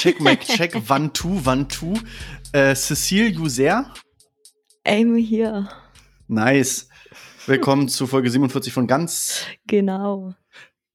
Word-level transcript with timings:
Check, 0.00 0.18
Mike 0.18 0.46
check. 0.46 0.72
Wann 0.88 1.12
tu, 1.12 1.44
wann 1.44 1.68
tu. 1.68 1.92
Äh, 2.52 2.74
Cecile 2.74 3.38
User. 3.38 3.92
Amy 4.82 5.22
hier. 5.22 5.68
Nice. 6.26 6.88
Willkommen 7.44 7.86
zu 7.86 8.06
Folge 8.06 8.30
47 8.30 8.72
von 8.72 8.86
Ganz. 8.86 9.44
Genau. 9.66 10.34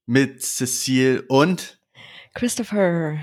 Mit 0.06 0.42
Cecile 0.42 1.22
und 1.28 1.78
Christopher. 2.34 3.20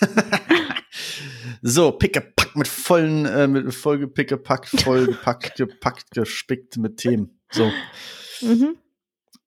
So, 1.62 1.92
pickepack 1.92 2.54
mit 2.54 2.68
vollen, 2.68 3.24
äh, 3.24 3.48
mit 3.48 3.72
Folge 3.74 4.06
pickepackt, 4.06 4.68
vollgepackt, 4.68 5.56
gepackt, 5.56 6.10
gespickt 6.12 6.76
mit 6.76 6.98
Themen. 6.98 7.40
So. 7.50 7.72
Mhm. 8.40 8.76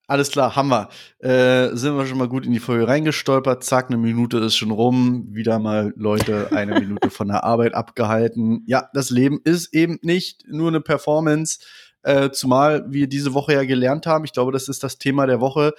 Alles 0.07 0.29
klar, 0.29 0.55
haben 0.55 0.69
wir. 0.69 0.89
Äh, 1.19 1.75
sind 1.75 1.97
wir 1.97 2.05
schon 2.05 2.19
mal 2.19 2.27
gut 2.27 2.45
in 2.45 2.51
die 2.51 2.59
Folge 2.59 2.87
reingestolpert. 2.87 3.63
Zack, 3.63 3.87
eine 3.87 3.97
Minute 3.97 4.37
ist 4.37 4.55
schon 4.55 4.71
rum. 4.71 5.27
Wieder 5.31 5.57
mal 5.57 5.93
Leute 5.95 6.51
eine 6.51 6.79
Minute 6.79 7.09
von 7.09 7.27
der 7.27 7.43
Arbeit 7.43 7.73
abgehalten. 7.73 8.63
Ja, 8.67 8.89
das 8.93 9.09
Leben 9.09 9.39
ist 9.43 9.73
eben 9.73 9.97
nicht 10.03 10.43
nur 10.47 10.67
eine 10.67 10.81
Performance. 10.81 11.59
Äh, 12.03 12.29
zumal 12.29 12.85
wir 12.91 13.07
diese 13.07 13.33
Woche 13.33 13.53
ja 13.53 13.63
gelernt 13.63 14.05
haben, 14.05 14.25
ich 14.25 14.33
glaube, 14.33 14.51
das 14.51 14.67
ist 14.69 14.83
das 14.83 14.99
Thema 14.99 15.25
der 15.25 15.41
Woche. 15.41 15.73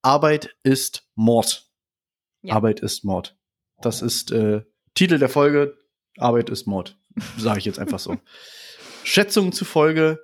Arbeit 0.00 0.56
ist 0.62 1.06
Mord. 1.14 1.68
Ja. 2.40 2.54
Arbeit 2.54 2.80
ist 2.80 3.04
Mord. 3.04 3.36
Das 3.82 4.00
ist 4.00 4.32
äh, 4.32 4.62
Titel 4.94 5.18
der 5.18 5.28
Folge. 5.28 5.76
Arbeit 6.16 6.48
ist 6.48 6.66
Mord. 6.66 6.98
Sage 7.36 7.58
ich 7.58 7.66
jetzt 7.66 7.78
einfach 7.78 7.98
so. 7.98 8.16
Schätzungen 9.04 9.52
zufolge 9.52 10.18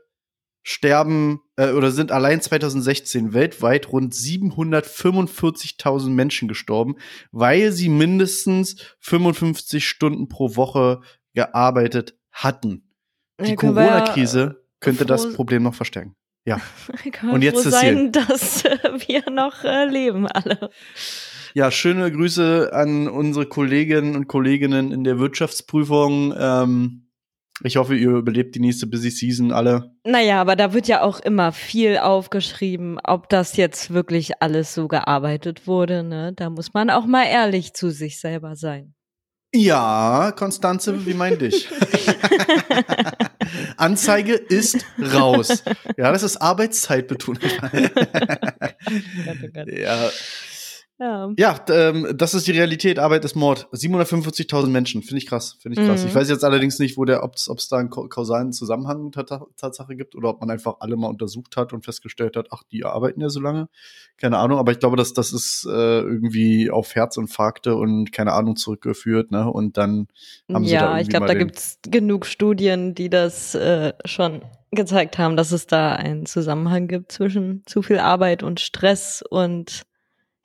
sterben 0.64 1.42
äh, 1.56 1.70
oder 1.72 1.92
sind 1.92 2.10
allein 2.10 2.40
2016 2.40 3.32
weltweit 3.34 3.92
rund 3.92 4.14
745.000 4.14 6.08
Menschen 6.08 6.48
gestorben, 6.48 6.96
weil 7.30 7.70
sie 7.70 7.90
mindestens 7.90 8.76
55 9.00 9.86
Stunden 9.86 10.28
pro 10.28 10.56
Woche 10.56 11.02
gearbeitet 11.34 12.18
hatten. 12.32 12.90
Die 13.40 13.50
Ja, 13.50 13.56
Corona-Krise 13.56 14.64
könnte 14.80 15.04
das 15.04 15.32
Problem 15.34 15.62
noch 15.62 15.74
verstärken. 15.74 16.16
Ja. 16.46 16.60
Und 17.30 17.42
jetzt 17.42 17.62
Cecile. 17.62 17.80
sein, 17.80 18.12
dass 18.12 18.64
äh, 18.64 18.78
wir 19.06 19.30
noch 19.30 19.64
äh, 19.64 19.86
leben 19.86 20.26
alle. 20.26 20.70
Ja, 21.54 21.70
schöne 21.70 22.10
Grüße 22.10 22.70
an 22.72 23.06
unsere 23.06 23.46
Kolleginnen 23.46 24.16
und 24.16 24.26
Kolleginnen 24.26 24.90
in 24.90 25.04
der 25.04 25.20
Wirtschaftsprüfung. 25.20 26.34
Ähm, 26.36 27.06
ich 27.62 27.77
hoffe, 27.77 27.94
ihr 27.94 28.10
überlebt 28.10 28.56
die 28.56 28.60
nächste 28.60 28.86
Busy 28.86 29.10
Season 29.10 29.52
alle. 29.52 29.92
Naja, 30.05 30.41
aber 30.41 30.56
da 30.56 30.72
wird 30.72 30.88
ja 30.88 31.02
auch 31.02 31.20
immer 31.20 31.52
viel 31.52 31.98
aufgeschrieben, 31.98 32.98
ob 33.05 33.28
das 33.28 33.56
jetzt 33.56 33.92
wirklich 33.92 34.42
alles 34.42 34.74
so 34.74 34.88
gearbeitet 34.88 35.69
wurde. 35.69 36.02
Ne? 36.02 36.33
Da 36.34 36.50
muss 36.50 36.74
man 36.74 36.91
auch 36.91 37.06
mal 37.06 37.27
ehrlich 37.27 37.74
zu 37.74 37.91
sich 37.91 38.19
selber 38.19 38.56
sein. 38.56 38.94
Ja, 39.55 40.33
Konstanze, 40.36 41.06
wie 41.06 41.14
meint 41.14 41.41
dich? 41.41 41.69
Anzeige 43.77 44.34
ist 44.34 44.84
raus. 45.14 45.62
Ja, 45.96 46.11
das 46.11 46.24
ist 46.24 46.39
Arbeitszeit 46.39 47.07
betont. 47.07 47.39
ja, 49.67 50.11
Ja. 50.98 51.30
ja 51.36 51.58
ähm, 51.70 52.06
das 52.16 52.34
ist 52.34 52.46
die 52.46 52.52
Realität. 52.52 53.00
Arbeit 53.00 53.24
ist 53.24 53.34
Mord. 53.34 53.66
745.000 53.72 54.68
Menschen. 54.68 55.02
Finde 55.02 55.18
ich 55.18 55.27
krass. 55.27 55.56
Finde 55.60 55.80
ich 55.80 55.86
krass. 55.86 56.02
Mhm. 56.02 56.08
Ich 56.08 56.14
weiß 56.14 56.28
jetzt 56.28 56.44
allerdings 56.44 56.78
nicht, 56.78 56.96
wo 56.96 57.05
der, 57.05 57.24
ob 57.24 57.34
es 57.34 57.68
da 57.68 57.78
einen 57.78 57.90
kau- 57.90 58.06
kausalen 58.08 58.52
Zusammenhang 58.52 59.10
Tatsache 59.10 59.96
gibt 59.96 60.14
oder 60.14 60.28
ob 60.28 60.40
man 60.40 60.50
einfach 60.50 60.77
alle 60.80 60.96
mal 60.96 61.08
untersucht 61.08 61.56
hat 61.56 61.72
und 61.72 61.84
festgestellt 61.84 62.36
hat, 62.36 62.48
ach, 62.52 62.62
die 62.70 62.84
arbeiten 62.84 63.20
ja 63.20 63.28
so 63.28 63.40
lange. 63.40 63.68
Keine 64.18 64.38
Ahnung. 64.38 64.58
Aber 64.58 64.70
ich 64.70 64.78
glaube, 64.78 64.96
dass 64.96 65.12
das 65.12 65.33
ist 65.33 65.66
äh, 65.68 65.70
irgendwie 66.00 66.70
auf 66.70 66.94
Herzinfarkte 66.94 67.74
und 67.74 68.12
keine 68.12 68.33
Ahnung 68.33 68.54
zurückgeführt. 68.56 69.33
Ne? 69.33 69.50
Und 69.50 69.77
dann 69.77 70.06
haben 70.52 70.64
sie 70.64 70.74
da 70.74 70.77
ja, 70.77 70.86
irgendwie 70.90 71.02
ich 71.02 71.08
glaube, 71.08 71.27
da 71.27 71.34
den- 71.34 71.38
gibt's 71.48 71.78
genug 71.83 72.24
Studien, 72.27 72.94
die 72.94 73.10
das 73.10 73.56
äh, 73.56 73.94
schon 74.04 74.42
gezeigt 74.70 75.18
haben, 75.18 75.36
dass 75.36 75.50
es 75.52 75.66
da 75.66 75.92
einen 75.92 76.27
Zusammenhang 76.27 76.86
gibt 76.88 77.10
zwischen 77.12 77.62
zu 77.66 77.83
viel 77.83 77.98
Arbeit 77.98 78.42
und 78.44 78.60
Stress 78.60 79.22
und 79.28 79.83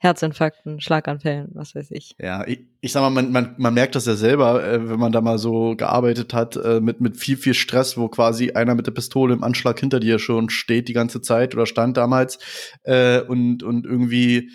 Herzinfarkten, 0.02 0.80
Schlaganfällen, 0.80 1.50
was 1.52 1.74
weiß 1.74 1.90
ich. 1.90 2.14
Ja, 2.18 2.46
ich, 2.46 2.60
ich 2.80 2.90
sag 2.90 3.02
mal, 3.02 3.10
man, 3.10 3.30
man, 3.32 3.54
man 3.58 3.74
merkt 3.74 3.94
das 3.94 4.06
ja 4.06 4.14
selber, 4.14 4.64
äh, 4.66 4.88
wenn 4.88 4.98
man 4.98 5.12
da 5.12 5.20
mal 5.20 5.36
so 5.36 5.76
gearbeitet 5.76 6.32
hat, 6.32 6.56
äh, 6.56 6.80
mit, 6.80 7.02
mit 7.02 7.18
viel, 7.18 7.36
viel 7.36 7.52
Stress, 7.52 7.98
wo 7.98 8.08
quasi 8.08 8.52
einer 8.52 8.74
mit 8.74 8.86
der 8.86 8.92
Pistole 8.92 9.34
im 9.34 9.44
Anschlag 9.44 9.78
hinter 9.78 10.00
dir 10.00 10.18
schon 10.18 10.48
steht 10.48 10.88
die 10.88 10.94
ganze 10.94 11.20
Zeit 11.20 11.54
oder 11.54 11.66
stand 11.66 11.98
damals 11.98 12.38
äh, 12.84 13.20
und, 13.20 13.62
und 13.62 13.84
irgendwie 13.84 14.50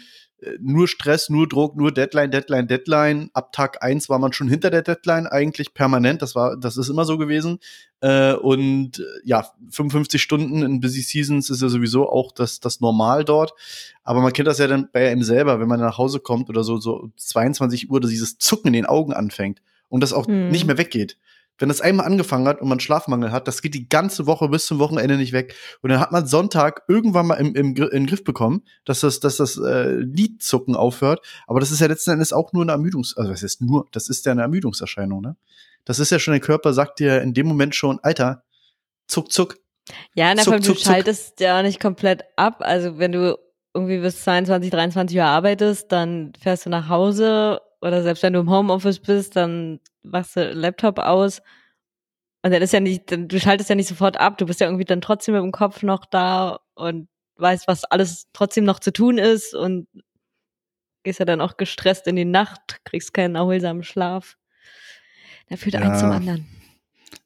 nur 0.60 0.88
Stress, 0.88 1.30
nur 1.30 1.48
Druck, 1.48 1.76
nur 1.76 1.92
Deadline, 1.92 2.30
Deadline, 2.30 2.68
Deadline. 2.68 3.30
Ab 3.34 3.52
Tag 3.52 3.82
eins 3.82 4.10
war 4.10 4.20
man 4.20 4.34
schon 4.34 4.48
hinter 4.48 4.70
der 4.70 4.82
Deadline, 4.82 5.28
eigentlich 5.28 5.74
permanent. 5.74 6.22
Das 6.22 6.36
war, 6.36 6.58
das 6.58 6.78
ist 6.78 6.90
immer 6.90 7.06
so 7.06 7.18
gewesen. 7.18 7.60
Äh, 8.02 8.34
und 8.34 9.00
äh, 9.00 9.04
ja, 9.24 9.50
55 9.72 10.22
Stunden 10.22 10.62
in 10.62 10.82
Busy 10.82 11.02
Seasons 11.02 11.50
ist 11.50 11.62
ja 11.62 11.70
sowieso 11.70 12.10
auch 12.10 12.32
das, 12.32 12.60
das 12.60 12.82
Normal 12.82 13.24
dort. 13.24 13.54
Aber 14.04 14.22
man 14.22 14.34
kennt 14.34 14.48
das 14.48 14.60
ja 14.60 14.68
dann 14.68 14.90
bei 14.92 15.10
einem 15.10 15.24
selber, 15.24 15.60
wenn 15.60 15.68
man 15.68 15.80
nach 15.80 15.98
Hause 15.98 16.20
kommt 16.20 16.50
oder 16.50 16.64
so, 16.64 16.78
so 16.78 17.10
22 17.16 17.90
Uhr, 17.90 18.00
dass 18.02 18.12
dieses 18.12 18.38
Zucken 18.38 18.68
in 18.68 18.74
den 18.74 18.86
Augen 18.86 19.14
anfängt 19.14 19.62
und 19.90 20.02
das 20.02 20.14
auch 20.14 20.28
Mhm. 20.28 20.50
nicht 20.50 20.68
mehr 20.68 20.78
weggeht. 20.78 21.18
Wenn 21.58 21.70
das 21.70 21.82
einmal 21.82 22.06
angefangen 22.06 22.48
hat 22.48 22.62
und 22.62 22.68
man 22.68 22.80
Schlafmangel 22.80 23.32
hat, 23.32 23.48
das 23.48 23.62
geht 23.62 23.74
die 23.74 23.88
ganze 23.88 24.28
Woche 24.28 24.50
bis 24.50 24.66
zum 24.66 24.80
Wochenende 24.80 25.16
nicht 25.18 25.32
weg. 25.32 25.56
Und 25.82 25.90
dann 25.90 26.00
hat 26.00 26.12
man 26.12 26.28
Sonntag 26.28 26.84
irgendwann 26.88 27.28
mal 27.28 27.36
im, 27.36 27.56
im, 27.56 27.76
den 27.76 28.08
Griff 28.08 28.24
bekommen, 28.24 28.64
dass 28.84 29.00
das, 29.00 29.20
dass 29.22 29.38
das 29.38 29.58
äh, 29.58 29.92
Lidzucken 29.92 30.76
aufhört. 30.76 31.26
Aber 31.48 31.60
das 31.60 31.72
ist 31.72 31.80
ja 31.80 31.88
letzten 31.88 32.12
Endes 32.12 32.34
auch 32.34 32.52
nur 32.52 32.64
eine 32.64 32.74
Ermüdungs-, 32.74 33.16
also 33.18 33.32
was 33.32 33.44
ist 33.44 33.62
nur, 33.62 33.88
das 33.92 34.10
ist 34.10 34.26
ja 34.26 34.34
eine 34.34 34.42
Ermüdungserscheinung, 34.42 35.22
ne? 35.22 35.38
Das 35.86 36.00
ist 36.00 36.12
ja 36.12 36.18
schon, 36.18 36.34
der 36.34 36.42
Körper 36.42 36.74
sagt 36.74 37.00
dir 37.00 37.22
in 37.22 37.36
dem 37.36 37.48
Moment 37.48 37.76
schon, 37.76 38.00
Alter, 38.02 38.44
zuck, 39.08 39.32
zuck. 39.32 39.58
Ja, 40.16 40.34
na, 40.34 40.42
Zuck, 40.42 40.46
vor 40.46 40.54
allem, 40.54 40.62
du 40.64 40.68
zuck, 40.70 40.80
zuck. 40.80 40.86
schaltest 40.92 41.40
ja 41.40 41.60
auch 41.60 41.64
nicht 41.64 41.80
komplett 41.80 42.24
ab. 42.36 42.58
Also 42.62 42.98
wenn 42.98 43.12
du 43.12 43.38
irgendwie 43.74 44.00
bis 44.00 44.24
22, 44.24 44.72
23 44.72 45.18
Uhr 45.18 45.26
arbeitest, 45.26 45.92
dann 45.92 46.34
fährst 46.42 46.66
du 46.66 46.70
nach 46.70 46.90
Hause 46.90 47.62
oder 47.86 48.02
selbst 48.04 48.24
wenn 48.24 48.34
du 48.34 48.40
im 48.40 48.50
Homeoffice 48.50 49.00
bist, 49.00 49.36
dann 49.36 49.80
machst 50.04 50.36
du 50.36 50.52
Laptop 50.52 51.00
aus. 51.00 51.42
Und 52.44 52.52
dann 52.52 52.62
ist 52.62 52.74
ja 52.74 52.80
nicht, 52.80 53.04
du 53.12 53.40
schaltest 53.40 53.70
ja 53.70 53.76
nicht 53.76 53.88
sofort 53.88 54.18
ab, 54.20 54.38
du 54.38 54.46
bist 54.46 54.60
ja 54.60 54.68
irgendwie 54.68 54.86
dann 54.86 55.02
trotzdem 55.02 55.34
mit 55.36 55.44
dem 55.44 55.52
Kopf 55.52 55.82
noch 55.84 56.06
da 56.06 56.60
und 56.76 57.08
weißt, 57.38 57.68
was 57.68 57.84
alles 57.86 58.28
trotzdem 58.34 58.64
noch 58.64 58.80
zu 58.80 58.92
tun 58.94 59.18
ist 59.18 59.54
und 59.54 59.88
gehst 61.04 61.20
ja 61.20 61.26
dann 61.26 61.42
auch 61.42 61.58
gestresst 61.58 62.08
in 62.08 62.16
die 62.16 62.26
Nacht, 62.26 62.84
kriegst 62.86 63.14
keinen 63.14 63.36
erholsamen 63.36 63.84
Schlaf. 63.84 64.38
Da 65.50 65.58
führt 65.58 65.76
eins 65.76 65.86
Ja. 65.86 66.00
zum 66.00 66.12
anderen. 66.12 66.48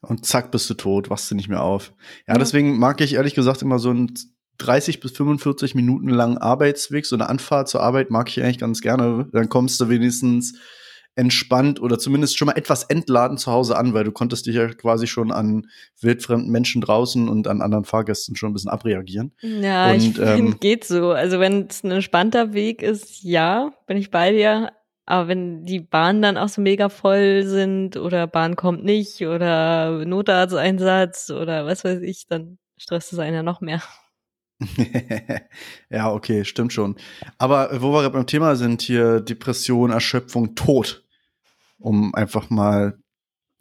Und 0.01 0.25
zack, 0.25 0.51
bist 0.51 0.69
du 0.69 0.73
tot, 0.73 1.09
wachst 1.09 1.29
du 1.31 1.35
nicht 1.35 1.49
mehr 1.49 1.63
auf. 1.63 1.93
Ja, 2.27 2.33
Ja. 2.33 2.39
deswegen 2.39 2.77
mag 2.79 2.99
ich 3.01 3.13
ehrlich 3.13 3.33
gesagt 3.35 3.61
immer 3.61 3.79
so 3.79 3.89
einen 3.89 4.13
30 4.59 4.99
bis 4.99 5.11
45 5.11 5.75
Minuten 5.75 6.09
langen 6.09 6.37
Arbeitsweg, 6.37 7.05
so 7.05 7.15
eine 7.15 7.29
Anfahrt 7.29 7.69
zur 7.69 7.81
Arbeit 7.81 8.11
mag 8.11 8.29
ich 8.29 8.41
eigentlich 8.41 8.59
ganz 8.59 8.81
gerne. 8.81 9.27
Dann 9.31 9.49
kommst 9.49 9.79
du 9.81 9.89
wenigstens 9.89 10.59
entspannt 11.15 11.81
oder 11.81 11.99
zumindest 11.99 12.37
schon 12.37 12.45
mal 12.45 12.57
etwas 12.57 12.83
entladen 12.83 13.37
zu 13.37 13.51
Hause 13.51 13.77
an, 13.77 13.93
weil 13.93 14.05
du 14.05 14.11
konntest 14.11 14.45
dich 14.45 14.55
ja 14.55 14.67
quasi 14.69 15.05
schon 15.05 15.31
an 15.31 15.67
wildfremden 15.99 16.49
Menschen 16.49 16.81
draußen 16.81 17.27
und 17.27 17.47
an 17.47 17.61
anderen 17.61 17.83
Fahrgästen 17.83 18.35
schon 18.35 18.51
ein 18.51 18.53
bisschen 18.53 18.69
abreagieren. 18.69 19.33
Ja, 19.41 19.91
Und, 19.91 19.97
ich 19.97 20.15
finde, 20.15 20.31
ähm, 20.31 20.59
geht 20.59 20.85
so. 20.85 21.11
Also 21.11 21.39
wenn 21.39 21.67
es 21.67 21.83
ein 21.83 21.91
entspannter 21.91 22.53
Weg 22.53 22.81
ist, 22.81 23.21
ja, 23.23 23.71
bin 23.85 23.97
ich 23.97 24.11
bei 24.11 24.31
dir. 24.31 24.71
Aber 25.05 25.27
wenn 25.27 25.65
die 25.65 25.79
Bahnen 25.79 26.21
dann 26.21 26.37
auch 26.37 26.49
so 26.49 26.61
mega 26.61 26.87
voll 26.87 27.43
sind 27.43 27.97
oder 27.97 28.27
Bahn 28.27 28.55
kommt 28.55 28.85
nicht 28.85 29.21
oder 29.21 30.05
Notarzteinsatz 30.05 31.31
oder 31.31 31.65
was 31.65 31.83
weiß 31.83 32.01
ich, 32.01 32.27
dann 32.27 32.59
stresst 32.77 33.11
es 33.11 33.19
einen 33.19 33.35
ja 33.35 33.43
noch 33.43 33.59
mehr. 33.59 33.81
ja, 35.89 36.11
okay, 36.11 36.43
stimmt 36.45 36.73
schon. 36.73 36.95
Aber 37.37 37.71
äh, 37.71 37.81
wo 37.81 37.91
wir 37.91 38.01
gerade 38.01 38.13
beim 38.13 38.27
Thema 38.27 38.55
sind, 38.55 38.81
hier 38.81 39.21
Depression, 39.21 39.91
Erschöpfung, 39.91 40.55
Tod, 40.55 41.03
um 41.77 42.13
einfach 42.13 42.49
mal, 42.49 42.99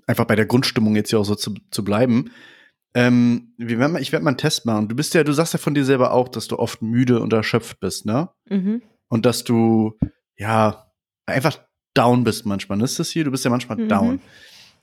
einfach 0.07 0.25
bei 0.25 0.37
der 0.37 0.47
Grundstimmung 0.47 0.97
jetzt 0.97 1.11
hier 1.11 1.21
auch 1.21 1.25
so 1.25 1.35
zu, 1.35 1.55
zu 1.71 1.85
bleiben. 1.85 2.31
Ähm, 2.95 3.55
ich 3.59 3.69
werde 3.79 4.25
mal 4.25 4.31
einen 4.31 4.39
Test 4.39 4.67
machen. 4.67 4.89
Du 4.89 4.97
bist 4.97 5.15
ja, 5.15 5.23
du 5.23 5.33
sagst 5.33 5.53
ja 5.53 5.59
von 5.59 5.75
dir 5.75 5.85
selber 5.85 6.13
auch, 6.13 6.29
dass 6.29 6.49
du 6.49 6.59
oft 6.59 6.83
müde 6.83 7.21
und 7.21 7.33
erschöpft 7.33 7.79
bist, 7.81 8.07
ne? 8.07 8.31
Mhm. 8.49 8.83
Und 9.09 9.27
dass 9.27 9.45
du, 9.45 9.99
ja, 10.37 10.91
einfach 11.27 11.61
down 11.95 12.25
bist 12.25 12.47
manchmal. 12.47 12.81
Ist 12.83 12.99
das 12.99 13.11
hier, 13.11 13.25
du 13.25 13.31
bist 13.31 13.45
ja 13.45 13.51
manchmal 13.51 13.79
Mhm. 13.79 13.89
down. 13.89 14.21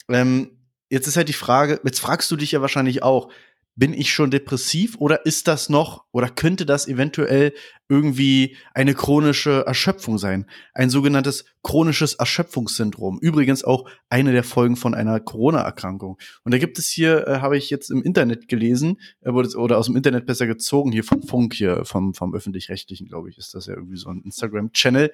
Ähm, 0.10 0.52
jetzt 0.90 1.08
ist 1.08 1.18
halt 1.18 1.30
die 1.30 1.34
Frage, 1.34 1.82
jetzt 1.84 2.00
fragst 2.00 2.30
du 2.30 2.36
dich 2.36 2.52
ja 2.52 2.62
wahrscheinlich 2.62 3.04
auch, 3.04 3.32
bin 3.76 3.94
ich 3.94 4.14
schon 4.14 4.32
depressiv 4.32 4.96
oder 5.00 5.26
ist 5.26 5.48
das 5.48 5.70
noch 5.70 6.06
oder 6.12 6.30
könnte 6.30 6.66
das 6.66 6.88
eventuell 6.88 7.54
irgendwie 7.90 8.56
eine 8.74 8.94
chronische 8.94 9.64
Erschöpfung 9.68 10.18
sein? 10.18 10.50
Ein 10.74 10.90
sogenanntes 10.90 11.46
chronisches 11.62 12.14
Erschöpfungssyndrom. 12.16 13.20
Übrigens 13.22 13.64
auch 13.64 13.88
eine 14.10 14.32
der 14.32 14.44
Folgen 14.44 14.78
von 14.78 14.94
einer 14.94 15.20
Corona-Erkrankung. 15.20 16.18
Und 16.44 16.54
da 16.54 16.58
gibt 16.58 16.80
es 16.80 16.88
hier, 16.88 17.28
äh, 17.28 17.40
habe 17.40 17.58
ich 17.58 17.70
jetzt 17.70 17.92
im 17.92 18.02
Internet 18.02 18.48
gelesen, 18.48 19.00
äh, 19.22 19.30
oder 19.30 19.78
aus 19.78 19.88
dem 19.88 19.98
Internet 19.98 20.26
besser 20.26 20.48
gezogen, 20.48 20.92
hier 20.92 21.04
vom 21.04 21.22
Funk 21.22 21.54
hier, 21.54 21.84
vom, 21.86 22.14
vom 22.14 22.34
öffentlich-rechtlichen, 22.34 23.08
glaube 23.08 23.30
ich, 23.30 23.38
ist 23.38 23.54
das 23.54 23.66
ja 23.68 23.74
irgendwie 23.74 23.98
so 23.98 24.10
ein 24.10 24.22
Instagram-Channel. 24.22 25.12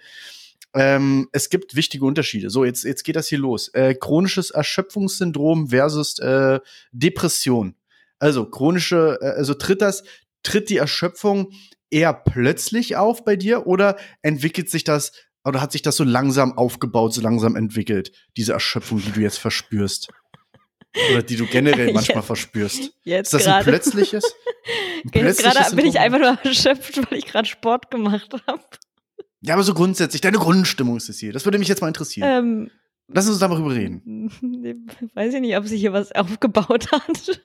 Ähm, 0.73 1.27
es 1.31 1.49
gibt 1.49 1.75
wichtige 1.75 2.05
Unterschiede. 2.05 2.49
So, 2.49 2.63
jetzt, 2.63 2.83
jetzt 2.83 3.03
geht 3.03 3.15
das 3.15 3.27
hier 3.27 3.39
los. 3.39 3.69
Äh, 3.69 3.95
chronisches 3.95 4.51
Erschöpfungssyndrom 4.51 5.69
versus 5.69 6.19
äh, 6.19 6.59
Depression. 6.91 7.75
Also 8.21 8.45
chronische, 8.45 9.17
äh, 9.21 9.31
also 9.31 9.55
tritt 9.55 9.81
das, 9.81 10.03
tritt 10.43 10.69
die 10.69 10.77
Erschöpfung 10.77 11.51
eher 11.89 12.13
plötzlich 12.13 12.95
auf 12.95 13.25
bei 13.25 13.35
dir 13.35 13.65
oder 13.65 13.97
entwickelt 14.21 14.69
sich 14.69 14.83
das 14.83 15.11
oder 15.43 15.59
hat 15.59 15.71
sich 15.71 15.81
das 15.81 15.95
so 15.95 16.03
langsam 16.03 16.55
aufgebaut, 16.55 17.15
so 17.15 17.21
langsam 17.21 17.55
entwickelt, 17.55 18.11
diese 18.37 18.53
Erschöpfung, 18.53 19.01
die 19.01 19.11
du 19.11 19.21
jetzt 19.21 19.39
verspürst? 19.39 20.09
Oder 21.11 21.23
die 21.23 21.35
du 21.35 21.47
generell 21.47 21.93
manchmal 21.93 22.17
jetzt, 22.17 22.27
verspürst. 22.27 22.93
Jetzt 23.03 23.27
ist 23.27 23.33
das 23.33 23.45
grade. 23.45 23.57
ein 23.57 23.63
plötzliches? 23.63 24.23
Ein 25.03 25.09
plötzliches 25.09 25.43
jetzt 25.43 25.57
gerade 25.57 25.75
bin 25.75 25.85
ich 25.87 25.97
einfach 25.97 26.19
nur 26.19 26.37
erschöpft, 26.43 26.97
weil 27.09 27.17
ich 27.17 27.25
gerade 27.25 27.47
Sport 27.47 27.89
gemacht 27.89 28.31
habe. 28.45 28.61
Ja, 29.41 29.55
aber 29.55 29.63
so 29.63 29.73
grundsätzlich, 29.73 30.21
deine 30.21 30.37
Grundstimmung 30.37 30.97
ist 30.97 31.09
es 31.09 31.17
hier. 31.17 31.33
Das 31.33 31.45
würde 31.45 31.57
mich 31.57 31.67
jetzt 31.67 31.81
mal 31.81 31.87
interessieren. 31.87 32.29
Ähm, 32.29 32.71
Lass 33.13 33.27
uns 33.27 33.39
darüber 33.39 33.73
reden. 33.73 34.29
Weiß 35.15 35.33
ich 35.33 35.41
nicht, 35.41 35.57
ob 35.57 35.65
sich 35.65 35.81
hier 35.81 35.93
was 35.93 36.11
aufgebaut 36.11 36.91
hat. 36.91 37.41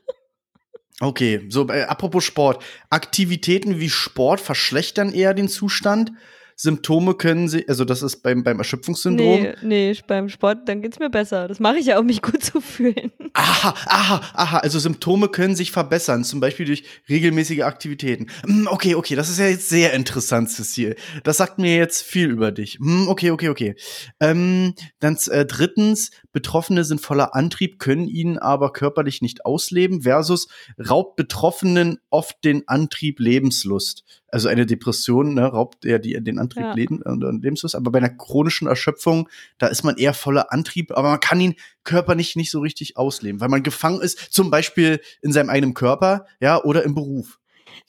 Okay, 1.00 1.46
so 1.48 1.68
äh, 1.68 1.82
apropos 1.82 2.24
Sport. 2.24 2.64
Aktivitäten 2.90 3.80
wie 3.80 3.90
Sport 3.90 4.40
verschlechtern 4.40 5.12
eher 5.12 5.34
den 5.34 5.48
Zustand 5.48 6.12
Symptome 6.58 7.14
können 7.14 7.48
sie, 7.48 7.68
also 7.68 7.84
das 7.84 8.00
ist 8.00 8.22
beim, 8.22 8.42
beim 8.42 8.58
Erschöpfungssyndrom. 8.58 9.42
Nee, 9.42 9.54
nee, 9.62 9.96
beim 10.06 10.30
Sport, 10.30 10.66
dann 10.66 10.80
geht's 10.80 10.98
mir 10.98 11.10
besser. 11.10 11.48
Das 11.48 11.60
mache 11.60 11.76
ich 11.76 11.86
ja, 11.86 11.98
um 11.98 12.06
mich 12.06 12.22
gut 12.22 12.42
zu 12.42 12.62
fühlen. 12.62 13.12
Aha, 13.34 13.74
aha, 13.84 14.22
aha. 14.32 14.58
Also 14.58 14.78
Symptome 14.78 15.28
können 15.28 15.54
sich 15.54 15.70
verbessern, 15.70 16.24
zum 16.24 16.40
Beispiel 16.40 16.64
durch 16.64 16.84
regelmäßige 17.10 17.60
Aktivitäten. 17.60 18.28
Hm, 18.46 18.68
okay, 18.70 18.94
okay, 18.94 19.14
das 19.14 19.28
ist 19.28 19.38
ja 19.38 19.48
jetzt 19.48 19.68
sehr 19.68 19.92
interessant, 19.92 20.50
Cecile. 20.50 20.96
Das 21.24 21.36
sagt 21.36 21.58
mir 21.58 21.76
jetzt 21.76 22.00
viel 22.00 22.30
über 22.30 22.50
dich. 22.52 22.78
Hm, 22.80 23.08
okay, 23.08 23.32
okay, 23.32 23.50
okay. 23.50 23.74
Ähm, 24.18 24.74
dann 24.98 25.18
äh, 25.26 25.44
drittens, 25.44 26.10
Betroffene 26.36 26.84
sind 26.84 27.00
voller 27.00 27.34
Antrieb, 27.34 27.78
können 27.78 28.08
ihn 28.08 28.36
aber 28.36 28.70
körperlich 28.70 29.22
nicht 29.22 29.46
ausleben, 29.46 30.02
versus 30.02 30.48
raubt 30.78 31.16
Betroffenen 31.16 31.98
oft 32.10 32.44
den 32.44 32.68
Antrieb 32.68 33.20
Lebenslust. 33.20 34.04
Also 34.28 34.50
eine 34.50 34.66
Depression 34.66 35.32
ne, 35.32 35.46
raubt 35.46 35.86
ja 35.86 35.96
die, 35.96 36.22
den 36.22 36.38
Antrieb 36.38 36.64
ja. 36.64 36.74
Leben, 36.74 37.00
äh, 37.06 37.40
Lebenslust. 37.42 37.74
Aber 37.74 37.90
bei 37.90 38.00
einer 38.00 38.10
chronischen 38.10 38.68
Erschöpfung, 38.68 39.30
da 39.56 39.68
ist 39.68 39.82
man 39.82 39.96
eher 39.96 40.12
voller 40.12 40.52
Antrieb, 40.52 40.92
aber 40.92 41.08
man 41.08 41.20
kann 41.20 41.40
ihn 41.40 41.54
körperlich 41.84 42.36
nicht 42.36 42.50
so 42.50 42.60
richtig 42.60 42.98
ausleben, 42.98 43.40
weil 43.40 43.48
man 43.48 43.62
gefangen 43.62 44.02
ist, 44.02 44.18
zum 44.18 44.50
Beispiel 44.50 45.00
in 45.22 45.32
seinem 45.32 45.48
eigenen 45.48 45.72
Körper, 45.72 46.26
ja, 46.38 46.62
oder 46.62 46.82
im 46.82 46.94
Beruf. 46.94 47.38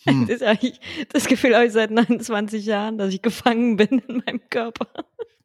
Hm. 0.03 0.27
Das, 0.27 0.41
das 1.11 1.25
Gefühl 1.25 1.55
habe 1.55 1.65
ich 1.65 1.73
seit 1.73 1.91
29 1.91 2.65
Jahren, 2.65 2.97
dass 2.97 3.13
ich 3.13 3.21
gefangen 3.21 3.77
bin 3.77 3.99
in 4.07 4.23
meinem 4.25 4.41
Körper. 4.49 4.87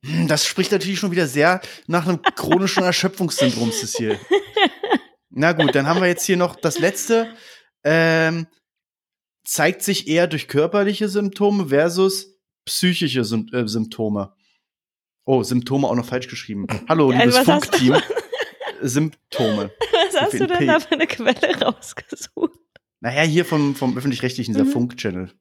Hm, 0.05 0.29
das 0.29 0.47
spricht 0.47 0.73
natürlich 0.73 0.99
schon 0.99 1.11
wieder 1.11 1.27
sehr 1.27 1.61
nach 1.87 2.07
einem 2.07 2.21
chronischen 2.23 2.83
Erschöpfungssyndrom, 2.83 3.73
Cecil. 3.73 4.19
Na 5.31 5.53
gut, 5.53 5.75
dann 5.75 5.87
haben 5.87 6.01
wir 6.01 6.09
jetzt 6.09 6.25
hier 6.25 6.37
noch 6.37 6.57
das 6.57 6.79
letzte. 6.79 7.35
Ähm, 7.85 8.47
zeigt 9.45 9.83
sich 9.83 10.09
eher 10.09 10.27
durch 10.27 10.49
körperliche 10.49 11.09
Symptome 11.09 11.69
versus 11.69 12.39
psychische 12.65 13.25
Sym 13.25 13.49
äh, 13.53 13.67
Symptome. 13.67 14.35
Oh, 15.25 15.43
Symptome 15.43 15.89
auch 15.89 15.95
noch 15.95 16.07
falsch 16.07 16.29
geschrieben. 16.29 16.67
Hallo, 16.89 17.13
ja, 17.13 17.21
liebes 17.21 17.39
Funkteam. 17.39 17.97
Symptome. 18.83 19.71
Was 19.93 20.21
hast 20.21 20.41
du 20.41 20.47
denn 20.49 20.67
da 20.67 20.81
für 20.81 20.93
eine 20.93 21.07
Quelle 21.07 21.61
rausgesucht? 21.61 22.59
Naja, 23.03 23.23
hier 23.23 23.45
vom, 23.45 23.75
vom 23.75 23.99
öffentlich-rechtlichen, 23.99 24.55
dieser 24.55 24.65
mhm. 24.65 24.71
Funk-Channel. 24.71 25.33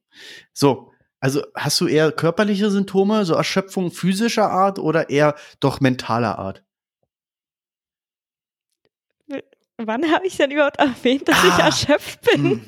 So, 0.52 0.90
also 1.20 1.44
hast 1.54 1.80
du 1.80 1.86
eher 1.86 2.10
körperliche 2.10 2.68
Symptome, 2.72 3.24
so 3.24 3.34
Erschöpfung 3.34 3.92
physischer 3.92 4.50
Art 4.50 4.80
oder 4.80 5.10
eher 5.10 5.36
doch 5.60 5.80
mentaler 5.80 6.40
Art? 6.40 6.64
Wann 9.76 10.10
habe 10.12 10.26
ich 10.26 10.36
denn 10.36 10.50
überhaupt 10.50 10.78
erwähnt, 10.78 11.28
dass 11.28 11.36
ah, 11.36 11.48
ich 11.48 11.64
erschöpft 11.64 12.20
bin? 12.22 12.50
Hm. 12.50 12.64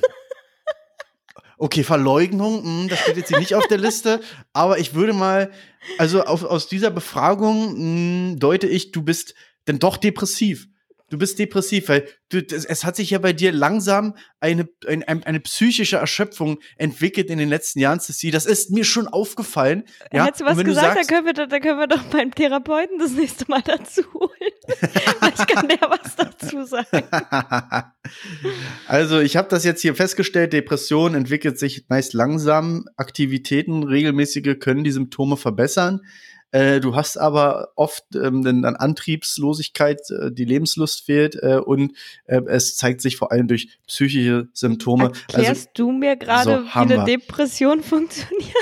Okay, 1.59 1.83
Verleugnung, 1.83 2.63
mh, 2.63 2.83
hm, 2.83 2.89
das 2.89 3.01
steht 3.01 3.17
jetzt 3.17 3.29
hier 3.29 3.39
nicht 3.39 3.55
auf 3.55 3.67
der 3.67 3.79
Liste, 3.79 4.21
aber 4.53 4.79
ich 4.79 4.95
würde 4.95 5.13
mal, 5.13 5.51
also 5.99 6.23
auf, 6.23 6.45
aus 6.45 6.69
dieser 6.69 6.91
Befragung 6.91 7.75
mh, 7.75 8.31
hm, 8.33 8.39
deute 8.39 8.69
ich, 8.69 8.93
du 8.93 9.03
bist 9.03 9.35
denn 9.67 9.81
doch 9.81 9.97
depressiv. 9.97 10.69
Du 11.11 11.19
bist 11.19 11.39
depressiv, 11.39 11.91
weil 11.91 12.09
du, 12.31 12.43
das, 12.43 12.65
es 12.65 12.85
hat 12.85 12.97
sich 12.97 13.11
ja 13.11 13.19
bei 13.19 13.35
dir 13.35 13.53
langsam 13.53 14.17
eine, 14.41 14.67
eine, 14.87 15.07
eine 15.07 15.41
psychische 15.41 15.97
Erschöpfung 15.97 16.59
entwickelt 16.77 17.29
in 17.29 17.39
den 17.39 17.51
letzten 17.51 17.79
Jahren, 17.79 18.01
Ceci. 18.01 18.31
Das 18.31 18.47
ist 18.47 18.71
mir 18.71 18.85
schon 18.85 19.07
aufgefallen. 19.07 19.85
Ja? 20.13 20.25
Hättest 20.25 20.41
du 20.41 20.45
was 20.47 20.65
gesagt, 20.65 20.95
sagst, 20.95 21.11
dann, 21.11 21.17
können 21.17 21.27
wir, 21.27 21.47
dann 21.47 21.61
können 21.61 21.79
wir 21.79 21.87
doch 21.87 22.03
beim 22.05 22.35
Therapeuten 22.35 22.99
das 22.99 23.13
nächste 23.13 23.45
Mal 23.49 23.61
dazu 23.67 24.03
holen. 24.15 24.31
Vielleicht 24.67 25.49
kann 25.49 25.69
der 25.69 25.81
was 25.83 26.17
dazu 26.17 26.65
sagen. 26.65 27.05
also, 28.87 29.21
ich 29.21 29.37
habe 29.37 29.49
das 29.49 29.65
jetzt 29.65 29.83
hier 29.83 29.95
festgestellt, 29.95 30.55
Depression 30.55 31.15
entwickelt 31.15 31.59
sich 31.59 31.85
meist 31.89 32.15
langsam. 32.15 32.87
Aktivitäten, 32.97 33.83
regelmäßige 33.83 34.59
können 34.59 34.85
die 34.85 34.91
Symptome 34.91 35.37
verbessern. 35.37 36.01
Äh, 36.55 36.79
du 36.79 36.95
hast 36.95 37.17
aber 37.17 37.71
oft 37.75 38.05
ähm, 38.15 38.45
dann 38.45 38.65
Antriebslosigkeit, 38.77 39.99
äh, 40.11 40.31
die 40.31 40.45
Lebenslust 40.45 41.05
fehlt 41.05 41.35
äh, 41.43 41.57
und 41.57 41.95
äh, 42.27 42.43
es 42.47 42.77
zeigt 42.77 43.01
sich 43.01 43.17
vor 43.17 43.33
allem 43.33 43.49
durch 43.49 43.77
psychische 43.89 44.47
Symptome. 44.53 45.07
Erklärst 45.07 45.49
also, 45.49 45.69
du 45.75 45.91
mir 45.91 46.15
gerade, 46.15 46.63
so, 46.73 46.89
wie 46.89 46.95
eine. 46.95 47.05
Depression 47.07 47.83
funktioniert? 47.83 48.55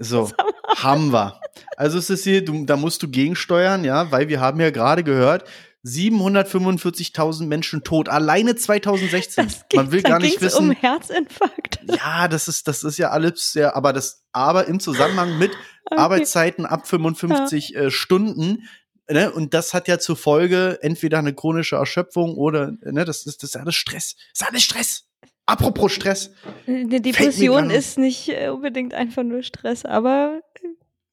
So, 0.00 0.32
haben 0.66 1.12
wir. 1.12 1.40
Also 1.76 2.00
Cecil, 2.00 2.42
du, 2.42 2.64
da 2.64 2.76
musst 2.76 3.04
du 3.04 3.08
gegensteuern, 3.08 3.84
ja, 3.84 4.10
weil 4.10 4.28
wir 4.28 4.40
haben 4.40 4.58
ja 4.58 4.70
gerade 4.70 5.04
gehört, 5.04 5.44
745.000 5.84 7.46
Menschen 7.46 7.82
tot, 7.82 8.08
alleine 8.08 8.54
2016. 8.54 9.48
Geht, 9.68 9.76
Man 9.76 9.90
will 9.90 10.02
gar 10.02 10.20
nicht 10.20 10.40
wissen. 10.40 10.70
um 10.70 10.70
Herzinfarkt. 10.70 11.80
Ja, 11.88 12.28
das 12.28 12.46
ist, 12.46 12.68
das 12.68 12.84
ist 12.84 12.98
ja 12.98 13.10
alles 13.10 13.52
sehr, 13.52 13.74
aber 13.74 13.92
das, 13.92 14.24
aber 14.30 14.66
im 14.68 14.78
Zusammenhang 14.78 15.36
mit 15.36 15.50
okay. 15.86 16.00
Arbeitszeiten 16.00 16.64
ab 16.64 16.86
55 16.86 17.70
ja. 17.70 17.80
äh, 17.80 17.90
Stunden, 17.90 18.68
ne, 19.10 19.32
und 19.32 19.52
das 19.52 19.74
hat 19.74 19.88
ja 19.88 19.98
zur 19.98 20.16
Folge 20.16 20.78
entweder 20.80 21.18
eine 21.18 21.34
chronische 21.34 21.76
Erschöpfung 21.76 22.36
oder, 22.36 22.72
ne, 22.82 23.04
das 23.04 23.26
ist, 23.26 23.42
das 23.42 23.50
ist 23.50 23.56
alles 23.56 23.74
Stress. 23.74 24.14
Das 24.32 24.42
ist 24.42 24.48
alles 24.48 24.62
Stress. 24.62 25.04
Apropos 25.44 25.92
Stress. 25.92 26.30
Eine 26.66 27.00
Depression 27.00 27.70
ist 27.70 27.98
nicht 27.98 28.28
äh, 28.28 28.48
unbedingt 28.48 28.94
einfach 28.94 29.24
nur 29.24 29.42
Stress, 29.42 29.84
aber 29.84 30.40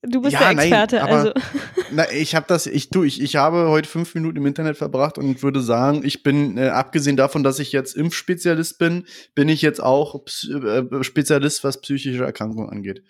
Du 0.01 0.21
bist 0.21 0.33
ja, 0.33 0.39
der 0.39 0.51
Experte, 0.51 0.95
nein, 0.95 1.03
aber, 1.03 1.13
also. 1.13 1.33
Na, 1.91 2.09
ich 2.11 2.33
habe 2.33 2.45
das, 2.47 2.67
ich 2.67 2.89
du, 2.89 3.03
ich, 3.03 3.21
ich 3.21 3.35
habe 3.35 3.67
heute 3.67 3.89
fünf 3.89 4.15
Minuten 4.15 4.37
im 4.37 4.45
Internet 4.45 4.77
verbracht 4.77 5.17
und 5.17 5.43
würde 5.43 5.59
sagen, 5.59 6.05
ich 6.05 6.23
bin, 6.23 6.57
äh, 6.57 6.69
abgesehen 6.69 7.17
davon, 7.17 7.43
dass 7.43 7.59
ich 7.59 7.73
jetzt 7.73 7.97
Impfspezialist 7.97 8.79
bin, 8.79 9.05
bin 9.35 9.49
ich 9.49 9.61
jetzt 9.61 9.83
auch 9.83 10.23
äh, 10.23 11.03
Spezialist, 11.03 11.65
was 11.65 11.81
psychische 11.81 12.23
Erkrankungen 12.23 12.69
angeht. 12.69 13.03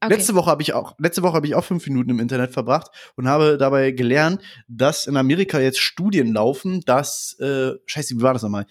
Okay. 0.00 0.14
Letzte 0.14 0.36
Woche 0.36 0.48
habe 0.48 0.62
ich 0.62 0.72
auch, 0.72 0.94
letzte 0.98 1.22
Woche 1.22 1.34
habe 1.34 1.48
ich 1.48 1.56
auch 1.56 1.64
fünf 1.64 1.84
Minuten 1.88 2.10
im 2.10 2.20
Internet 2.20 2.52
verbracht 2.52 2.92
und 3.16 3.26
habe 3.26 3.58
dabei 3.58 3.90
gelernt, 3.90 4.40
dass 4.68 5.08
in 5.08 5.16
Amerika 5.16 5.58
jetzt 5.58 5.80
Studien 5.80 6.32
laufen, 6.32 6.80
dass, 6.86 7.36
äh, 7.40 7.72
scheiße, 7.86 8.18
wie 8.18 8.22
war 8.22 8.34
das 8.34 8.44
nochmal? 8.44 8.66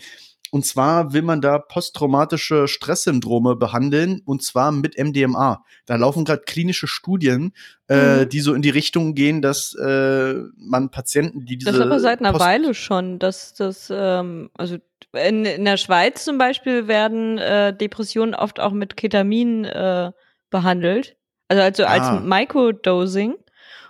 Und 0.55 0.65
zwar 0.65 1.11
will 1.11 1.21
man 1.21 1.41
da 1.41 1.59
posttraumatische 1.59 2.69
Stresssyndrome 2.69 3.57
behandeln 3.57 4.21
und 4.23 4.41
zwar 4.41 4.71
mit 4.71 4.97
MDMA. 4.97 5.65
Da 5.85 5.95
laufen 5.97 6.23
gerade 6.23 6.43
klinische 6.43 6.87
Studien, 6.87 7.51
äh, 7.89 8.21
mhm. 8.23 8.29
die 8.29 8.39
so 8.39 8.53
in 8.53 8.61
die 8.61 8.69
Richtung 8.69 9.15
gehen, 9.15 9.41
dass 9.41 9.73
äh, 9.73 10.35
man 10.55 10.91
Patienten, 10.91 11.45
die 11.45 11.57
diese 11.57 11.73
das 11.73 11.81
aber 11.81 11.99
seit 11.99 12.21
einer 12.21 12.31
Post 12.31 12.45
Weile 12.45 12.73
schon, 12.73 13.19
dass 13.19 13.53
das 13.53 13.91
ähm, 13.93 14.49
also 14.53 14.77
in, 15.11 15.43
in 15.43 15.65
der 15.65 15.75
Schweiz 15.75 16.23
zum 16.23 16.37
Beispiel 16.37 16.87
werden 16.87 17.37
äh, 17.37 17.75
Depressionen 17.75 18.33
oft 18.33 18.61
auch 18.61 18.71
mit 18.71 18.95
Ketamin 18.95 19.65
äh, 19.65 20.13
behandelt, 20.51 21.17
also 21.49 21.63
also 21.63 21.83
als 21.83 22.03
ah. 22.03 22.21
Microdosing. 22.21 23.35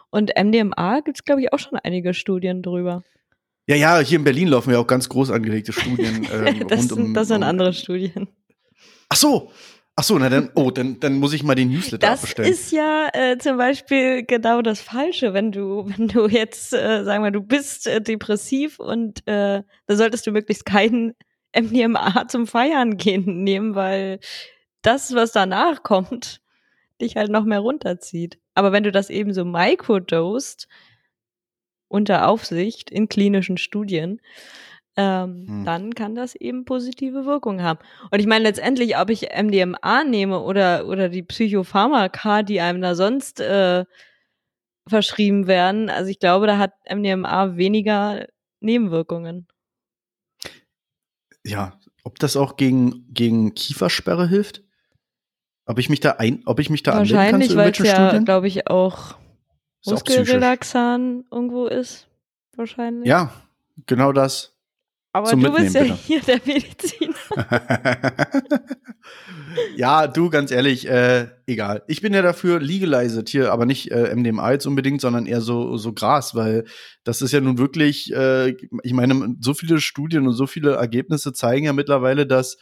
Und 0.10 0.32
MDMA 0.36 1.02
gibt 1.02 1.20
es, 1.20 1.26
glaube 1.26 1.42
ich, 1.44 1.54
auch 1.54 1.60
schon 1.60 1.78
einige 1.78 2.16
Studien 2.16 2.64
drüber. 2.64 3.04
Ja, 3.68 3.76
ja, 3.76 4.00
hier 4.00 4.20
in 4.20 4.24
Berlin 4.24 4.50
laufen 4.50 4.72
ja 4.72 4.80
auch 4.80 4.88
ganz 4.88 5.10
groß 5.10 5.32
angelegte 5.32 5.74
Studien 5.74 6.28
ähm, 6.34 6.68
das 6.68 6.82
rund 6.82 6.92
um. 6.92 7.14
Das 7.14 7.28
sind 7.30 7.44
andere 7.44 7.74
Studien. 7.74 8.28
Ach 9.10 9.18
so. 9.18 9.52
Ach 9.98 10.04
so, 10.04 10.20
na 10.20 10.28
dann, 10.28 10.52
oh, 10.56 10.72
dann, 10.72 11.00
dann 11.00 11.20
muss 11.20 11.32
ich 11.32 11.42
mal 11.42 11.56
den 11.56 11.72
Newsletter 11.72 12.06
das 12.06 12.22
bestellen. 12.22 12.50
Das 12.50 12.60
ist 12.60 12.72
ja 12.74 13.08
äh, 13.14 13.38
zum 13.38 13.56
Beispiel 13.58 14.26
genau 14.26 14.62
das 14.62 14.82
Falsche, 14.82 15.34
wenn 15.34 15.54
du, 15.54 15.86
wenn 15.88 16.10
du 16.10 16.28
jetzt, 16.28 16.74
äh, 16.74 17.06
sagen 17.06 17.24
wir, 17.24 17.32
du 17.32 17.42
bist 17.42 17.88
äh, 17.88 18.02
depressiv 18.02 18.78
und 18.80 19.26
äh, 19.26 19.64
da 19.88 19.96
solltest 19.96 20.28
du 20.28 20.32
möglichst 20.32 20.66
keinen 20.66 21.14
MDMA 21.58 22.28
zum 22.28 22.46
Feiern 22.46 22.98
gehen 22.98 23.44
nehmen, 23.44 23.76
weil 23.76 24.20
das, 24.82 25.16
was 25.16 25.32
danach 25.32 25.82
kommt, 25.84 26.42
dich 27.02 27.16
halt 27.16 27.32
noch 27.32 27.46
mehr 27.46 27.60
runterzieht. 27.60 28.38
Aber 28.54 28.74
wenn 28.74 28.84
du 28.84 28.92
das 28.92 29.10
eben 29.10 29.34
so 29.34 29.46
microdosed, 29.46 30.68
unter 31.88 32.28
Aufsicht 32.28 32.90
in 32.92 33.10
klinischen 33.10 33.58
Studien, 33.58 34.22
ähm, 34.98 35.46
hm. 35.48 35.66
dann 35.66 35.96
kann 35.96 36.16
das 36.16 36.36
eben 36.36 36.66
positive 36.66 37.26
Wirkung 37.26 37.62
haben. 37.62 37.80
Und 38.12 38.20
ich 38.20 38.28
meine 38.28 38.44
letztendlich, 38.46 38.98
ob 38.98 39.10
ich 39.10 39.30
MDMA 39.32 40.04
nehme 40.04 40.40
oder, 40.40 40.88
oder 40.88 41.10
die 41.10 41.24
Psychopharmaka, 41.24 42.44
die 42.44 42.62
einem 42.62 42.82
da 42.82 42.96
sonst 42.96 43.42
äh, 43.42 43.86
verschrieben 44.88 45.48
werden. 45.48 45.90
Also 45.90 46.10
ich 46.10 46.20
glaube, 46.20 46.48
da 46.48 46.58
hat 46.58 46.74
MDMA 46.90 47.58
weniger 47.58 48.28
Nebenwirkungen. 48.62 49.48
Ja, 51.44 51.80
ob 52.04 52.20
das 52.20 52.38
auch 52.38 52.56
gegen, 52.56 53.06
gegen 53.14 53.54
Kiefersperre 53.54 54.28
hilft? 54.28 54.64
Ob 55.66 55.80
ich 55.80 55.90
mich 55.90 56.00
da 56.00 56.12
ein, 56.12 56.44
ob 56.46 56.60
ich 56.60 56.70
mich 56.70 56.84
da 56.84 56.96
Wahrscheinlich, 56.98 57.56
weil 57.56 57.72
es 57.72 57.80
ja, 57.80 58.18
glaube 58.20 58.48
ich, 58.48 58.68
auch 58.68 59.16
Muskelrelaxan 59.86 61.26
irgendwo 61.32 61.68
ist. 61.68 62.08
Wahrscheinlich. 62.56 63.08
Ja, 63.08 63.32
genau 63.86 64.12
das. 64.12 64.56
Aber 65.16 65.32
du 65.32 65.54
bist 65.54 65.76
ja 65.76 65.84
bitte. 65.84 65.96
hier 65.96 66.20
der 66.20 66.42
Mediziner. 66.46 67.16
ja, 69.78 70.08
du, 70.08 70.30
ganz 70.30 70.52
ehrlich, 70.52 70.90
äh, 70.90 71.28
egal. 71.48 71.84
Ich 71.88 72.02
bin 72.02 72.14
ja 72.14 72.22
dafür 72.22 72.60
legalized 72.60 73.30
hier, 73.30 73.54
aber 73.54 73.66
nicht 73.66 73.92
äh, 73.92 74.14
MDMA 74.14 74.52
jetzt 74.52 74.66
unbedingt, 74.66 75.00
sondern 75.00 75.26
eher 75.26 75.40
so, 75.40 75.78
so 75.78 75.94
Gras, 75.94 76.36
weil 76.36 76.66
das 77.06 77.22
ist 77.22 77.32
ja 77.32 77.40
nun 77.40 77.58
wirklich, 77.58 78.14
äh, 78.14 78.58
ich 78.84 78.92
meine, 78.92 79.38
so 79.40 79.54
viele 79.54 79.80
Studien 79.80 80.28
und 80.28 80.34
so 80.34 80.48
viele 80.48 80.74
Ergebnisse 80.74 81.32
zeigen 81.32 81.66
ja 81.66 81.72
mittlerweile, 81.72 82.28
dass 82.28 82.58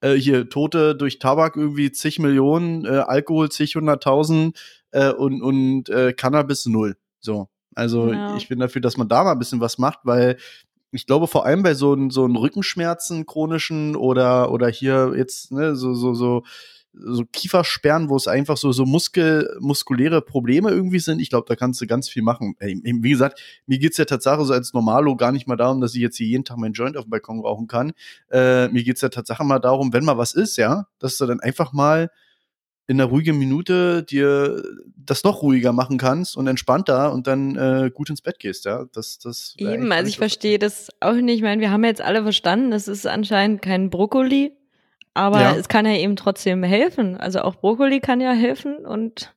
äh, 0.00 0.14
hier 0.14 0.48
Tote 0.48 0.94
durch 0.94 1.18
Tabak 1.18 1.56
irgendwie 1.56 1.92
zig 1.92 2.18
Millionen, 2.18 2.86
äh, 2.86 3.00
Alkohol 3.00 3.50
zig 3.50 3.74
hunderttausend 3.74 4.58
äh, 4.90 5.12
und, 5.12 5.42
und 5.42 5.88
äh, 5.88 6.12
Cannabis 6.12 6.66
null. 6.66 6.96
So. 7.20 7.48
Also 7.74 8.12
ja. 8.12 8.36
ich 8.36 8.48
bin 8.48 8.58
dafür, 8.58 8.80
dass 8.80 8.96
man 8.96 9.08
da 9.08 9.22
mal 9.24 9.32
ein 9.32 9.38
bisschen 9.38 9.60
was 9.60 9.78
macht, 9.78 10.00
weil 10.02 10.36
ich 10.90 11.06
glaube 11.06 11.26
vor 11.26 11.44
allem 11.44 11.62
bei 11.62 11.74
so 11.74 11.96
so 12.10 12.24
Rückenschmerzen 12.24 13.26
chronischen 13.26 13.94
oder 13.94 14.50
oder 14.50 14.68
hier 14.68 15.12
jetzt 15.16 15.52
ne, 15.52 15.76
so 15.76 15.94
so 15.94 16.14
so 16.14 16.42
so 17.00 17.24
Kiefersperren, 17.32 18.08
wo 18.08 18.16
es 18.16 18.26
einfach 18.26 18.56
so 18.56 18.72
so 18.72 18.84
Muskel 18.84 19.56
muskuläre 19.60 20.22
Probleme 20.22 20.70
irgendwie 20.70 20.98
sind. 20.98 21.20
Ich 21.20 21.30
glaube, 21.30 21.46
da 21.46 21.54
kannst 21.54 21.80
du 21.80 21.86
ganz 21.86 22.08
viel 22.08 22.22
machen. 22.22 22.56
Ey, 22.58 22.80
wie 22.82 23.10
gesagt, 23.10 23.40
mir 23.66 23.78
geht's 23.78 23.98
ja 23.98 24.06
tatsächlich 24.06 24.46
so 24.46 24.52
als 24.52 24.72
Normalo 24.72 25.14
gar 25.14 25.30
nicht 25.30 25.46
mal 25.46 25.56
darum, 25.56 25.80
dass 25.80 25.94
ich 25.94 26.00
jetzt 26.00 26.16
hier 26.16 26.26
jeden 26.26 26.44
Tag 26.44 26.56
meinen 26.56 26.72
Joint 26.72 26.96
auf 26.96 27.04
dem 27.04 27.10
Balkon 27.10 27.40
rauchen 27.40 27.68
kann. 27.68 27.92
Äh, 28.30 28.68
mir 28.68 28.82
geht's 28.82 29.02
ja 29.02 29.10
tatsächlich 29.10 29.46
mal 29.46 29.58
darum, 29.58 29.92
wenn 29.92 30.04
mal 30.04 30.18
was 30.18 30.34
ist, 30.34 30.56
ja, 30.56 30.86
dass 30.98 31.16
du 31.18 31.26
dann 31.26 31.40
einfach 31.40 31.72
mal 31.72 32.10
in 32.88 32.98
einer 32.98 33.10
ruhigen 33.10 33.38
Minute 33.38 34.02
dir 34.02 34.62
das 34.96 35.22
noch 35.22 35.42
ruhiger 35.42 35.72
machen 35.72 35.98
kannst 35.98 36.36
und 36.38 36.46
entspannter 36.46 37.12
und 37.12 37.26
dann 37.26 37.54
äh, 37.54 37.90
gut 37.92 38.08
ins 38.08 38.22
Bett 38.22 38.38
gehst, 38.38 38.64
ja. 38.64 38.86
Das, 38.92 39.18
das 39.18 39.54
Eben, 39.58 39.92
also 39.92 40.08
ich 40.08 40.16
verstehe 40.16 40.58
das 40.58 40.88
auch 41.00 41.12
nicht. 41.12 41.36
Ich 41.36 41.42
meine, 41.42 41.60
wir 41.60 41.70
haben 41.70 41.84
jetzt 41.84 42.00
alle 42.00 42.22
verstanden, 42.22 42.70
das 42.70 42.88
ist 42.88 43.06
anscheinend 43.06 43.60
kein 43.60 43.90
Brokkoli, 43.90 44.52
aber 45.12 45.40
ja. 45.40 45.54
es 45.54 45.68
kann 45.68 45.84
ja 45.84 45.92
eben 45.92 46.16
trotzdem 46.16 46.62
helfen. 46.62 47.18
Also 47.18 47.42
auch 47.42 47.56
Brokkoli 47.56 48.00
kann 48.00 48.22
ja 48.22 48.32
helfen 48.32 48.86
und 48.86 49.34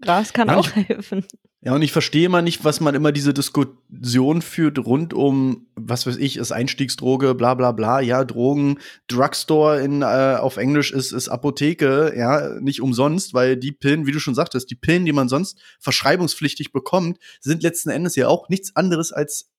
Gras 0.00 0.32
kann 0.32 0.48
ja, 0.48 0.56
auch 0.56 0.68
ich, 0.76 0.88
helfen. 0.88 1.24
Ja, 1.62 1.74
und 1.74 1.82
ich 1.82 1.92
verstehe 1.92 2.24
immer 2.24 2.40
nicht, 2.40 2.64
was 2.64 2.80
man 2.80 2.94
immer 2.94 3.12
diese 3.12 3.34
Diskussion 3.34 4.40
führt 4.40 4.78
rund 4.78 5.12
um, 5.12 5.66
was 5.74 6.06
weiß 6.06 6.16
ich, 6.16 6.38
ist 6.38 6.52
Einstiegsdroge, 6.52 7.34
bla 7.34 7.52
bla 7.52 7.72
bla. 7.72 8.00
Ja, 8.00 8.24
Drogen, 8.24 8.78
Drugstore 9.08 9.82
in, 9.82 10.00
äh, 10.00 10.36
auf 10.40 10.56
Englisch 10.56 10.90
ist, 10.90 11.12
ist 11.12 11.28
Apotheke, 11.28 12.14
ja, 12.16 12.58
nicht 12.60 12.80
umsonst, 12.80 13.34
weil 13.34 13.58
die 13.58 13.72
Pillen, 13.72 14.06
wie 14.06 14.12
du 14.12 14.20
schon 14.20 14.34
sagtest, 14.34 14.70
die 14.70 14.74
Pillen, 14.74 15.04
die 15.04 15.12
man 15.12 15.28
sonst 15.28 15.60
verschreibungspflichtig 15.80 16.72
bekommt, 16.72 17.18
sind 17.40 17.62
letzten 17.62 17.90
Endes 17.90 18.16
ja 18.16 18.28
auch 18.28 18.48
nichts 18.48 18.74
anderes 18.74 19.12
als 19.12 19.50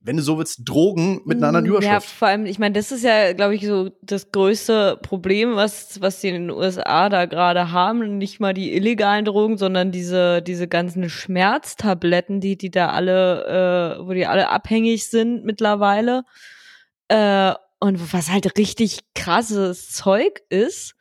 wenn 0.00 0.16
du 0.16 0.22
so 0.22 0.38
willst, 0.38 0.60
Drogen 0.64 1.20
mit 1.24 1.38
einer 1.38 1.48
anderen 1.48 1.66
mm, 1.66 1.70
Überschrift. 1.70 1.92
Ja, 1.92 2.00
vor 2.00 2.28
allem, 2.28 2.46
ich 2.46 2.58
meine, 2.58 2.74
das 2.74 2.92
ist 2.92 3.02
ja, 3.02 3.32
glaube 3.32 3.54
ich, 3.54 3.66
so 3.66 3.90
das 4.02 4.30
größte 4.30 4.98
Problem, 5.02 5.56
was, 5.56 6.00
was 6.00 6.20
die 6.20 6.28
in 6.28 6.34
den 6.34 6.50
USA 6.50 7.08
da 7.08 7.26
gerade 7.26 7.72
haben. 7.72 8.18
Nicht 8.18 8.40
mal 8.40 8.54
die 8.54 8.74
illegalen 8.74 9.24
Drogen, 9.24 9.58
sondern 9.58 9.90
diese, 9.90 10.42
diese 10.42 10.68
ganzen 10.68 11.08
Schmerztabletten, 11.08 12.40
die, 12.40 12.56
die 12.56 12.70
da 12.70 12.90
alle, 12.90 13.98
äh, 13.98 14.06
wo 14.06 14.12
die 14.12 14.26
alle 14.26 14.50
abhängig 14.50 15.08
sind 15.08 15.44
mittlerweile. 15.44 16.24
Äh, 17.08 17.54
und 17.78 18.12
was 18.12 18.30
halt 18.30 18.56
richtig 18.58 19.00
krasses 19.14 19.90
Zeug 19.90 20.40
ist, 20.48 20.94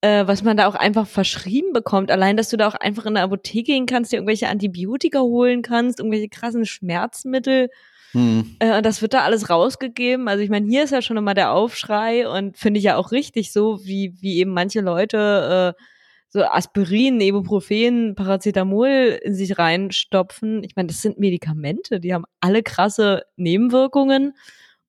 äh, 0.00 0.26
was 0.26 0.42
man 0.42 0.56
da 0.56 0.66
auch 0.66 0.74
einfach 0.74 1.06
verschrieben 1.06 1.72
bekommt. 1.72 2.10
Allein, 2.10 2.36
dass 2.36 2.48
du 2.48 2.56
da 2.56 2.68
auch 2.68 2.74
einfach 2.74 3.06
in 3.06 3.14
der 3.14 3.24
Apotheke 3.24 3.72
gehen 3.72 3.86
kannst, 3.86 4.12
dir 4.12 4.16
irgendwelche 4.16 4.48
Antibiotika 4.48 5.20
holen 5.20 5.62
kannst, 5.62 5.98
irgendwelche 5.98 6.28
krassen 6.28 6.64
Schmerzmittel 6.64 7.68
hm. 8.12 8.56
Äh, 8.58 8.76
und 8.76 8.86
das 8.86 9.02
wird 9.02 9.14
da 9.14 9.20
alles 9.20 9.50
rausgegeben. 9.50 10.28
Also 10.28 10.42
ich 10.42 10.50
meine, 10.50 10.66
hier 10.66 10.84
ist 10.84 10.90
ja 10.90 11.02
schon 11.02 11.16
immer 11.16 11.34
der 11.34 11.52
Aufschrei 11.52 12.28
und 12.28 12.56
finde 12.56 12.78
ich 12.78 12.84
ja 12.84 12.96
auch 12.96 13.12
richtig 13.12 13.52
so, 13.52 13.84
wie, 13.84 14.14
wie 14.20 14.38
eben 14.38 14.52
manche 14.52 14.80
Leute 14.80 15.76
äh, 15.76 15.82
so 16.28 16.44
Aspirin, 16.44 17.20
Ibuprofen, 17.20 18.14
Paracetamol 18.14 19.18
in 19.22 19.34
sich 19.34 19.58
reinstopfen. 19.58 20.62
Ich 20.64 20.76
meine, 20.76 20.88
das 20.88 21.02
sind 21.02 21.18
Medikamente, 21.18 22.00
die 22.00 22.14
haben 22.14 22.24
alle 22.40 22.62
krasse 22.62 23.24
Nebenwirkungen 23.36 24.34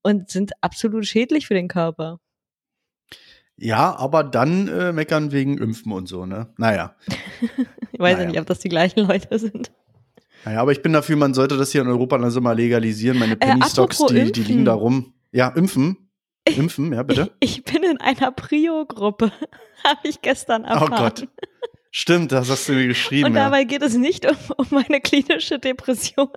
und 0.03 0.29
sind 0.29 0.51
absolut 0.61 1.05
schädlich 1.05 1.47
für 1.47 1.55
den 1.55 1.67
Körper. 1.67 2.19
Ja, 3.57 3.95
aber 3.95 4.23
dann 4.23 4.67
äh, 4.67 4.91
meckern 4.91 5.31
wegen 5.31 5.57
Impfen 5.59 5.91
und 5.91 6.07
so, 6.07 6.25
ne? 6.25 6.47
Naja. 6.57 6.95
ich 7.91 7.99
weiß 7.99 8.13
naja. 8.13 8.19
ja 8.19 8.25
nicht, 8.27 8.39
ob 8.39 8.47
das 8.47 8.59
die 8.59 8.69
gleichen 8.69 9.07
Leute 9.07 9.37
sind. 9.37 9.71
Naja, 10.45 10.61
aber 10.61 10.71
ich 10.71 10.81
bin 10.81 10.93
dafür, 10.93 11.15
man 11.17 11.33
sollte 11.33 11.57
das 11.57 11.71
hier 11.71 11.81
in 11.81 11.87
Europa 11.87 12.17
also 12.17 12.41
mal 12.41 12.55
legalisieren. 12.55 13.19
Meine 13.19 13.33
äh, 13.33 13.37
Penny 13.37 13.63
Stocks, 13.69 13.99
äh, 14.09 14.25
die, 14.25 14.31
die 14.31 14.43
liegen 14.43 14.65
da 14.65 14.73
rum. 14.73 15.13
Ja, 15.31 15.49
impfen. 15.49 16.09
Impfen, 16.45 16.93
ja, 16.93 17.03
bitte. 17.03 17.31
Ich, 17.39 17.59
ich 17.59 17.63
bin 17.63 17.83
in 17.83 17.97
einer 17.97 18.31
Prio-Gruppe, 18.31 19.31
habe 19.83 19.99
ich 20.03 20.21
gestern 20.21 20.65
erfahren. 20.65 20.93
Oh 20.93 20.97
Gott. 20.97 21.27
Stimmt, 21.91 22.31
das 22.31 22.49
hast 22.49 22.69
du 22.69 22.73
mir 22.73 22.87
geschrieben. 22.87 23.27
Und 23.27 23.33
dabei 23.33 23.59
ja. 23.59 23.65
geht 23.65 23.81
es 23.81 23.95
nicht 23.95 24.25
um, 24.25 24.37
um 24.57 24.65
meine 24.71 25.01
klinische 25.01 25.59
Depression, 25.59 26.29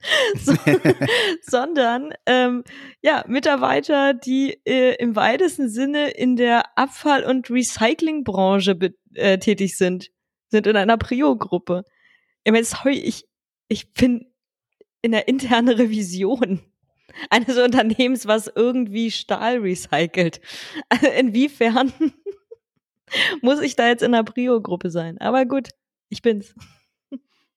so, 0.40 0.54
sondern 1.42 2.14
ähm, 2.26 2.64
ja, 3.02 3.24
Mitarbeiter, 3.26 4.14
die 4.14 4.60
äh, 4.64 4.94
im 5.02 5.16
weitesten 5.16 5.68
Sinne 5.68 6.10
in 6.10 6.36
der 6.36 6.78
Abfall- 6.78 7.24
und 7.24 7.50
Recyclingbranche 7.50 8.78
äh, 9.14 9.38
tätig 9.38 9.76
sind, 9.76 10.10
sind 10.48 10.66
in 10.66 10.76
einer 10.76 10.96
Prio-Gruppe. 10.96 11.84
Ich 12.44 12.52
meine, 12.52 12.64
sorry, 12.64 12.98
ich, 12.98 13.24
ich 13.70 13.94
bin 13.94 14.26
in 15.00 15.12
der 15.12 15.28
internen 15.28 15.74
Revision 15.74 16.60
eines 17.30 17.56
Unternehmens, 17.56 18.26
was 18.26 18.52
irgendwie 18.54 19.10
Stahl 19.10 19.58
recycelt. 19.58 20.40
Also 20.90 21.06
inwiefern 21.06 21.92
muss 23.42 23.60
ich 23.60 23.76
da 23.76 23.88
jetzt 23.88 24.02
in 24.02 24.12
der 24.12 24.24
Prio-Gruppe 24.24 24.90
sein? 24.90 25.18
Aber 25.18 25.46
gut, 25.46 25.70
ich 26.10 26.20
bin's. 26.20 26.54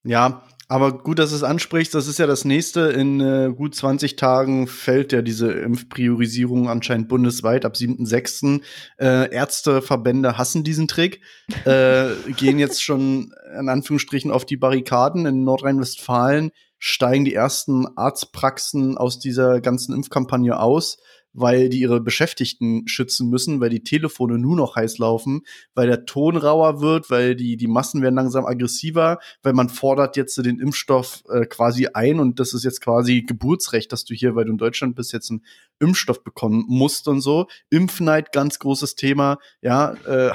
Ja, 0.04 0.46
aber 0.68 0.98
gut, 0.98 1.18
dass 1.18 1.30
du 1.30 1.36
es 1.36 1.42
ansprichst. 1.42 1.94
Das 1.94 2.06
ist 2.06 2.18
ja 2.18 2.26
das 2.26 2.44
nächste. 2.44 2.80
In 2.90 3.20
äh, 3.20 3.52
gut 3.54 3.74
20 3.74 4.16
Tagen 4.16 4.66
fällt 4.66 5.12
ja 5.12 5.20
diese 5.22 5.52
Impfpriorisierung 5.52 6.68
anscheinend 6.68 7.08
bundesweit 7.08 7.64
ab 7.64 7.74
7.6. 7.74 8.62
Äh, 8.98 9.30
Ärzteverbände 9.30 10.38
hassen 10.38 10.64
diesen 10.64 10.88
Trick, 10.88 11.20
äh, 11.64 12.08
gehen 12.36 12.58
jetzt 12.58 12.82
schon 12.82 13.34
in 13.58 13.68
Anführungsstrichen 13.68 14.30
auf 14.30 14.46
die 14.46 14.56
Barrikaden. 14.56 15.26
In 15.26 15.44
Nordrhein-Westfalen 15.44 16.50
steigen 16.78 17.24
die 17.24 17.34
ersten 17.34 17.86
Arztpraxen 17.96 18.96
aus 18.96 19.18
dieser 19.18 19.60
ganzen 19.60 19.94
Impfkampagne 19.94 20.58
aus 20.58 20.98
weil 21.34 21.68
die 21.68 21.80
ihre 21.80 22.00
Beschäftigten 22.00 22.86
schützen 22.88 23.28
müssen, 23.28 23.60
weil 23.60 23.70
die 23.70 23.82
Telefone 23.82 24.38
nur 24.38 24.56
noch 24.56 24.76
heiß 24.76 24.98
laufen, 24.98 25.42
weil 25.74 25.88
der 25.88 26.06
Ton 26.06 26.36
rauer 26.36 26.80
wird, 26.80 27.10
weil 27.10 27.34
die, 27.34 27.56
die 27.56 27.66
Massen 27.66 28.00
werden 28.00 28.14
langsam 28.14 28.46
aggressiver, 28.46 29.18
weil 29.42 29.52
man 29.52 29.68
fordert 29.68 30.16
jetzt 30.16 30.38
den 30.38 30.58
Impfstoff 30.58 31.24
äh, 31.28 31.44
quasi 31.46 31.88
ein 31.92 32.20
und 32.20 32.40
das 32.40 32.54
ist 32.54 32.64
jetzt 32.64 32.80
quasi 32.80 33.22
Geburtsrecht, 33.22 33.92
dass 33.92 34.04
du 34.04 34.14
hier, 34.14 34.34
weil 34.36 34.44
du 34.44 34.52
in 34.52 34.58
Deutschland 34.58 34.94
bist, 34.94 35.12
jetzt 35.12 35.30
einen 35.30 35.44
Impfstoff 35.80 36.22
bekommen 36.22 36.64
musst 36.68 37.08
und 37.08 37.20
so. 37.20 37.46
Impfneid, 37.68 38.32
ganz 38.32 38.58
großes 38.58 38.94
Thema, 38.94 39.38
ja, 39.60 39.94
äh, 40.06 40.32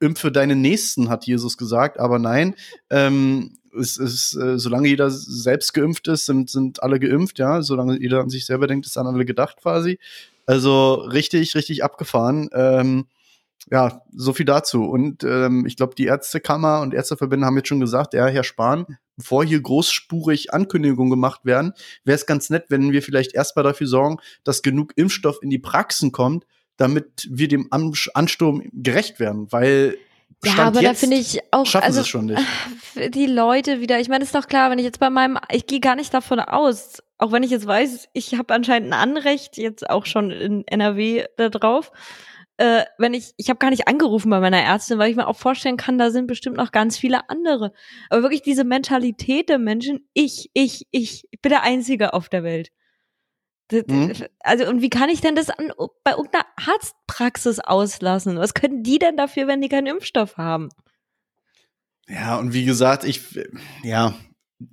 impfe 0.00 0.32
deine 0.32 0.56
Nächsten, 0.56 1.10
hat 1.10 1.26
Jesus 1.26 1.56
gesagt, 1.56 2.00
aber 2.00 2.18
nein, 2.18 2.54
ähm, 2.90 3.58
es 3.78 3.96
ist, 3.96 4.34
äh, 4.36 4.58
solange 4.58 4.88
jeder 4.88 5.10
selbst 5.10 5.72
geimpft 5.74 6.08
ist, 6.08 6.26
sind, 6.26 6.50
sind 6.50 6.82
alle 6.82 7.00
geimpft, 7.00 7.38
ja. 7.38 7.62
Solange 7.62 8.00
jeder 8.00 8.20
an 8.20 8.30
sich 8.30 8.46
selber 8.46 8.66
denkt, 8.66 8.86
ist 8.86 8.96
an 8.98 9.06
alle 9.06 9.24
gedacht 9.24 9.56
quasi. 9.60 9.98
Also 10.46 10.94
richtig, 10.94 11.54
richtig 11.54 11.84
abgefahren. 11.84 12.48
Ähm, 12.52 13.06
ja, 13.70 14.02
so 14.14 14.32
viel 14.32 14.46
dazu. 14.46 14.84
Und 14.84 15.24
ähm, 15.24 15.66
ich 15.66 15.76
glaube, 15.76 15.94
die 15.94 16.06
Ärztekammer 16.06 16.80
und 16.80 16.94
Ärzteverbände 16.94 17.46
haben 17.46 17.56
jetzt 17.56 17.68
schon 17.68 17.80
gesagt, 17.80 18.14
ja, 18.14 18.26
Herr 18.26 18.44
Spahn, 18.44 18.98
bevor 19.16 19.44
hier 19.44 19.60
großspurig 19.60 20.52
Ankündigungen 20.52 21.10
gemacht 21.10 21.44
werden, 21.44 21.72
wäre 22.04 22.16
es 22.16 22.26
ganz 22.26 22.50
nett, 22.50 22.66
wenn 22.68 22.92
wir 22.92 23.02
vielleicht 23.02 23.34
erstmal 23.34 23.62
dafür 23.62 23.86
sorgen, 23.86 24.18
dass 24.44 24.62
genug 24.62 24.92
Impfstoff 24.96 25.38
in 25.42 25.50
die 25.50 25.58
Praxen 25.58 26.12
kommt, 26.12 26.44
damit 26.76 27.28
wir 27.30 27.48
dem 27.48 27.68
Ansturm 27.70 28.62
gerecht 28.72 29.20
werden. 29.20 29.50
Weil 29.52 29.96
ja, 30.44 30.52
Stand 30.52 30.76
aber 30.76 30.82
da 30.82 30.94
finde 30.94 31.16
ich 31.16 31.40
auch, 31.50 31.66
schaffen 31.66 31.86
also, 31.86 32.00
es 32.00 32.08
schon 32.08 32.26
nicht. 32.26 32.42
Äh, 32.94 33.10
die 33.10 33.26
Leute 33.26 33.80
wieder, 33.80 34.00
ich 34.00 34.08
meine, 34.08 34.24
ist 34.24 34.34
doch 34.34 34.46
klar, 34.46 34.70
wenn 34.70 34.78
ich 34.78 34.84
jetzt 34.84 35.00
bei 35.00 35.10
meinem, 35.10 35.38
ich 35.50 35.66
gehe 35.66 35.80
gar 35.80 35.96
nicht 35.96 36.12
davon 36.12 36.40
aus, 36.40 37.02
auch 37.18 37.32
wenn 37.32 37.42
ich 37.42 37.50
jetzt 37.50 37.66
weiß, 37.66 38.08
ich 38.12 38.34
habe 38.34 38.54
anscheinend 38.54 38.92
ein 38.92 38.98
Anrecht, 38.98 39.56
jetzt 39.56 39.88
auch 39.88 40.06
schon 40.06 40.30
in 40.30 40.66
NRW 40.66 41.24
da 41.36 41.48
drauf, 41.48 41.92
äh, 42.58 42.84
wenn 42.98 43.14
ich, 43.14 43.32
ich 43.36 43.48
habe 43.48 43.58
gar 43.58 43.70
nicht 43.70 43.88
angerufen 43.88 44.30
bei 44.30 44.40
meiner 44.40 44.60
Ärztin, 44.60 44.98
weil 44.98 45.10
ich 45.10 45.16
mir 45.16 45.26
auch 45.26 45.36
vorstellen 45.36 45.76
kann, 45.76 45.98
da 45.98 46.10
sind 46.10 46.26
bestimmt 46.26 46.56
noch 46.56 46.70
ganz 46.70 46.98
viele 46.98 47.28
andere. 47.28 47.72
Aber 48.10 48.22
wirklich 48.22 48.42
diese 48.42 48.64
Mentalität 48.64 49.48
der 49.48 49.58
Menschen, 49.58 50.08
ich, 50.12 50.50
ich, 50.52 50.86
ich, 50.90 51.26
ich 51.30 51.40
bin 51.40 51.50
der 51.50 51.62
Einzige 51.62 52.12
auf 52.12 52.28
der 52.28 52.44
Welt. 52.44 52.70
Mhm. 53.72 54.12
Also, 54.40 54.68
und 54.68 54.82
wie 54.82 54.90
kann 54.90 55.08
ich 55.08 55.20
denn 55.20 55.34
das 55.34 55.50
an, 55.50 55.72
bei 56.04 56.12
irgendeiner 56.12 56.46
Arztpraxis 56.56 57.58
auslassen? 57.60 58.36
Was 58.36 58.54
können 58.54 58.82
die 58.82 58.98
denn 58.98 59.16
dafür, 59.16 59.46
wenn 59.46 59.60
die 59.60 59.68
keinen 59.68 59.86
Impfstoff 59.86 60.36
haben? 60.36 60.68
Ja, 62.08 62.38
und 62.38 62.52
wie 62.52 62.64
gesagt, 62.64 63.04
ich, 63.04 63.22
ja, 63.82 64.14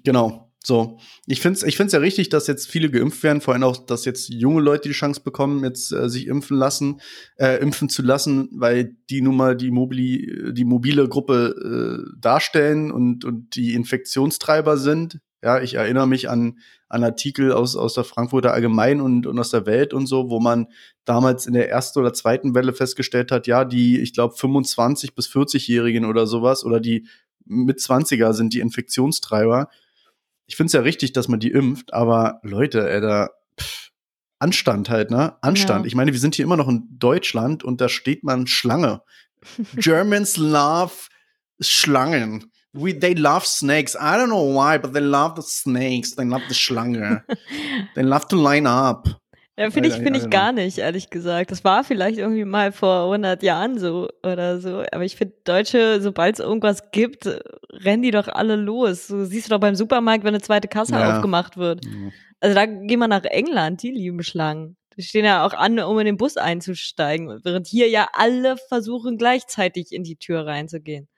genau. 0.04 0.50
So, 0.62 1.00
ich 1.26 1.40
finde 1.40 1.58
es 1.58 1.64
ich 1.64 1.78
find's 1.78 1.94
ja 1.94 2.00
richtig, 2.00 2.28
dass 2.30 2.48
jetzt 2.48 2.70
viele 2.70 2.92
geimpft 2.92 3.24
werden, 3.24 3.40
vor 3.40 3.54
allem 3.54 3.64
auch, 3.64 3.78
dass 3.78 4.04
jetzt 4.04 4.30
junge 4.30 4.62
Leute 4.62 4.90
die 4.90 4.94
Chance 4.94 5.22
bekommen, 5.24 5.64
jetzt 5.64 5.94
äh, 5.94 6.10
sich 6.10 6.28
impfen 6.28 6.58
lassen, 6.58 7.00
äh, 7.38 7.62
impfen 7.62 7.88
zu 7.88 8.02
lassen, 8.02 8.50
weil 8.52 8.98
die 9.10 9.22
nun 9.22 9.38
mal 9.38 9.56
die, 9.56 9.72
Mobili 9.72 10.52
die 10.54 10.66
mobile 10.66 11.08
Gruppe 11.08 12.04
äh, 12.06 12.20
darstellen 12.20 12.92
und, 12.92 13.24
und 13.24 13.56
die 13.56 13.74
Infektionstreiber 13.74 14.78
sind. 14.78 15.22
Ja, 15.42 15.62
ich 15.62 15.76
erinnere 15.76 16.08
mich 16.08 16.30
an, 16.30 16.60
an 16.90 17.04
Artikel 17.04 17.54
aus, 17.54 17.76
aus 17.76 17.94
der 17.94 18.04
Frankfurter 18.04 18.54
Allgemein 18.54 19.00
und, 19.00 19.26
und 19.26 19.40
aus 19.40 19.52
der 19.52 19.66
Welt 19.66 19.94
und 19.94 20.06
so, 20.06 20.30
wo 20.30 20.40
man 20.40 20.68
damals 21.06 21.46
in 21.46 21.54
der 21.54 21.70
ersten 21.70 22.00
oder 22.00 22.14
zweiten 22.14 22.56
Welle 22.56 22.74
festgestellt 22.74 23.32
hat, 23.32 23.48
ja, 23.48 23.64
die, 23.64 24.00
ich 24.00 24.14
glaube, 24.14 24.36
25 24.36 25.16
bis 25.16 25.28
40-Jährigen 25.28 26.06
oder 26.06 26.28
sowas 26.28 26.66
oder 26.66 26.80
die 26.80 27.08
mit 27.46 27.80
20er 27.80 28.34
sind 28.34 28.54
die 28.54 28.60
Infektionstreiber. 28.60 29.70
Ich 30.46 30.56
finde 30.56 30.68
es 30.68 30.74
ja 30.74 30.82
richtig, 30.82 31.14
dass 31.14 31.28
man 31.28 31.40
die 31.40 31.52
impft, 31.52 31.94
aber 31.94 32.40
Leute, 32.44 32.90
ey, 32.90 33.00
da, 33.00 33.30
pff, 33.60 33.90
Anstand 34.40 34.90
halt, 34.90 35.12
ne? 35.12 35.36
Anstand. 35.42 35.86
Ja. 35.86 35.88
Ich 35.88 35.96
meine, 35.96 36.14
wir 36.14 36.20
sind 36.20 36.36
hier 36.36 36.46
immer 36.46 36.58
noch 36.58 36.70
in 36.70 36.88
Deutschland 36.92 37.64
und 37.64 37.82
da 37.82 37.90
steht 37.90 38.24
man 38.24 38.48
Schlange. 38.48 39.02
Germans 39.76 40.38
love 40.38 40.94
Schlangen. 41.60 42.52
We, 42.74 42.94
they 42.94 43.16
love 43.16 43.46
snakes. 43.46 43.96
I 43.96 44.16
don't 44.18 44.30
know 44.30 44.54
why, 44.54 44.78
but 44.78 44.94
they 44.94 45.02
love 45.02 45.36
the 45.36 45.42
snakes. 45.42 46.16
They 46.16 46.26
love 46.26 46.44
the 46.48 46.54
Schlange. 46.54 47.24
they 47.96 48.04
love 48.04 48.28
to 48.28 48.36
line 48.36 48.68
up. 48.68 49.08
Ja, 49.60 49.70
finde 49.72 49.90
ich, 49.90 49.96
finde 49.96 50.20
ich 50.20 50.30
gar 50.30 50.54
nicht, 50.54 50.78
ehrlich 50.78 51.10
gesagt. 51.10 51.52
Das 51.52 51.66
war 51.66 51.84
vielleicht 51.84 52.18
irgendwie 52.18 52.46
mal 52.46 52.72
vor 52.72 53.06
100 53.06 53.44
Jahren 53.44 53.78
so 53.78 54.08
oder 54.24 54.62
so. 54.62 54.86
Aber 54.94 55.04
ich 55.04 55.18
finde, 55.18 55.34
Deutsche, 55.44 56.00
sobald 56.00 56.36
es 56.36 56.40
irgendwas 56.40 56.92
gibt, 56.92 57.28
rennen 57.74 58.02
die 58.02 58.12
doch 58.12 58.30
alle 58.30 58.56
los. 58.56 59.08
So 59.08 59.26
siehst 59.26 59.48
du 59.48 59.50
doch 59.50 59.60
beim 59.60 59.76
Supermarkt, 59.76 60.24
wenn 60.24 60.34
eine 60.34 60.42
zweite 60.42 60.70
Kasse 60.70 60.94
ja. 60.94 61.18
aufgemacht 61.18 61.58
wird. 61.58 61.86
Also 62.40 62.56
da 62.56 62.66
gehen 62.66 63.00
wir 63.00 63.10
nach 63.10 63.26
England, 63.26 63.84
die 63.84 63.92
lieben 63.92 64.24
Schlangen. 64.24 64.78
Die 64.96 65.04
stehen 65.04 65.26
ja 65.26 65.46
auch 65.46 65.54
an, 65.54 65.78
um 65.80 66.00
in 66.00 66.06
den 66.06 66.18
Bus 66.18 66.38
einzusteigen, 66.38 67.42
während 67.44 67.68
hier 67.68 67.90
ja 67.90 68.08
alle 68.14 68.56
versuchen, 68.70 69.18
gleichzeitig 69.18 69.92
in 69.92 70.04
die 70.04 70.16
Tür 70.16 70.46
reinzugehen. 70.46 71.10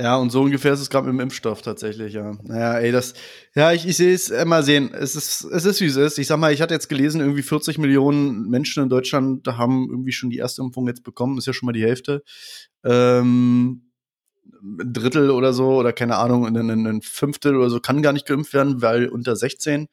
Ja, 0.00 0.16
und 0.16 0.30
so 0.30 0.42
ungefähr 0.42 0.72
ist 0.72 0.80
es 0.80 0.90
gerade 0.90 1.06
mit 1.06 1.14
dem 1.14 1.20
Impfstoff 1.20 1.60
tatsächlich, 1.60 2.12
ja. 2.12 2.36
Naja, 2.44 2.78
ey, 2.78 2.92
das, 2.92 3.14
ja, 3.56 3.72
ich, 3.72 3.84
ich 3.84 3.96
sehe 3.96 4.14
es 4.14 4.30
äh, 4.30 4.44
mal 4.44 4.62
sehen. 4.62 4.94
Es 4.94 5.16
ist, 5.16 5.42
es 5.42 5.64
ist, 5.64 5.80
wie 5.80 5.86
es 5.86 5.96
ist. 5.96 6.18
Ich 6.18 6.28
sag 6.28 6.38
mal, 6.38 6.52
ich 6.52 6.62
hatte 6.62 6.72
jetzt 6.74 6.88
gelesen, 6.88 7.20
irgendwie 7.20 7.42
40 7.42 7.78
Millionen 7.78 8.48
Menschen 8.48 8.84
in 8.84 8.90
Deutschland 8.90 9.48
haben 9.48 9.88
irgendwie 9.90 10.12
schon 10.12 10.30
die 10.30 10.36
erste 10.36 10.62
Impfung 10.62 10.86
jetzt 10.86 11.02
bekommen. 11.02 11.36
Ist 11.36 11.46
ja 11.46 11.52
schon 11.52 11.66
mal 11.66 11.72
die 11.72 11.82
Hälfte. 11.82 12.22
Ähm, 12.84 13.90
ein 14.62 14.92
Drittel 14.92 15.30
oder 15.30 15.52
so, 15.52 15.76
oder 15.78 15.92
keine 15.92 16.16
Ahnung, 16.16 16.46
ein, 16.46 16.86
ein 16.86 17.02
Fünftel 17.02 17.56
oder 17.56 17.70
so 17.70 17.80
kann 17.80 18.02
gar 18.02 18.12
nicht 18.12 18.26
geimpft 18.26 18.54
werden, 18.54 18.80
weil 18.80 19.08
unter 19.08 19.34
16. 19.34 19.88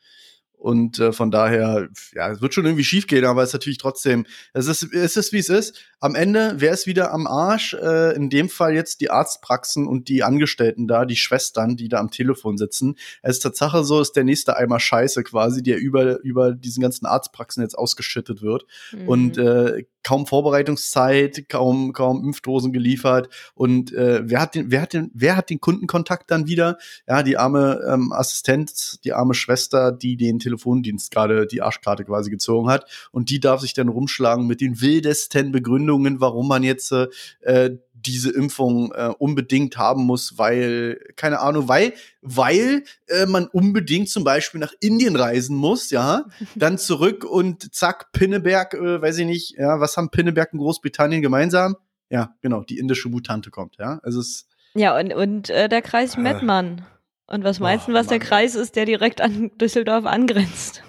Und 0.58 1.00
äh, 1.00 1.12
von 1.12 1.32
daher, 1.32 1.90
ja, 2.14 2.32
es 2.32 2.42
wird 2.42 2.54
schon 2.54 2.66
irgendwie 2.66 2.84
schief 2.84 3.08
gehen, 3.08 3.26
aber 3.26 3.44
es 3.44 3.50
ist 3.50 3.54
natürlich 3.54 3.78
trotzdem, 3.78 4.26
es 4.54 4.68
ist, 4.68 4.84
es 4.94 5.16
ist 5.16 5.32
wie 5.32 5.40
es 5.40 5.50
ist. 5.50 5.80
Am 6.00 6.16
Ende, 6.16 6.56
wer 6.58 6.72
ist 6.72 6.88
wieder 6.88 7.12
am 7.14 7.28
Arsch? 7.28 7.74
Äh, 7.74 8.16
in 8.16 8.30
dem 8.30 8.50
Fall 8.50 8.74
jetzt 8.74 9.02
die 9.02 9.10
Arztpraxen 9.10 9.88
und 9.88 10.08
die 10.10 10.24
Angestellten 10.24 10.88
da, 10.88 11.06
die 11.06 11.16
Schwestern, 11.16 11.76
die 11.76 11.88
da 11.88 12.00
am 12.00 12.12
Telefon 12.12 12.58
sitzen. 12.58 12.96
Es 13.22 13.38
ist 13.38 13.44
Tatsache 13.44 13.84
so, 13.84 14.02
ist 14.02 14.16
der 14.16 14.24
nächste 14.24 14.58
Eimer 14.58 14.80
Scheiße 14.80 15.24
quasi, 15.24 15.62
der 15.62 15.78
über, 15.78 16.20
über 16.22 16.54
diesen 16.54 16.82
ganzen 16.82 17.06
Arztpraxen 17.06 17.62
jetzt 17.62 17.78
ausgeschüttet 17.78 18.42
wird. 18.42 18.66
Mhm. 18.92 19.08
Und 19.08 19.38
äh, 19.38 19.84
kaum 20.06 20.28
Vorbereitungszeit, 20.28 21.50
kaum, 21.50 21.92
kaum 21.92 22.24
Impfdosen 22.24 22.72
geliefert. 22.72 23.28
Und 23.56 23.92
äh, 23.92 24.22
wer 24.24 24.40
hat 24.40 24.56
den, 24.56 24.72
wer 24.72 24.82
hat 24.82 24.94
den, 24.94 25.12
wer 25.14 25.36
hat 25.36 25.50
den 25.50 25.60
Kundenkontakt 25.60 26.30
dann 26.30 26.48
wieder? 26.48 26.78
Ja, 27.08 27.24
die 27.24 27.38
arme 27.38 27.82
ähm, 27.92 28.14
Assistent, 28.14 29.04
die 29.04 29.14
arme 29.14 29.34
Schwester, 29.34 29.92
die 29.92 30.16
den 30.16 30.40
Telefondienst 30.46 31.12
gerade 31.12 31.48
die 31.48 31.62
Arschkarte 31.62 32.06
quasi 32.06 32.30
gezogen 32.30 32.70
hat. 32.70 32.90
Und 33.12 33.30
die 33.30 33.40
darf 33.40 33.62
sich 33.62 33.74
dann 33.74 33.90
rumschlagen 33.90 34.46
mit 34.46 34.62
den 34.62 34.80
wildesten 34.80 35.52
Begründungen, 35.52 36.22
warum 36.22 36.48
man 36.48 36.64
jetzt 36.64 36.92
äh, 36.92 37.78
diese 38.06 38.32
Impfung 38.32 38.92
äh, 38.94 39.12
unbedingt 39.18 39.78
haben 39.78 40.04
muss, 40.04 40.38
weil, 40.38 41.00
keine 41.16 41.40
Ahnung, 41.40 41.68
weil, 41.68 41.94
weil 42.22 42.84
äh, 43.08 43.26
man 43.26 43.48
unbedingt 43.48 44.10
zum 44.10 44.24
Beispiel 44.24 44.60
nach 44.60 44.74
Indien 44.80 45.16
reisen 45.16 45.56
muss, 45.56 45.90
ja, 45.90 46.26
dann 46.56 46.78
zurück 46.78 47.24
und 47.24 47.74
zack, 47.74 48.12
Pinneberg, 48.12 48.74
äh, 48.74 49.02
weiß 49.02 49.18
ich 49.20 49.26
nicht, 49.26 49.56
ja, 49.58 49.80
was 49.80 49.98
haben 49.98 50.10
Pinneberg 50.10 50.54
und 50.54 50.60
Großbritannien 50.60 51.22
gemeinsam? 51.22 51.76
Ja, 52.10 52.36
genau, 52.42 52.62
die 52.64 52.78
indische 52.78 53.10
Mutante 53.10 53.50
kommt, 53.50 53.78
ja. 53.80 54.00
Also 54.04 54.20
es 54.20 54.48
Ja, 54.76 54.98
und, 55.00 55.14
und 55.14 55.50
äh, 55.50 55.68
der 55.68 55.82
Kreis 55.82 56.16
äh, 56.16 56.22
Mettmann. 56.22 56.86
Und 57.28 57.44
was 57.44 57.60
meinst 57.60 57.88
du, 57.88 57.94
was 57.94 58.08
Mann, 58.08 58.20
der 58.20 58.28
Kreis 58.28 58.56
ist, 58.56 58.76
der 58.76 58.86
direkt 58.86 59.20
an 59.22 59.52
Düsseldorf 59.58 60.06
angrenzt? 60.06 60.84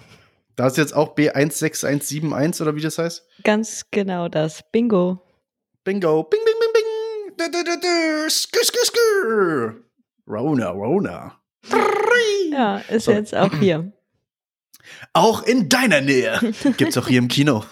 Da 0.55 0.67
ist 0.67 0.77
jetzt 0.77 0.95
auch 0.95 1.15
B16171 1.15 2.61
oder 2.61 2.75
wie 2.75 2.81
das 2.81 2.97
heißt? 2.97 3.27
Ganz 3.43 3.85
genau 3.91 4.27
das. 4.27 4.63
Bingo. 4.71 5.21
Bingo. 5.83 6.23
Bing, 6.23 6.39
bing, 6.43 6.55
bing, 6.59 6.73
bing. 6.73 8.29
Skr, 8.29 8.63
skr, 8.63 8.85
skr. 8.85 9.75
Rona, 10.27 10.69
Rona. 10.69 11.39
Ja, 12.51 12.77
ist 12.89 13.05
so. 13.05 13.11
jetzt 13.11 13.35
auch 13.35 13.53
hier. 13.59 13.91
Auch 15.13 15.43
in 15.43 15.69
deiner 15.69 16.01
Nähe 16.01 16.39
gibt's 16.77 16.97
auch 16.97 17.07
hier 17.07 17.19
im 17.19 17.27
Kino. 17.27 17.63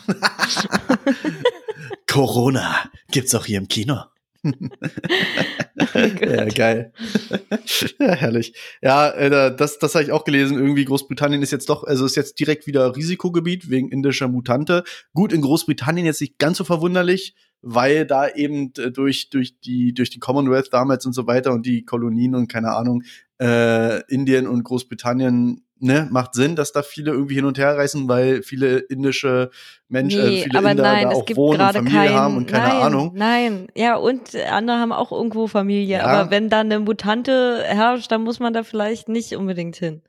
Corona 2.07 2.89
gibt's 3.09 3.33
auch 3.35 3.45
hier 3.45 3.57
im 3.57 3.67
Kino. 3.67 4.03
Oh 4.45 5.99
ja, 6.25 6.45
geil. 6.45 6.93
ja, 7.99 8.11
herrlich. 8.13 8.53
Ja, 8.81 9.09
äh, 9.11 9.55
das, 9.55 9.79
das 9.79 9.95
habe 9.95 10.03
ich 10.03 10.11
auch 10.11 10.23
gelesen. 10.23 10.57
Irgendwie 10.57 10.85
Großbritannien 10.85 11.41
ist 11.41 11.51
jetzt 11.51 11.69
doch, 11.69 11.83
also 11.83 12.05
ist 12.05 12.15
jetzt 12.15 12.39
direkt 12.39 12.67
wieder 12.67 12.95
Risikogebiet 12.95 13.69
wegen 13.69 13.89
indischer 13.89 14.27
Mutante. 14.27 14.83
Gut, 15.13 15.33
in 15.33 15.41
Großbritannien 15.41 16.05
jetzt 16.05 16.21
nicht 16.21 16.37
ganz 16.37 16.57
so 16.57 16.63
verwunderlich, 16.63 17.35
weil 17.61 18.05
da 18.05 18.29
eben 18.29 18.71
äh, 18.77 18.91
durch, 18.91 19.29
durch, 19.29 19.59
die, 19.59 19.93
durch 19.93 20.09
die 20.09 20.19
Commonwealth 20.19 20.71
damals 20.71 21.05
und 21.05 21.13
so 21.13 21.27
weiter 21.27 21.51
und 21.51 21.65
die 21.65 21.83
Kolonien 21.83 22.35
und 22.35 22.47
keine 22.47 22.75
Ahnung, 22.75 23.03
äh, 23.39 24.01
Indien 24.11 24.47
und 24.47 24.63
Großbritannien 24.63 25.64
ne, 25.79 26.07
macht 26.11 26.33
Sinn, 26.33 26.55
dass 26.55 26.71
da 26.71 26.83
viele 26.83 27.11
irgendwie 27.11 27.35
hin 27.35 27.45
und 27.45 27.57
her 27.57 27.77
reisen, 27.77 28.07
weil 28.07 28.43
viele 28.43 28.77
indische 28.77 29.49
Menschen, 29.87 30.21
äh, 30.21 30.29
nee, 30.29 30.39
äh, 30.39 30.43
viele 30.43 30.59
aber 30.59 30.71
Inder 30.71 30.83
nein, 30.83 31.09
da 31.09 31.15
auch 31.15 31.29
wohnen 31.35 31.61
und 31.61 31.73
Familie 31.73 31.99
kein, 31.99 32.13
haben 32.13 32.37
und 32.37 32.47
keine 32.47 32.67
nein, 32.67 32.81
Ahnung. 32.81 33.11
Nein, 33.15 33.67
ja, 33.75 33.95
und 33.95 34.35
andere 34.35 34.77
haben 34.77 34.91
auch 34.91 35.11
irgendwo 35.11 35.47
Familie. 35.47 35.97
Ja. 35.97 36.05
Aber 36.05 36.31
wenn 36.31 36.49
da 36.49 36.61
eine 36.61 36.79
Mutante 36.79 37.63
herrscht, 37.65 38.11
dann 38.11 38.23
muss 38.23 38.39
man 38.39 38.53
da 38.53 38.63
vielleicht 38.63 39.09
nicht 39.09 39.35
unbedingt 39.35 39.75
hin. 39.75 40.01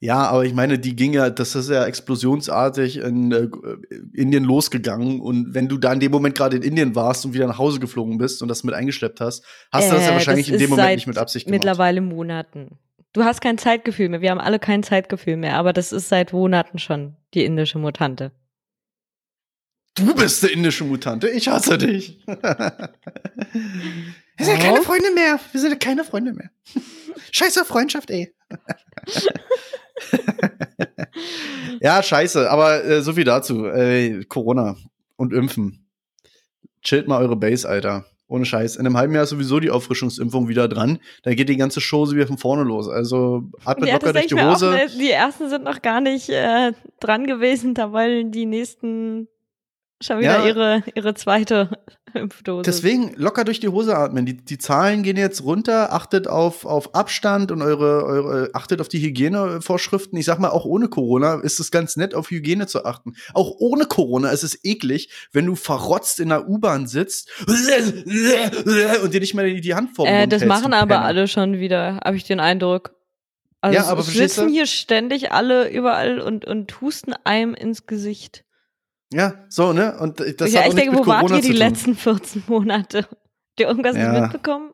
Ja, 0.00 0.28
aber 0.28 0.44
ich 0.44 0.54
meine, 0.54 0.78
die 0.78 0.94
ging 0.94 1.12
ja, 1.12 1.28
das 1.28 1.56
ist 1.56 1.70
ja 1.70 1.84
explosionsartig 1.84 2.98
in 2.98 3.32
äh, 3.32 3.48
Indien 4.14 4.44
losgegangen. 4.44 5.20
Und 5.20 5.54
wenn 5.54 5.66
du 5.66 5.76
da 5.76 5.92
in 5.92 5.98
dem 5.98 6.12
Moment 6.12 6.36
gerade 6.36 6.56
in 6.56 6.62
Indien 6.62 6.94
warst 6.94 7.26
und 7.26 7.34
wieder 7.34 7.48
nach 7.48 7.58
Hause 7.58 7.80
geflogen 7.80 8.16
bist 8.16 8.40
und 8.40 8.46
das 8.46 8.62
mit 8.62 8.76
eingeschleppt 8.76 9.20
hast, 9.20 9.44
hast 9.72 9.86
äh, 9.86 9.90
du 9.90 9.94
das 9.96 10.04
ja 10.04 10.10
äh, 10.10 10.14
wahrscheinlich 10.14 10.46
das 10.46 10.54
in 10.54 10.60
dem 10.60 10.70
Moment 10.70 10.94
nicht 10.94 11.08
mit 11.08 11.18
Absicht 11.18 11.46
gemacht. 11.46 11.58
Mittlerweile 11.58 12.00
Monaten. 12.00 12.78
Du 13.12 13.24
hast 13.24 13.40
kein 13.40 13.58
Zeitgefühl 13.58 14.08
mehr. 14.08 14.20
Wir 14.20 14.30
haben 14.30 14.40
alle 14.40 14.58
kein 14.58 14.82
Zeitgefühl 14.82 15.36
mehr, 15.36 15.56
aber 15.56 15.72
das 15.72 15.92
ist 15.92 16.08
seit 16.08 16.32
Monaten 16.32 16.78
schon 16.78 17.16
die 17.34 17.44
indische 17.44 17.78
Mutante. 17.78 18.32
Du 19.94 20.14
bist 20.14 20.42
die 20.42 20.52
indische 20.52 20.84
Mutante. 20.84 21.28
Ich 21.28 21.48
hasse 21.48 21.78
dich. 21.78 22.20
Wir 22.26 24.46
sind 24.46 24.58
ja 24.58 24.64
keine 24.64 24.82
Freunde 24.82 25.10
mehr. 25.10 25.40
Wir 25.50 25.60
sind 25.60 25.70
ja 25.70 25.76
keine 25.76 26.04
Freunde 26.04 26.32
mehr. 26.32 26.50
Scheiße 27.32 27.64
Freundschaft, 27.64 28.10
ey. 28.10 28.32
ja, 31.80 32.02
scheiße, 32.02 32.48
aber 32.48 32.84
äh, 32.84 33.02
so 33.02 33.14
viel 33.14 33.24
dazu. 33.24 33.66
Äh, 33.66 34.24
Corona 34.24 34.76
und 35.16 35.32
Impfen. 35.32 35.88
Chillt 36.82 37.08
mal 37.08 37.20
eure 37.20 37.34
Base, 37.34 37.68
Alter. 37.68 38.06
Ohne 38.28 38.44
Scheiß. 38.44 38.76
In 38.76 38.86
einem 38.86 38.96
halben 38.96 39.14
Jahr 39.14 39.24
ist 39.24 39.30
sowieso 39.30 39.58
die 39.58 39.70
Auffrischungsimpfung 39.70 40.48
wieder 40.48 40.68
dran. 40.68 40.98
Da 41.22 41.34
geht 41.34 41.48
die 41.48 41.56
ganze 41.56 41.80
Show 41.80 42.10
wieder 42.10 42.26
von 42.26 42.36
vorne 42.36 42.62
los. 42.62 42.86
Also 42.86 43.44
atmet 43.64 43.88
ja, 43.88 43.94
locker 43.94 44.12
durch 44.12 44.26
die 44.26 44.34
Hose. 44.34 44.70
Auch, 44.70 44.98
die 44.98 45.10
ersten 45.10 45.48
sind 45.48 45.64
noch 45.64 45.80
gar 45.80 46.02
nicht 46.02 46.28
äh, 46.28 46.72
dran 47.00 47.26
gewesen, 47.26 47.72
da 47.72 47.90
wollen 47.90 48.30
die 48.30 48.44
nächsten 48.44 49.28
Schon 50.00 50.20
wieder 50.20 50.38
Ja. 50.38 50.46
ihre, 50.46 50.84
ihre 50.94 51.14
zweite 51.14 51.70
Impfdose. 52.14 52.62
Deswegen 52.62 53.12
locker 53.16 53.42
durch 53.44 53.58
die 53.58 53.68
Hose 53.68 53.96
atmen. 53.96 54.26
Die, 54.26 54.36
die 54.36 54.56
Zahlen 54.56 55.02
gehen 55.02 55.16
jetzt 55.16 55.42
runter. 55.42 55.92
Achtet 55.92 56.28
auf, 56.28 56.64
auf 56.64 56.94
Abstand 56.94 57.50
und 57.50 57.62
eure, 57.62 58.04
eure, 58.04 58.50
achtet 58.54 58.80
auf 58.80 58.88
die 58.88 59.00
Hygienevorschriften. 59.00 60.16
Ich 60.16 60.24
sag 60.24 60.38
mal, 60.38 60.50
auch 60.50 60.64
ohne 60.64 60.88
Corona 60.88 61.40
ist 61.40 61.58
es 61.58 61.72
ganz 61.72 61.96
nett, 61.96 62.14
auf 62.14 62.30
Hygiene 62.30 62.68
zu 62.68 62.84
achten. 62.84 63.14
Auch 63.34 63.56
ohne 63.58 63.86
Corona 63.86 64.30
ist 64.30 64.44
es 64.44 64.64
eklig, 64.64 65.10
wenn 65.32 65.46
du 65.46 65.56
verrotzt 65.56 66.20
in 66.20 66.28
der 66.28 66.48
U-Bahn 66.48 66.86
sitzt 66.86 67.30
und 67.46 69.14
dir 69.14 69.20
nicht 69.20 69.34
mal 69.34 69.52
die, 69.52 69.60
die 69.60 69.74
Hand 69.74 69.96
vor 69.96 70.06
äh, 70.06 70.28
das 70.28 70.44
machen 70.44 70.72
aber 70.74 71.00
alle 71.02 71.26
schon 71.26 71.58
wieder, 71.58 71.98
habe 72.04 72.16
ich 72.16 72.24
den 72.24 72.38
Eindruck. 72.40 72.94
Also 73.60 73.76
Ja, 73.76 73.86
aber 73.88 74.02
sitzen 74.02 74.48
hier 74.48 74.66
ständig 74.66 75.32
alle 75.32 75.68
überall 75.68 76.20
und, 76.20 76.44
und 76.44 76.80
husten 76.80 77.14
einem 77.24 77.54
ins 77.54 77.86
Gesicht. 77.86 78.44
Ja, 79.12 79.34
so, 79.48 79.72
ne? 79.72 79.98
Und 79.98 80.20
äh, 80.20 80.34
das 80.34 80.50
ich 80.50 80.56
hat 80.56 80.64
auch 80.64 80.74
nichts 80.74 80.82
denke, 80.82 80.98
wo 80.98 81.06
wart 81.06 81.20
Corona 81.22 81.36
ihr 81.36 81.42
die 81.42 81.52
letzten 81.52 81.94
14 81.94 82.44
Monate? 82.46 82.98
Habt 83.04 83.60
ihr 83.60 83.68
irgendwas 83.68 83.96
Ja. 83.96 84.12
nicht 84.12 84.22
mitbekommen? 84.22 84.72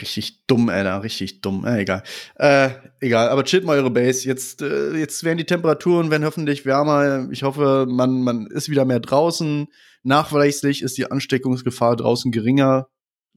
Richtig 0.00 0.46
dumm, 0.46 0.68
Alter, 0.68 1.02
richtig 1.02 1.40
dumm. 1.40 1.64
Äh, 1.66 1.80
egal. 1.80 2.02
Äh, 2.36 2.70
egal, 3.00 3.28
aber 3.28 3.44
chillt 3.44 3.64
mal 3.64 3.76
eure 3.76 3.90
Base. 3.90 4.26
Jetzt, 4.26 4.62
äh, 4.62 4.92
jetzt 4.96 5.24
werden 5.24 5.38
die 5.38 5.44
Temperaturen 5.44 6.10
werden 6.10 6.24
hoffentlich 6.24 6.64
wärmer. 6.64 7.28
Ich 7.32 7.42
hoffe, 7.42 7.86
man, 7.88 8.22
man 8.22 8.46
ist 8.46 8.68
wieder 8.68 8.84
mehr 8.84 9.00
draußen. 9.00 9.66
Nachweislich 10.04 10.82
ist 10.82 10.96
die 10.96 11.10
Ansteckungsgefahr 11.10 11.96
draußen 11.96 12.30
geringer. 12.30 12.88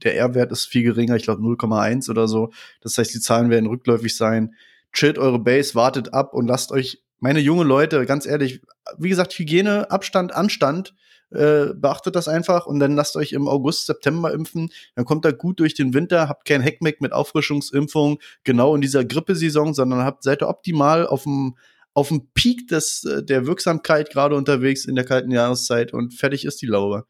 Der 0.03 0.15
R-Wert 0.15 0.51
ist 0.51 0.65
viel 0.65 0.83
geringer, 0.83 1.15
ich 1.15 1.23
glaube 1.23 1.41
0,1 1.41 2.09
oder 2.09 2.27
so. 2.27 2.51
Das 2.81 2.97
heißt, 2.97 3.13
die 3.13 3.19
Zahlen 3.19 3.49
werden 3.49 3.67
rückläufig 3.67 4.15
sein. 4.15 4.53
Chillt 4.91 5.17
eure 5.17 5.39
Base, 5.39 5.73
wartet 5.73 6.13
ab 6.13 6.33
und 6.35 6.47
lasst 6.47 6.71
euch, 6.71 7.03
meine 7.23 7.39
junge 7.39 7.63
Leute, 7.63 8.05
ganz 8.05 8.25
ehrlich, 8.25 8.59
wie 8.97 9.07
gesagt, 9.07 9.31
Hygiene, 9.31 9.89
Abstand, 9.89 10.35
Anstand, 10.35 10.93
äh, 11.29 11.67
beachtet 11.73 12.17
das 12.17 12.27
einfach 12.27 12.65
und 12.65 12.79
dann 12.79 12.97
lasst 12.97 13.15
euch 13.15 13.31
im 13.31 13.47
August, 13.47 13.85
September 13.85 14.33
impfen. 14.33 14.73
Dann 14.95 15.05
kommt 15.05 15.25
ihr 15.25 15.31
gut 15.31 15.61
durch 15.61 15.73
den 15.73 15.93
Winter, 15.93 16.27
habt 16.27 16.43
kein 16.43 16.59
Heckmeck 16.59 16.99
mit 16.99 17.13
Auffrischungsimpfung 17.13 18.19
genau 18.43 18.75
in 18.75 18.81
dieser 18.81 19.05
Grippesaison, 19.05 19.73
sondern 19.73 20.03
habt, 20.03 20.23
seid 20.23 20.43
ihr 20.43 20.49
optimal 20.49 21.07
auf 21.07 21.23
dem 21.23 21.55
auf 21.93 22.09
dem 22.09 22.27
Peak 22.33 22.67
des, 22.67 23.05
äh, 23.05 23.23
der 23.23 23.47
Wirksamkeit 23.47 24.09
gerade 24.09 24.35
unterwegs 24.35 24.83
in 24.83 24.95
der 24.95 25.05
kalten 25.05 25.31
Jahreszeit 25.31 25.93
und 25.93 26.13
fertig 26.13 26.43
ist 26.43 26.61
die 26.61 26.65
Laube. 26.65 27.05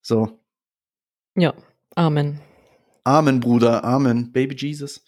So. 0.00 0.38
Ja, 1.34 1.54
Amen. 1.96 2.40
Amen, 3.02 3.40
Bruder, 3.40 3.82
Amen. 3.82 4.30
Baby 4.30 4.54
Jesus. 4.54 5.02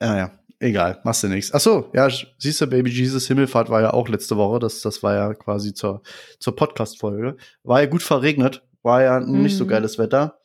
Ja, 0.00 0.16
ja, 0.16 0.37
egal, 0.60 1.00
machst 1.04 1.22
du 1.22 1.28
nichts. 1.28 1.52
Ach 1.52 1.60
so, 1.60 1.90
ja, 1.94 2.08
siehst 2.38 2.60
du, 2.60 2.66
Baby 2.66 2.90
Jesus 2.90 3.26
Himmelfahrt 3.26 3.70
war 3.70 3.80
ja 3.80 3.92
auch 3.92 4.08
letzte 4.08 4.36
Woche. 4.36 4.58
Das, 4.58 4.80
das 4.80 5.02
war 5.02 5.14
ja 5.14 5.34
quasi 5.34 5.74
zur, 5.74 6.02
zur 6.40 6.56
Podcast-Folge. 6.56 7.36
War 7.62 7.80
ja 7.80 7.86
gut 7.86 8.02
verregnet, 8.02 8.62
war 8.82 9.02
ja 9.02 9.20
nicht 9.20 9.56
so 9.56 9.64
Mhm. 9.64 9.68
geiles 9.68 9.98
Wetter. 9.98 10.38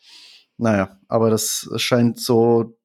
Naja, 0.58 1.00
aber 1.08 1.30
das 1.30 1.70
scheint 1.78 2.20
so. 2.20 2.78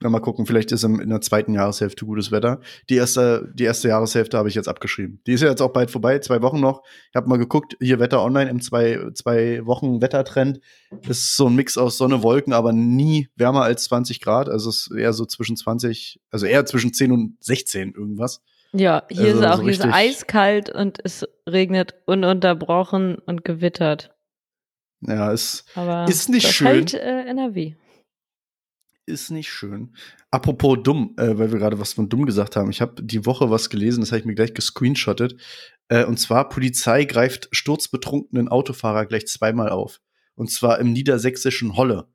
Na, 0.00 0.10
mal 0.10 0.20
gucken, 0.20 0.44
vielleicht 0.44 0.72
ist 0.72 0.82
im, 0.82 1.00
in 1.00 1.08
der 1.08 1.20
zweiten 1.20 1.54
Jahreshälfte 1.54 2.04
gutes 2.04 2.30
Wetter. 2.30 2.60
Die 2.90 2.96
erste, 2.96 3.50
die 3.54 3.64
erste 3.64 3.88
Jahreshälfte 3.88 4.36
habe 4.36 4.48
ich 4.48 4.54
jetzt 4.54 4.68
abgeschrieben. 4.68 5.20
Die 5.26 5.32
ist 5.32 5.42
ja 5.42 5.48
jetzt 5.48 5.62
auch 5.62 5.72
bald 5.72 5.90
vorbei, 5.90 6.18
zwei 6.18 6.42
Wochen 6.42 6.60
noch. 6.60 6.82
Ich 7.10 7.16
habe 7.16 7.28
mal 7.28 7.38
geguckt, 7.38 7.76
hier 7.80 8.00
Wetter 8.00 8.22
online 8.22 8.50
im 8.50 8.60
zwei, 8.60 8.98
zwei 9.14 9.64
Wochen 9.64 10.02
Wettertrend. 10.02 10.60
Das 11.06 11.18
ist 11.18 11.36
so 11.36 11.46
ein 11.46 11.54
Mix 11.54 11.78
aus 11.78 11.96
Sonne, 11.96 12.22
Wolken, 12.22 12.52
aber 12.52 12.72
nie 12.72 13.28
wärmer 13.36 13.62
als 13.62 13.84
20 13.84 14.20
Grad. 14.20 14.48
Also 14.48 14.68
es 14.68 14.88
ist 14.88 14.96
eher 14.96 15.12
so 15.12 15.26
zwischen 15.26 15.56
20, 15.56 16.20
also 16.30 16.46
eher 16.46 16.66
zwischen 16.66 16.92
10 16.92 17.12
und 17.12 17.36
16 17.40 17.94
irgendwas. 17.94 18.42
Ja, 18.72 19.04
hier 19.08 19.26
Also 19.26 19.38
ist 19.40 19.46
auch 19.46 19.56
so 19.58 19.62
hier 19.62 19.70
ist 19.70 19.84
eiskalt 19.84 20.70
und 20.70 20.98
es 21.04 21.26
regnet 21.48 21.94
ununterbrochen 22.06 23.16
und 23.16 23.44
gewittert. 23.44 24.10
Ja, 25.00 25.30
ist, 25.30 25.64
Aber 25.76 26.06
Ist 26.08 26.28
nicht 26.28 26.46
das 26.46 26.54
schön. 26.54 26.66
Halt, 26.66 26.94
äh, 26.94 27.24
NRW. 27.26 27.74
Ist 29.06 29.30
nicht 29.30 29.50
schön. 29.50 29.94
Apropos 30.30 30.78
dumm, 30.82 31.14
äh, 31.16 31.38
weil 31.38 31.52
wir 31.52 31.58
gerade 31.58 31.78
was 31.78 31.92
von 31.92 32.08
dumm 32.08 32.26
gesagt 32.26 32.56
haben. 32.56 32.70
Ich 32.70 32.80
habe 32.80 33.02
die 33.02 33.26
Woche 33.26 33.50
was 33.50 33.70
gelesen, 33.70 34.00
das 34.00 34.10
habe 34.10 34.20
ich 34.20 34.24
mir 34.24 34.34
gleich 34.34 34.54
gescreenshottet. 34.54 35.36
Äh, 35.88 36.04
und 36.04 36.18
zwar, 36.18 36.48
Polizei 36.48 37.04
greift 37.04 37.48
sturzbetrunkenen 37.52 38.48
Autofahrer 38.48 39.06
gleich 39.06 39.26
zweimal 39.26 39.70
auf. 39.70 40.00
Und 40.34 40.50
zwar 40.50 40.78
im 40.78 40.92
niedersächsischen 40.92 41.76
Holle. 41.76 42.08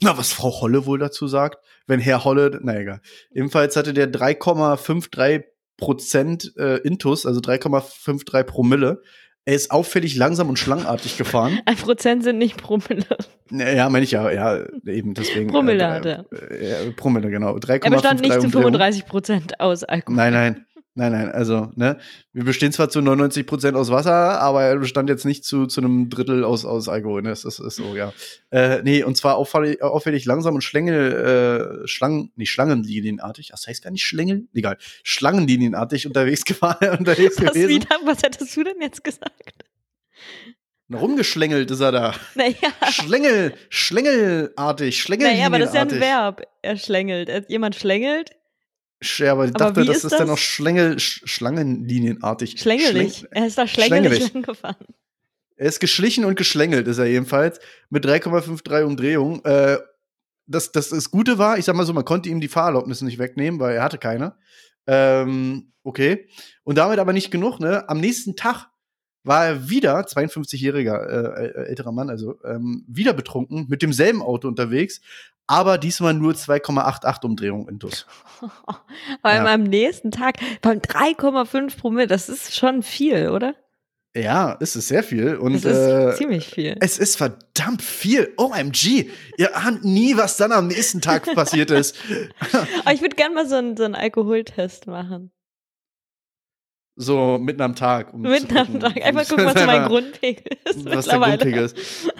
Na, 0.00 0.16
was 0.16 0.32
Frau 0.32 0.60
Holle 0.60 0.86
wohl 0.86 0.98
dazu 0.98 1.26
sagt? 1.28 1.64
Wenn 1.86 2.00
Herr 2.00 2.24
Holle, 2.24 2.58
na 2.62 2.78
egal. 2.78 3.00
Ebenfalls 3.30 3.76
hatte 3.76 3.92
der 3.92 4.10
3,53 4.10 5.44
Prozent 5.76 6.52
äh, 6.56 6.76
Intus, 6.78 7.26
also 7.26 7.40
3,53 7.40 8.44
Promille. 8.44 9.02
Er 9.44 9.54
ist 9.54 9.72
auffällig 9.72 10.14
langsam 10.14 10.48
und 10.48 10.58
schlangenartig 10.58 11.18
gefahren. 11.18 11.60
Ein 11.64 11.76
Prozent 11.76 12.22
sind 12.22 12.38
nicht 12.38 12.56
Promille. 12.56 13.04
Ja, 13.50 13.88
meine 13.88 14.04
ich 14.04 14.12
ja, 14.12 14.30
ja, 14.30 14.64
eben 14.86 15.14
deswegen. 15.14 15.50
Promille 15.50 15.82
äh, 15.82 15.86
hat 15.86 16.06
er. 16.06 16.24
Äh, 16.32 16.92
Promille, 16.92 17.28
genau. 17.28 17.56
3,53 17.56 17.84
Er 17.84 17.90
bestand 17.90 18.20
nicht 18.20 18.32
zu 18.32 18.38
Umdrehungen. 18.46 18.72
35 18.72 19.06
Prozent 19.06 19.60
aus 19.60 19.82
Alkohol. 19.84 20.16
Nein, 20.16 20.32
nein, 20.32 20.66
nein, 20.94 21.12
nein. 21.12 21.30
Also, 21.32 21.70
ne, 21.74 21.98
wir 22.32 22.44
bestehen 22.44 22.72
zwar 22.72 22.88
zu 22.88 23.00
99 23.00 23.46
Prozent 23.46 23.76
aus 23.76 23.90
Wasser, 23.90 24.40
aber 24.40 24.62
er 24.62 24.76
bestand 24.78 25.08
jetzt 25.08 25.24
nicht 25.24 25.44
zu, 25.44 25.66
zu 25.66 25.80
einem 25.80 26.10
Drittel 26.10 26.44
aus, 26.44 26.64
aus 26.64 26.88
Alkohol. 26.88 27.22
Ne? 27.22 27.30
Das 27.30 27.44
ist, 27.44 27.58
ist 27.60 27.76
so, 27.76 27.94
ja. 27.96 28.12
Äh, 28.50 28.82
nee, 28.82 29.02
und 29.02 29.16
zwar 29.16 29.36
auffällig, 29.36 29.82
auffällig 29.82 30.24
langsam 30.24 30.54
und 30.54 30.62
Schlängel, 30.62 31.82
äh, 31.84 31.88
Schlangen, 31.88 32.30
nicht 32.36 32.50
Schlangenlinienartig. 32.50 33.48
Das 33.48 33.66
heißt 33.66 33.82
gar 33.82 33.90
nicht 33.90 34.04
Schlängel, 34.04 34.48
egal. 34.54 34.76
Schlangenlinienartig 35.02 36.06
unterwegs 36.06 36.44
gefahren, 36.46 36.98
unterwegs 36.98 37.36
Was, 37.40 37.52
gewesen. 37.52 37.68
wieder, 37.70 37.96
was 38.04 38.22
hättest 38.22 38.56
du 38.56 38.64
denn 38.64 38.80
jetzt 38.80 39.02
gesagt? 39.04 39.64
Rumgeschlängelt 40.92 41.70
ist 41.70 41.80
er 41.80 41.92
da. 41.92 42.14
Naja, 42.34 42.54
Schlängel, 42.90 43.54
schlängelartig, 43.70 45.00
schlängelinienartig. 45.00 45.40
naja 45.40 45.46
aber 45.46 45.58
das 45.58 45.68
ist 45.70 45.74
ja 45.74 45.80
ein 45.82 46.00
Verb. 46.00 46.42
Er 46.60 46.76
schlängelt. 46.76 47.48
Jemand 47.48 47.74
schlängelt, 47.76 48.30
Sch- 48.30 48.34
Ja, 49.18 49.32
aber 49.32 49.44
ich 49.46 49.50
Aber 49.54 49.64
dachte, 49.66 49.82
wie 49.82 49.86
das 49.86 49.98
ist 49.98 50.04
ist, 50.04 50.12
dann 50.12 50.20
das? 50.20 50.28
noch 50.28 50.38
Schlängel, 50.38 50.98
Sch 50.98 51.22
Schlangenlinienartig. 51.24 52.58
schlängelig. 52.60 53.18
Schläng- 53.18 53.28
er 53.32 53.46
ist 53.46 53.58
da 53.58 53.66
schlängelig 53.66 54.08
Schlängelig. 54.18 54.34
angefahren. 54.34 54.86
Er 55.56 55.66
ist 55.68 55.80
geschlichen 55.80 56.24
und 56.24 56.36
geschlängelt, 56.36 56.88
ist 56.88 56.98
er 56.98 57.06
jedenfalls, 57.06 57.60
mit 57.90 58.04
3,53 58.04 58.82
Umdrehungen. 58.84 59.44
Äh, 59.44 59.78
das, 60.46 60.72
das, 60.72 60.88
das 60.88 61.10
Gute 61.10 61.38
war, 61.38 61.58
ich 61.58 61.64
sag 61.64 61.76
mal 61.76 61.86
so, 61.86 61.92
man 61.92 62.04
konnte 62.04 62.28
ihm 62.28 62.40
die 62.40 62.48
Fahrerlaubnis 62.48 63.00
nicht 63.02 63.18
wegnehmen, 63.18 63.60
weil 63.60 63.76
er 63.76 63.82
hatte 63.84 63.98
keine. 63.98 64.34
Ähm, 64.86 65.72
okay. 65.84 66.26
Und 66.64 66.78
damit 66.78 66.98
aber 66.98 67.12
nicht 67.12 67.30
genug, 67.30 67.60
ne? 67.60 67.88
Am 67.88 68.00
nächsten 68.00 68.34
Tag 68.34 68.66
war 69.24 69.46
er 69.46 69.68
wieder, 69.68 70.00
52-jähriger 70.00 71.06
äh, 71.06 71.46
äh, 71.46 71.68
älterer 71.68 71.92
Mann, 71.92 72.10
also 72.10 72.40
ähm, 72.44 72.84
wieder 72.88 73.12
betrunken, 73.12 73.66
mit 73.68 73.82
demselben 73.82 74.20
Auto 74.20 74.48
unterwegs, 74.48 75.00
aber 75.46 75.78
diesmal 75.78 76.14
nur 76.14 76.32
2,88 76.32 77.24
Umdrehungen 77.24 77.68
intus. 77.68 78.06
Aber 79.22 79.34
Ja. 79.34 79.44
am 79.46 79.62
nächsten 79.64 80.10
Tag 80.10 80.38
beim 80.62 80.78
3,5 80.78 81.78
Promille, 81.78 82.06
das 82.06 82.28
ist 82.28 82.54
schon 82.56 82.82
viel, 82.82 83.28
oder? 83.30 83.54
Ja, 84.14 84.58
es 84.60 84.76
ist 84.76 84.88
sehr 84.88 85.02
viel. 85.02 85.36
Und 85.36 85.54
Das 85.54 85.64
ist 85.64 85.78
äh, 85.78 86.14
ziemlich 86.16 86.46
viel. 86.46 86.76
Es 86.80 86.98
ist 86.98 87.16
verdammt 87.16 87.80
viel. 87.80 88.32
OMG. 88.36 89.10
Ihr 89.38 89.56
ahnt 89.56 89.84
nie, 89.84 90.16
was 90.18 90.36
dann 90.36 90.52
am 90.52 90.66
nächsten 90.66 91.00
Tag 91.00 91.34
passiert 91.34 91.70
ist. 91.70 91.96
Ich 92.92 93.00
würde 93.00 93.16
gerne 93.16 93.34
mal 93.34 93.48
so 93.48 93.56
einen, 93.56 93.76
so 93.76 93.84
einen 93.84 93.94
Alkoholtest 93.94 94.86
machen. 94.86 95.32
So 96.94 97.38
mitten 97.38 97.62
am 97.62 97.74
Tag. 97.74 98.12
um 98.12 98.20
Mitten 98.20 98.54
am 98.56 98.78
Tag. 98.78 99.02
Einfach 99.02 99.26
gucken, 99.26 99.46
was 99.46 99.54
mein 99.66 99.86
Grundpegel 99.88 100.44
ist. 100.66 100.84
was 100.84 101.06
der. 101.06 101.18
Grundpegel 101.18 101.64
ist. 101.64 101.76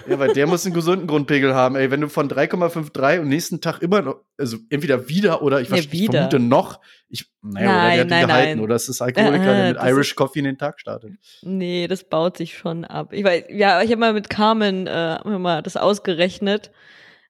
Ja, 0.07 0.17
weil 0.17 0.33
der 0.33 0.47
muss 0.47 0.65
einen 0.65 0.73
gesunden 0.73 1.05
Grundpegel 1.05 1.53
haben. 1.53 1.75
Ey, 1.75 1.91
wenn 1.91 2.01
du 2.01 2.09
von 2.09 2.27
3,53 2.27 3.19
und 3.19 3.27
nächsten 3.29 3.61
Tag 3.61 3.83
immer 3.83 4.01
noch, 4.01 4.15
also 4.37 4.57
entweder 4.71 5.07
wieder 5.07 5.43
oder 5.43 5.61
ich, 5.61 5.69
Ja, 5.69 5.75
verste- 5.75 5.79
ich 5.85 5.91
wieder. 5.91 6.11
vermute 6.13 6.39
noch, 6.39 6.79
ich, 7.07 7.29
naja, 7.43 7.67
oder 7.67 7.75
Nein, 7.77 7.83
der 7.83 7.99
hat 7.99 8.05
ihn 8.05 8.09
nein, 8.09 8.27
gehalten 8.27 8.49
nein. 8.57 8.59
oder 8.61 8.75
es 8.75 8.89
ist 8.89 9.01
Alkoholiker, 9.01 9.43
der 9.45 9.65
Äh, 9.65 9.73
mit 9.73 9.81
Irish 9.83 10.09
ist- 10.09 10.15
Coffee 10.15 10.39
in 10.39 10.45
den 10.45 10.57
Tag 10.57 10.79
startet. 10.79 11.11
Nee, 11.43 11.87
das 11.87 12.03
baut 12.09 12.37
sich 12.37 12.57
schon 12.57 12.83
ab. 12.83 13.13
Ich 13.13 13.23
weiß, 13.23 13.43
ja, 13.49 13.81
ich 13.83 13.91
habe 13.91 13.99
mal 13.99 14.13
mit 14.13 14.31
Carmen 14.31 14.87
äh, 14.87 14.89
haben 14.91 15.29
wir 15.31 15.37
mal 15.39 15.61
das 15.61 15.77
ausgerechnet, 15.77 16.71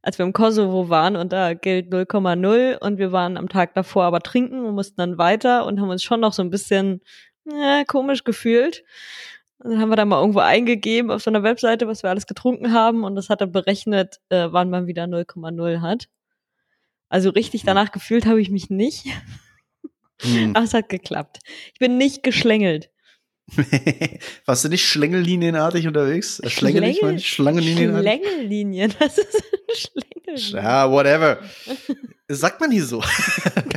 als 0.01 0.17
wir 0.17 0.25
im 0.25 0.31
Kosovo 0.33 0.87
waren 0.87 1.17
und 1.17 1.33
da 1.33 1.53
gilt 1.55 1.91
0,0 1.93 2.77
und 2.77 2.97
wir 2.99 3.11
waren 3.11 3.35
am 3.35 3.49
Tag 3.49 3.73
davor 3.73 4.03
aber 4.05 4.21
trinken 4.21 4.65
und 4.65 4.75
mussten 4.75 4.95
dann 4.97 5.17
weiter 5.17 5.65
und 5.65 5.81
haben 5.81 5.89
uns 5.89 6.03
schon 6.03 6.21
noch 6.21 6.31
so 6.33 6.41
ein 6.41 6.49
bisschen 6.49 7.01
äh, 7.51 7.85
komisch 7.85 8.23
gefühlt. 8.23 8.83
Und 9.59 9.71
dann 9.71 9.81
haben 9.81 9.89
wir 9.89 9.95
da 9.95 10.05
mal 10.05 10.19
irgendwo 10.19 10.39
eingegeben 10.39 11.11
auf 11.11 11.23
so 11.23 11.29
einer 11.31 11.43
Webseite, 11.43 11.87
was 11.87 12.03
wir 12.03 12.09
alles 12.09 12.27
getrunken 12.27 12.73
haben 12.73 13.03
und 13.03 13.15
das 13.15 13.29
hat 13.29 13.41
er 13.41 13.47
berechnet, 13.47 14.19
äh, 14.29 14.47
wann 14.51 14.69
man 14.69 14.87
wieder 14.87 15.05
0,0 15.07 15.81
hat. 15.81 16.07
Also 17.09 17.29
richtig 17.29 17.63
danach 17.63 17.91
gefühlt 17.91 18.25
habe 18.25 18.41
ich 18.41 18.49
mich 18.49 18.69
nicht, 18.69 19.05
Hm. 20.21 20.55
aber 20.55 20.65
es 20.65 20.73
hat 20.73 20.89
geklappt. 20.89 21.39
Ich 21.73 21.79
bin 21.79 21.97
nicht 21.97 22.23
geschlängelt. 22.23 22.89
Warst 24.45 24.63
du 24.65 24.69
nicht 24.69 24.85
schlängellinienartig 24.85 25.87
unterwegs? 25.87 26.39
Äh, 26.39 26.49
Schlängel, 26.49 26.93
Schlängel 26.93 27.19
Schlangenlinienartig? 27.19 28.09
Schlängellinien, 28.23 28.93
was 28.99 29.17
ist 29.17 29.35
eine 29.35 29.75
Schlängellinie? 29.75 30.63
Ja, 30.63 30.89
whatever. 30.89 31.39
Das 32.27 32.39
sagt 32.41 32.59
man 32.61 32.71
hier 32.71 32.85
so. 32.85 33.03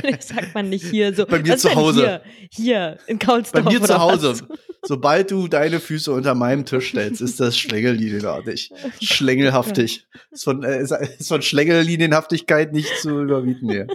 Das 0.01 0.27
sagt 0.29 0.55
man 0.55 0.69
nicht 0.69 0.85
hier 0.85 1.13
so. 1.13 1.25
Bei 1.25 1.39
mir 1.39 1.53
Was 1.53 1.61
zu 1.61 1.75
Hause. 1.75 2.01
Hier, 2.01 2.21
hier 2.49 2.97
in 3.07 3.19
Kaulsdorf 3.19 3.63
Bei 3.65 3.71
mir 3.71 3.81
zu 3.81 3.99
Hause. 3.99 4.35
Sobald 4.83 5.29
du 5.31 5.47
deine 5.47 5.79
Füße 5.79 6.11
unter 6.11 6.33
meinem 6.33 6.65
Tisch 6.65 6.89
stellst, 6.89 7.21
ist 7.21 7.39
das 7.39 7.57
Schlängellinienartig. 7.57 8.71
Schlängelhaftig. 9.01 10.07
Ist 10.31 10.45
von, 10.45 10.63
äh, 10.63 10.81
ist- 10.81 11.27
von 11.27 11.41
Schlängellinienhaftigkeit 11.41 12.73
nicht 12.73 12.89
zu 13.01 13.21
überbieten 13.21 13.69
hier. 13.69 13.87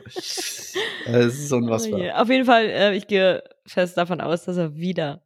Es 1.07 1.39
ist 1.41 1.53
unfassbar. 1.53 1.99
Oh 1.99 2.03
je. 2.03 2.11
Auf 2.13 2.29
jeden 2.29 2.45
Fall, 2.45 2.67
äh, 2.67 2.95
ich 2.97 3.07
gehe 3.09 3.43
fest 3.67 3.97
davon 3.97 4.21
aus, 4.21 4.45
dass 4.45 4.57
er 4.57 4.77
wieder 4.77 5.23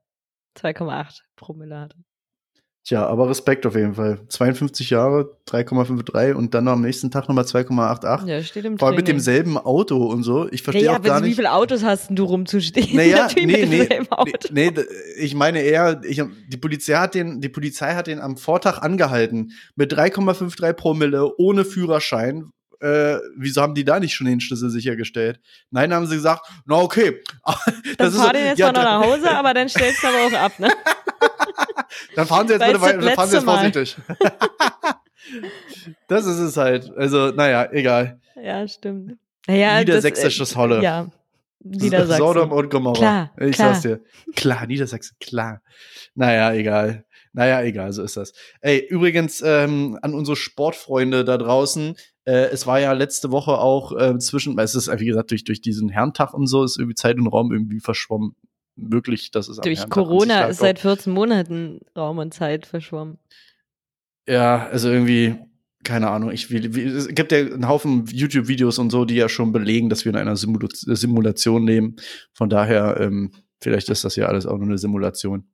2,8 0.56 1.20
Promille 1.36 1.78
hatte. 1.78 1.96
Tja, 2.86 3.04
aber 3.04 3.28
Respekt 3.28 3.66
auf 3.66 3.74
jeden 3.74 3.94
Fall. 3.94 4.20
52 4.28 4.90
Jahre, 4.90 5.36
3,53 5.48 6.34
und 6.34 6.54
dann 6.54 6.62
noch 6.64 6.74
am 6.74 6.82
nächsten 6.82 7.10
Tag 7.10 7.28
nochmal 7.28 7.42
2,88. 7.42 8.26
Ja, 8.28 8.40
steht 8.44 8.64
im 8.64 8.78
Vor 8.78 8.86
allem 8.86 8.96
mit 8.96 9.08
demselben 9.08 9.58
Auto 9.58 10.06
und 10.06 10.22
so. 10.22 10.48
Ich 10.52 10.62
verstehe 10.62 10.86
Naja, 10.86 10.98
auch 10.98 11.02
gar 11.02 11.20
wie 11.20 11.26
nicht. 11.26 11.34
viele 11.34 11.50
Autos 11.50 11.82
hast 11.82 12.10
denn 12.10 12.14
du 12.14 12.22
rumzustehen? 12.22 12.94
Naja, 12.94 13.26
nee, 13.34 13.44
mit 13.44 13.56
nee, 13.56 13.78
demselben 13.78 14.06
nee, 14.08 14.16
Auto. 14.16 14.48
nee, 14.52 14.72
ich 15.18 15.34
meine 15.34 15.62
eher, 15.62 16.00
ich, 16.04 16.22
die 16.46 16.56
Polizei 16.58 16.94
hat 16.94 17.16
den, 17.16 17.40
die 17.40 17.48
Polizei 17.48 17.94
hat 17.96 18.06
den 18.06 18.20
am 18.20 18.36
Vortag 18.36 18.78
angehalten 18.78 19.50
mit 19.74 19.92
3,53 19.92 20.72
Promille 20.74 21.36
ohne 21.38 21.64
Führerschein. 21.64 22.52
Äh, 22.80 23.18
wieso 23.36 23.62
haben 23.62 23.74
die 23.74 23.84
da 23.84 24.00
nicht 24.00 24.14
schon 24.14 24.26
den 24.26 24.40
Schlüssel 24.40 24.70
sichergestellt? 24.70 25.40
Nein, 25.70 25.92
haben 25.92 26.06
sie 26.06 26.16
gesagt, 26.16 26.46
na 26.66 26.76
okay. 26.76 27.22
Dann 27.98 28.08
ist 28.08 28.16
fahr 28.16 28.26
so- 28.26 28.32
den 28.32 28.46
jetzt 28.46 28.58
ja, 28.58 28.72
mal 28.72 28.82
nach 28.82 29.04
Hause, 29.04 29.30
aber 29.30 29.54
dann 29.54 29.68
stellst 29.68 30.02
du 30.02 30.08
aber 30.08 30.26
auch 30.26 30.40
ab, 30.40 30.58
ne? 30.58 30.70
Dann 32.14 32.26
fahren 32.26 32.46
sie 32.46 32.54
jetzt 32.54 32.62
Weil 32.62 32.72
bitte 32.72 32.82
das 32.82 33.04
dann 33.04 33.14
fahren 33.14 33.28
sie 33.28 33.36
jetzt 33.36 33.44
vorsichtig. 33.44 33.96
das 36.08 36.26
ist 36.26 36.38
es 36.38 36.56
halt. 36.56 36.90
Also, 36.96 37.30
naja, 37.30 37.70
egal. 37.72 38.20
Ja, 38.34 38.66
stimmt. 38.68 39.18
Naja, 39.46 39.78
Niedersächsisches 39.78 40.50
das, 40.50 40.52
äh, 40.52 40.58
Holle. 40.58 40.82
Ja, 40.82 41.08
Niedersachsen. 41.60 42.18
Sodom 42.18 42.52
und 42.52 42.70
Gomorra. 42.70 42.98
Klar, 42.98 43.32
ich 43.40 43.56
klar. 43.56 43.74
sag's 43.74 43.82
dir. 43.82 44.00
Klar, 44.34 44.66
Niedersachsen, 44.66 45.16
klar. 45.20 45.62
Naja, 46.14 46.52
egal. 46.52 47.04
Naja, 47.32 47.62
egal, 47.62 47.92
so 47.92 48.02
ist 48.02 48.16
das. 48.16 48.32
Ey, 48.60 48.78
übrigens, 48.78 49.42
ähm, 49.44 49.98
an 50.00 50.14
unsere 50.14 50.36
Sportfreunde 50.36 51.24
da 51.24 51.36
draußen, 51.36 51.96
äh, 52.26 52.50
es 52.50 52.66
war 52.66 52.80
ja 52.80 52.92
letzte 52.92 53.30
Woche 53.30 53.58
auch 53.58 53.96
äh, 53.96 54.18
zwischen, 54.18 54.58
es 54.58 54.74
ist, 54.74 54.90
wie 54.98 55.06
gesagt, 55.06 55.30
durch, 55.30 55.44
durch 55.44 55.60
diesen 55.60 55.88
Herrentag 55.88 56.34
und 56.34 56.48
so, 56.48 56.64
ist 56.64 56.76
irgendwie 56.76 56.96
Zeit 56.96 57.16
und 57.16 57.28
Raum 57.28 57.52
irgendwie 57.52 57.80
verschwommen. 57.80 58.34
Möglich, 58.78 59.30
dass 59.30 59.48
es 59.48 59.56
Durch 59.56 59.88
Corona 59.88 60.44
ist 60.48 60.58
seit 60.58 60.80
14 60.80 61.10
Monaten 61.10 61.80
Raum 61.96 62.18
und 62.18 62.34
Zeit 62.34 62.66
verschwommen. 62.66 63.18
Ja, 64.28 64.66
also 64.66 64.90
irgendwie, 64.90 65.36
keine 65.82 66.10
Ahnung. 66.10 66.30
Ich 66.30 66.50
will, 66.50 66.76
es 66.94 67.08
gibt 67.08 67.32
ja 67.32 67.38
einen 67.38 67.68
Haufen 67.68 68.04
YouTube-Videos 68.06 68.78
und 68.78 68.90
so, 68.90 69.06
die 69.06 69.14
ja 69.14 69.30
schon 69.30 69.52
belegen, 69.52 69.88
dass 69.88 70.04
wir 70.04 70.10
in 70.10 70.16
einer 70.16 70.36
Simula 70.36 70.68
Simulation 70.72 71.66
leben. 71.66 71.96
Von 72.34 72.50
daher, 72.50 73.00
ähm, 73.00 73.32
vielleicht 73.62 73.88
ist 73.88 74.04
das 74.04 74.16
ja 74.16 74.26
alles 74.26 74.44
auch 74.44 74.58
nur 74.58 74.66
eine 74.66 74.78
Simulation. 74.78 75.48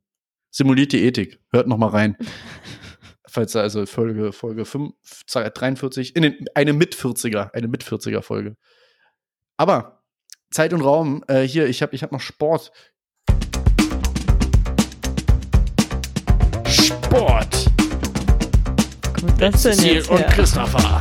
Simuliert 0.51 0.93
die 0.93 1.05
Ethik. 1.05 1.39
Hört 1.53 1.69
noch 1.69 1.79
mal 1.79 1.91
rein. 1.91 2.17
Falls 3.33 3.53
da 3.53 3.63
also 3.63 3.87
Folge, 3.87 4.31
Folge 4.31 4.67
5, 4.67 4.93
43, 5.27 6.15
in 6.15 6.23
den, 6.23 6.45
eine 6.55 6.75
mit 6.75 6.95
40er, 6.95 7.51
eine 7.55 7.67
mit 7.67 7.83
40er 7.83 8.21
Folge. 8.21 8.59
Aber 9.57 10.03
Zeit 10.51 10.75
und 10.75 10.83
Raum, 10.83 11.25
äh, 11.29 11.41
hier, 11.41 11.67
ich 11.67 11.81
habe 11.81 11.95
ich 11.95 12.03
hab 12.03 12.13
noch 12.13 12.21
Sport. 12.21 12.73
Sport. 16.67 17.71
Kommt 19.19 19.41
das 19.41 19.63
denn 19.63 19.79
jetzt 19.79 20.11
und 20.11 20.19
her? 20.19 20.27
Christopher. 20.27 21.01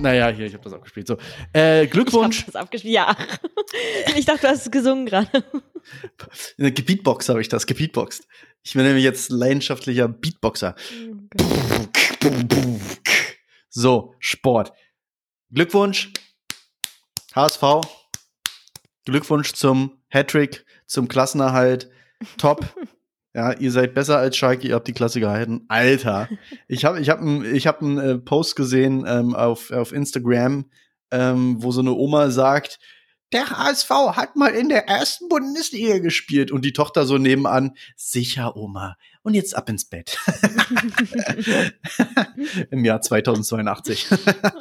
Naja, 0.00 0.28
hier, 0.28 0.46
ich 0.46 0.54
habe 0.54 0.64
das 0.64 0.72
abgespielt. 0.72 1.06
So, 1.06 1.16
äh, 1.52 1.86
Glückwunsch. 1.86 2.38
Ich 2.38 2.46
hab 2.46 2.52
das 2.52 2.62
abgespielt. 2.62 2.94
Ja. 2.94 3.16
Ich 4.16 4.24
dachte, 4.24 4.42
du 4.42 4.48
hast 4.48 4.66
es 4.66 4.70
gesungen 4.70 5.06
gerade. 5.06 5.28
In 6.56 6.64
der 6.64 6.72
Gebeatbox 6.72 7.28
habe 7.28 7.40
ich 7.40 7.48
das, 7.48 7.66
gebeatboxt. 7.66 8.26
Ich 8.62 8.74
bin 8.74 8.82
nämlich 8.82 9.04
jetzt 9.04 9.30
leidenschaftlicher 9.30 10.08
Beatboxer. 10.08 10.74
So, 13.68 14.14
Sport. 14.18 14.72
Glückwunsch, 15.52 16.12
HSV. 17.34 17.62
Glückwunsch 19.04 19.52
zum 19.52 20.02
Hattrick, 20.08 20.66
zum 20.86 21.06
Klassenerhalt. 21.08 21.90
Top. 22.36 22.66
Ja, 23.34 23.52
ihr 23.52 23.70
seid 23.70 23.94
besser 23.94 24.18
als 24.18 24.36
Schalke, 24.36 24.66
ihr 24.66 24.74
habt 24.74 24.88
die 24.88 24.92
Klasse 24.92 25.20
gehalten. 25.20 25.64
Alter. 25.68 26.28
Ich 26.66 26.84
habe 26.84 27.00
ich 27.00 27.10
hab 27.10 27.20
einen 27.20 27.44
ich 27.44 27.66
hab 27.66 27.80
einen, 27.80 27.98
äh, 27.98 28.18
Post 28.18 28.56
gesehen 28.56 29.04
ähm, 29.06 29.36
auf, 29.36 29.70
auf 29.70 29.92
Instagram, 29.92 30.64
ähm, 31.12 31.62
wo 31.62 31.70
so 31.70 31.80
eine 31.80 31.92
Oma 31.92 32.30
sagt, 32.30 32.80
der 33.32 33.50
HSV 33.50 33.90
hat 33.90 34.36
mal 34.36 34.48
in 34.48 34.68
der 34.68 34.88
ersten 34.88 35.28
Bundesliga 35.28 35.98
gespielt 35.98 36.50
und 36.50 36.64
die 36.64 36.72
Tochter 36.72 37.06
so 37.06 37.18
nebenan, 37.18 37.76
sicher 37.96 38.56
Oma. 38.56 38.96
Und 39.22 39.34
jetzt 39.34 39.54
ab 39.54 39.68
ins 39.68 39.84
Bett. 39.84 40.16
Im 42.70 42.84
Jahr 42.84 43.02
2082. 43.02 44.06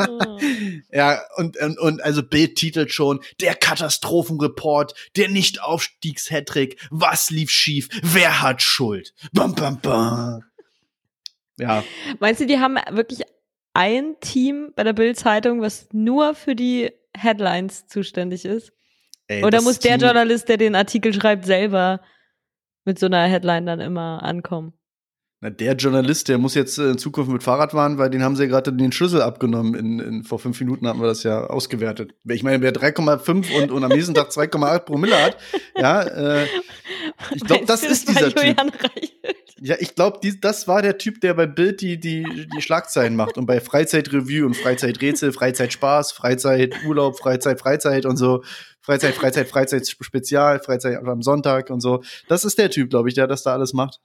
Oh. 0.07 0.39
ja, 0.91 1.21
und, 1.37 1.57
und, 1.57 1.79
und 1.79 2.03
also 2.03 2.21
Bild 2.21 2.55
titelt 2.55 2.93
schon, 2.93 3.21
der 3.39 3.55
Katastrophenreport, 3.55 4.93
der 5.15 5.29
Nicht-Aufstiegs-Hattrick, 5.29 6.77
was 6.91 7.29
lief 7.29 7.49
schief, 7.49 7.87
wer 8.03 8.41
hat 8.41 8.61
Schuld? 8.61 9.13
Bam, 9.31 9.55
bam, 9.55 9.79
bam. 9.79 10.43
Ja, 11.57 11.83
Meinst 12.19 12.41
du, 12.41 12.45
die 12.45 12.59
haben 12.59 12.75
wirklich 12.91 13.21
ein 13.73 14.15
Team 14.19 14.71
bei 14.75 14.83
der 14.83 14.93
Bild-Zeitung, 14.93 15.61
was 15.61 15.87
nur 15.91 16.35
für 16.35 16.55
die 16.55 16.91
Headlines 17.17 17.87
zuständig 17.87 18.45
ist? 18.45 18.71
ey, 19.27 19.43
Oder 19.43 19.61
muss 19.61 19.79
der 19.79 19.97
Journalist, 19.97 20.49
der 20.49 20.57
den 20.57 20.75
Artikel 20.75 21.13
schreibt, 21.13 21.45
selber 21.45 22.01
mit 22.85 22.99
so 22.99 23.05
einer 23.05 23.23
Headline 23.23 23.65
dann 23.65 23.79
immer 23.79 24.23
ankommen? 24.23 24.73
Na, 25.41 25.49
der 25.49 25.73
Journalist, 25.75 26.27
der 26.27 26.37
muss 26.37 26.53
jetzt 26.53 26.77
in 26.79 26.97
Zukunft 26.97 27.31
mit 27.31 27.43
Fahrrad 27.43 27.71
fahren, 27.71 27.97
weil 27.97 28.09
den 28.09 28.23
haben 28.23 28.35
sie 28.35 28.43
ja 28.43 28.49
gerade 28.49 28.73
den 28.73 28.91
Schlüssel 28.91 29.21
abgenommen. 29.21 29.73
In, 29.73 29.99
in, 29.99 30.23
vor 30.23 30.37
fünf 30.37 30.59
Minuten 30.59 30.85
hatten 30.85 30.99
wir 30.99 31.07
das 31.07 31.23
ja 31.23 31.45
ausgewertet. 31.45 32.13
Ich 32.27 32.43
meine, 32.43 32.61
wer 32.61 32.73
3,5 32.73 33.55
und, 33.55 33.71
und 33.71 33.83
am 33.83 33.89
nächsten 33.89 34.13
Tag 34.13 34.31
2,8 34.31 34.79
Promille 34.79 35.15
hat, 35.21 35.37
ja, 35.77 36.01
äh, 36.01 36.45
Ich 37.35 37.41
glaub, 37.43 37.59
Meinst 37.59 37.69
das 37.69 37.81
du, 37.81 37.87
ist 37.87 38.09
dieser 38.09 38.29
Typ. 38.29 38.37
Julian 38.37 38.69
Reichelt? 38.69 39.48
Ja, 39.61 39.75
ich 39.79 39.95
glaube, 39.95 40.19
das 40.41 40.67
war 40.67 40.81
der 40.81 40.97
Typ, 40.97 41.21
der 41.21 41.33
bei 41.33 41.45
Bild 41.45 41.81
die, 41.81 41.99
die, 41.99 42.47
die 42.53 42.61
Schlagzeilen 42.61 43.15
macht 43.15 43.37
und 43.37 43.45
bei 43.45 43.59
Freizeitrevue 43.59 44.45
und 44.45 44.55
Freizeiträtsel, 44.55 45.31
Freizeitspaß, 45.31 46.11
Freizeiturlaub, 46.11 47.17
Freizeit, 47.17 47.59
Freizeit 47.59 48.05
und 48.05 48.17
so. 48.17 48.43
Freizeit, 48.81 49.13
Freizeit, 49.15 49.47
Freizeit 49.47 49.87
Spezial, 49.87 50.59
Freizeit 50.59 50.97
am 51.03 51.21
Sonntag 51.21 51.69
und 51.69 51.81
so. 51.81 52.03
Das 52.27 52.45
ist 52.45 52.57
der 52.57 52.69
Typ, 52.69 52.89
glaube 52.89 53.09
ich, 53.09 53.15
der 53.15 53.27
das 53.27 53.43
da 53.43 53.53
alles 53.53 53.73
macht. 53.73 53.99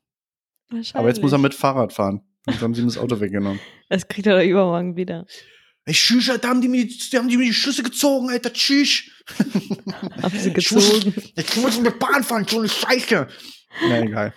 Aber 0.93 1.09
jetzt 1.09 1.23
muss 1.23 1.33
er 1.33 1.39
mit 1.39 1.55
Fahrrad 1.55 1.93
fahren. 1.93 2.23
Jetzt 2.47 2.61
haben 2.61 2.75
sie 2.75 2.83
ihm 2.83 2.89
das 2.89 2.99
Auto 2.99 3.21
weggenommen. 3.21 3.61
Das 3.89 4.09
kriegt 4.09 4.27
er 4.27 4.39
doch 4.39 4.45
übermorgen 4.45 4.97
wieder. 4.97 5.27
Ey, 5.87 5.95
tschüss, 5.95 6.31
Alter, 6.31 6.49
haben 6.49 6.61
die 6.61 6.69
mir, 6.69 6.87
die 6.87 7.17
haben 7.17 7.29
die 7.29 7.37
mir 7.37 7.45
die 7.45 7.53
Schlüsse 7.55 7.83
gezogen, 7.83 8.31
Alter, 8.31 8.53
tschüss. 8.53 9.05
Haben 10.23 10.39
sie 10.39 10.51
Ich 10.57 10.71
muss, 10.73 10.91
gezogen. 10.91 11.15
jetzt 11.37 11.57
muss 11.59 11.75
ich 11.77 11.83
mit 11.83 11.99
Bahn 11.99 12.23
fahren, 12.23 12.47
so 12.49 12.59
eine 12.59 12.69
Scheiße. 12.69 13.27
Na, 13.89 14.01
egal. 14.01 14.35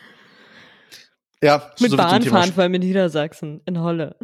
Ja, 1.43 1.71
Mit 1.79 1.91
so 1.91 1.97
Bahn 1.97 2.21
fahren, 2.23 2.51
vor 2.51 2.63
allem 2.63 2.73
in 2.73 2.81
Niedersachsen, 2.81 3.61
in 3.65 3.79
Holle. 3.79 4.15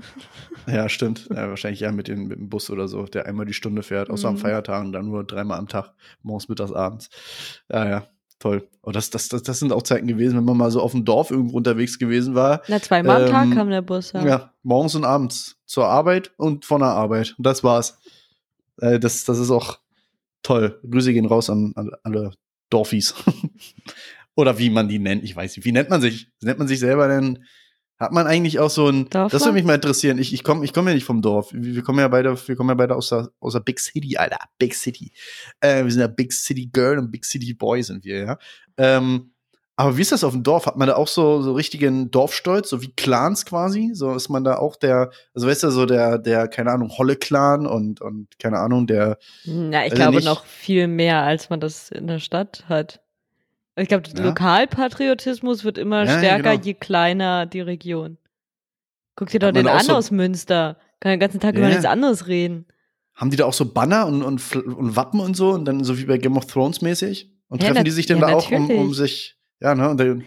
Ja, 0.65 0.89
stimmt. 0.89 1.28
Ja, 1.30 1.47
wahrscheinlich 1.49 1.82
eher 1.84 1.91
mit, 1.91 2.08
dem- 2.08 2.28
mit 2.28 2.39
dem 2.39 2.49
Bus 2.49 2.71
oder 2.71 2.88
so, 2.88 3.04
der 3.06 3.28
einmal 3.28 3.45
die 3.45 3.54
Stunde 3.54 3.84
fährt, 3.84 4.10
außer 4.10 4.30
am 4.30 4.34
Mhm. 4.36 4.39
Feiertagen, 4.39 4.91
dann 4.91 5.06
nur 5.06 5.23
dreimal 5.23 5.60
am 5.60 5.67
Tag, 5.67 5.91
morgens, 6.23 6.49
mittags, 6.49 6.71
abends. 6.71 7.10
Ja, 7.71 7.88
ja, 7.88 8.08
toll. 8.39 8.67
Und 8.82 8.95
das, 8.95 9.12
das, 9.12 9.30
das, 9.30 9.43
das 9.43 9.60
sind 9.60 9.71
auch 9.71 9.84
Zeiten 9.84 10.08
gewesen, 10.08 10.38
wenn 10.38 10.45
man 10.45 10.58
mal 10.58 10.71
so 10.71 10.82
auf 10.82 10.91
dem 10.93 11.06
Dorf 11.06 11.30
irgendwo 11.30 11.56
unterwegs 11.58 11.99
gewesen 11.99 12.34
war. 12.34 12.63
Na, 12.67 12.82
zweimal 12.82 13.26
am 13.26 13.30
Tag 13.30 13.45
Ähm, 13.45 13.54
kam 13.54 13.69
der 13.69 13.84
Bus, 13.84 14.12
ja. 14.13 14.26
Ja. 14.26 14.54
morgens 14.63 14.95
und 14.95 15.06
abends 15.06 15.58
zur 15.67 15.86
Arbeit 15.88 16.32
und 16.38 16.65
von 16.65 16.80
der 16.82 16.89
Arbeit. 16.89 17.36
Und 17.38 17.45
das 17.45 17.63
war's. 17.63 17.99
Äh, 18.82 18.99
das, 18.99 19.23
das 19.26 19.38
ist 19.38 19.52
auch 19.52 19.78
toll. 20.41 20.80
Grüße 20.89 21.13
gehen 21.13 21.26
raus 21.28 21.47
an, 21.52 21.73
an 21.76 21.91
alle 22.02 22.32
Dorfis. 22.71 23.13
Oder 24.36 24.58
wie 24.58 24.69
man 24.69 24.88
die 24.88 25.00
nennt, 25.00 25.24
ich 25.24 25.36
weiß 25.36 25.56
nicht. 25.58 25.65
Wie 25.65 25.72
nennt 25.72 25.89
man 25.89 26.02
sich? 26.02 26.30
Nennt 26.41 26.60
man 26.60 26.67
sich 26.67 26.80
selber 26.80 27.08
denn? 27.08 27.43
Hat 28.00 28.12
man 28.12 28.26
eigentlich 28.26 28.60
auch 28.60 28.72
so 28.72 28.88
ein. 28.89 29.08
Dorfler? 29.10 29.30
Das 29.30 29.43
würde 29.46 29.54
mich 29.54 29.63
mal 29.63 29.76
interessieren. 29.76 30.17
Ich, 30.17 30.34
ich 30.34 30.43
komme 30.43 30.65
ich 30.65 30.74
komm 30.74 30.88
ja 30.88 30.93
nicht 30.96 31.06
vom 31.06 31.22
Dorf. 31.22 31.54
Wir 31.54 31.76
wir 31.76 31.84
kommen 31.84 32.00
ja 32.00 32.08
beide, 32.08 32.36
wir 32.48 32.56
kommen 32.56 32.69
ja 32.69 32.76
beide 32.76 32.96
aus 32.96 33.10
der, 33.10 33.30
aus 33.39 33.54
der 33.54 33.60
Big 33.60 33.80
City, 33.80 34.17
Alter. 34.17 34.39
Big 34.58 34.74
City. 34.74 35.12
Äh, 35.62 35.84
wir 35.84 35.91
sind 35.91 36.02
ja 36.02 36.08
Big 36.08 36.34
City 36.34 36.65
Girl 36.65 36.98
und 36.98 37.12
Big 37.12 37.24
City 37.24 37.54
Boy 37.54 37.84
sind 37.84 38.04
wir, 38.04 38.17
ja. 38.26 38.38
Ähm, 38.78 39.30
aber 39.76 39.98
wie 39.98 40.02
ist 40.02 40.12
das 40.12 40.24
auf 40.24 40.34
dem 40.34 40.43
Dorf? 40.43 40.65
Hat 40.65 40.78
man 40.78 40.88
da 40.88 40.96
auch 40.96 41.08
so, 41.08 41.41
so 41.41 41.54
richtigen 41.54 42.12
Dorfstolz, 42.12 42.69
so 42.69 42.82
wie 42.82 42.91
Clans 42.91 43.43
quasi? 43.46 43.91
So 43.93 44.13
ist 44.13 44.30
man 44.30 44.43
da 44.43 44.58
auch 44.58 44.76
der, 44.76 45.12
also 45.34 45.48
weißt 45.48 45.63
du, 45.63 45.69
so 45.72 45.86
der, 45.88 46.17
der, 46.19 46.48
keine 46.48 46.72
Ahnung, 46.72 46.89
Holle-Clan 46.96 47.65
und, 47.65 48.00
und 48.02 48.28
keine 48.38 48.60
Ahnung, 48.60 48.86
der, 48.86 49.17
Na, 49.46 49.80
ich 49.86 49.91
Also 49.91 49.96
glaube 49.96 50.15
nicht- 50.17 50.26
noch 50.26 50.46
viel 50.46 50.88
mehr, 50.88 51.24
als 51.24 51.50
man 51.50 51.60
das 51.60 51.89
in 51.89 52.06
der 52.08 52.19
Stadt 52.19 52.65
hat. 52.67 53.02
Ich 53.76 53.88
glaube, 53.88 54.08
Ja. 54.16 54.24
Lokalpatriotismus 54.24 55.64
wird 55.64 55.78
immer 55.78 56.04
Ja, 56.06 56.12
ja, 56.12 56.18
stärker, 56.20 56.52
genau. 56.52 56.64
je 56.64 56.74
kleiner 56.76 57.46
die 57.46 57.62
Region. 57.62 58.18
Guck 59.16 59.30
dir 59.30 59.40
doch 59.40 59.52
den 59.52 59.68
an 59.68 59.84
so- 59.84 59.96
aus 59.96 60.12
Münster. 60.12 60.78
Kann 61.00 61.12
den 61.12 61.20
ganzen 61.20 61.40
Tag 61.40 61.54
Ja, 61.56 61.60
über 61.60 61.68
ja. 61.68 61.74
nichts 61.76 61.86
anderes 61.86 62.28
reden. 62.28 62.66
Haben 63.16 63.30
die 63.30 63.38
da 63.38 63.46
auch 63.46 63.54
so 63.54 63.66
Banner 63.72 64.08
und, 64.08 64.24
und, 64.24 64.56
und 64.56 64.96
Wappen 64.96 65.20
und 65.20 65.36
so 65.36 65.52
und 65.52 65.66
dann 65.66 65.84
so 65.84 65.98
wie 65.98 66.06
bei 66.06 66.18
Game 66.18 66.38
of 66.38 66.46
Thrones 66.46 66.82
mäßig? 66.82 67.32
Und 67.48 67.62
Ja, 67.62 67.70
treffen 67.70 67.86
die 67.86 67.92
sich 67.92 68.06
denn 68.08 68.20
ja, 68.20 68.28
da 68.28 68.34
auch, 68.36 68.52
um, 68.52 68.70
um 68.72 68.94
sich, 68.94 69.38
ja, 69.60 69.76
ne? 69.76 69.90
Und 69.90 70.00
dann, 70.00 70.26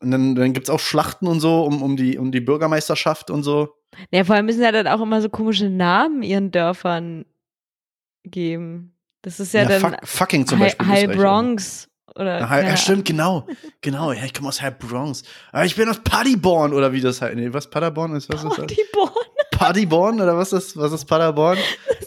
und 0.00 0.10
dann, 0.10 0.34
dann 0.34 0.52
gibt's 0.54 0.70
auch 0.70 0.80
Schlachten 0.80 1.26
und 1.26 1.40
so 1.40 1.62
um, 1.64 1.82
um, 1.82 1.96
die, 1.96 2.16
um 2.18 2.32
die 2.32 2.40
Bürgermeisterschaft 2.40 3.30
und 3.30 3.42
so. 3.42 3.74
Ja, 4.10 4.24
vor 4.24 4.34
allem 4.36 4.46
müssen 4.46 4.62
ja 4.62 4.72
dann 4.72 4.86
auch 4.86 5.02
immer 5.02 5.20
so 5.20 5.28
komische 5.28 5.68
Namen 5.68 6.22
ihren 6.22 6.50
Dörfern 6.50 7.26
geben. 8.24 8.96
Das 9.20 9.38
ist 9.38 9.52
ja, 9.52 9.64
dann 9.66 9.80
fuck, 9.80 9.98
fucking 10.04 10.46
zum 10.46 10.58
High, 10.60 10.76
Beispiel. 10.78 10.86
High 10.94 11.08
recht, 11.08 11.18
Bronx 11.20 11.88
oder 12.14 12.40
Ja, 12.40 12.46
keine 12.46 12.68
ja, 12.68 12.76
stimmt, 12.76 13.04
genau. 13.04 13.46
Genau, 13.80 14.12
ja, 14.12 14.24
ich 14.24 14.34
komme 14.34 14.48
aus 14.48 14.60
High 14.60 14.76
Bronx. 14.78 15.22
Aber 15.50 15.64
ich 15.64 15.76
bin 15.76 15.88
aus 15.88 16.00
Paderborn 16.00 16.72
oder 16.72 16.92
wie 16.92 17.00
das 17.00 17.22
heißt. 17.22 17.34
Nee, 17.34 17.52
was 17.52 17.68
Paderborn 17.68 18.14
ist? 18.16 18.28
Was 18.32 18.44
ist 18.44 18.58
das? 18.58 18.66
Paderborn. 18.66 19.12
Paderborn 19.52 20.20
oder 20.20 20.36
was 20.36 20.52
ist, 20.52 20.76
was 20.76 20.92
ist 20.92 21.04
Paderborn? 21.04 21.58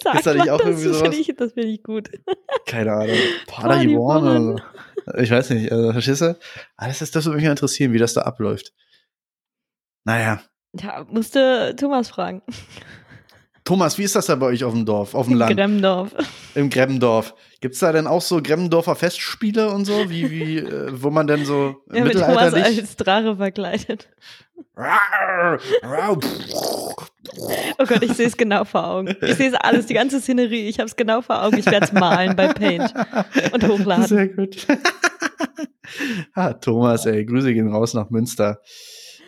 Sag 0.04 0.16
Ist 0.16 0.26
da 0.26 0.34
nicht 0.34 0.50
auch 0.50 0.58
das 0.58 0.68
irgendwie 0.68 0.90
sowas? 0.90 1.16
ich, 1.16 1.36
das 1.36 1.54
finde 1.54 1.70
ich 1.70 1.84
gut. 1.84 2.10
Keine 2.66 2.94
Ahnung. 2.94 3.16
Paderborn 3.48 4.24
oder 4.24 4.42
so. 4.42 4.58
Ich 5.22 5.32
weiß 5.32 5.52
nicht, 5.52 5.72
also, 5.72 5.92
verstehst 5.94 6.22
du? 6.22 6.38
Aber 6.78 6.88
das, 6.88 7.02
ist, 7.02 7.16
das 7.16 7.26
würde 7.26 7.38
mich 7.38 7.46
interessieren, 7.46 7.94
wie 7.94 7.98
das 7.98 8.14
da 8.14 8.22
abläuft. 8.22 8.74
Naja. 10.04 10.42
Ja, 10.74 11.06
musste 11.10 11.76
Thomas 11.78 12.10
fragen. 12.10 12.42
Thomas, 13.66 13.98
wie 13.98 14.04
ist 14.04 14.16
das 14.16 14.28
da 14.28 14.36
bei 14.36 14.46
euch 14.46 14.64
auf 14.64 14.74
dem 14.74 14.86
Dorf, 14.86 15.16
auf 15.16 15.26
dem 15.26 15.34
In 15.34 15.40
Land, 15.40 15.58
Gremmendorf. 15.58 16.12
im 16.54 16.70
Grebbendorf? 16.70 17.34
Gibt's 17.62 17.80
da 17.80 17.92
denn 17.92 18.06
auch 18.06 18.22
so 18.22 18.40
Grebbendorfer 18.40 18.96
Festspiele 18.96 19.72
und 19.72 19.86
so, 19.86 20.08
wie, 20.08 20.30
wie, 20.30 20.58
äh, 20.60 20.92
wo 20.94 21.10
man 21.10 21.26
denn 21.26 21.46
so 21.46 21.82
Ja, 21.92 22.04
mit 22.04 22.14
Thomas 22.14 22.28
mittelalterlich? 22.28 22.80
als 22.80 22.96
Drache 22.96 23.36
verkleidet. 23.36 24.08
Oh 27.78 27.86
Gott, 27.86 28.04
ich 28.04 28.14
sehe 28.14 28.28
es 28.28 28.38
genau 28.38 28.64
vor 28.64 28.88
Augen. 28.88 29.16
Ich 29.22 29.36
sehe 29.36 29.50
es 29.50 29.56
alles, 29.56 29.88
die 29.88 29.94
ganze 29.94 30.22
Szenerie. 30.22 30.68
Ich 30.70 30.80
habe 30.80 30.88
es 30.88 30.96
genau 30.96 31.22
vor 31.22 31.44
Augen. 31.44 31.58
Ich 31.58 31.66
werde 31.66 31.86
es 31.88 31.92
malen 31.92 32.36
bei 32.36 32.54
Paint 32.54 32.94
und 33.52 33.68
hochladen. 33.68 34.06
Sehr 34.06 34.28
gut. 34.30 34.66
ah, 36.34 36.54
Thomas, 36.54 37.06
ey, 37.08 37.26
Grüße 37.26 37.54
gehen 37.54 37.68
raus 37.68 37.94
nach 37.94 38.10
Münster. 38.10 38.62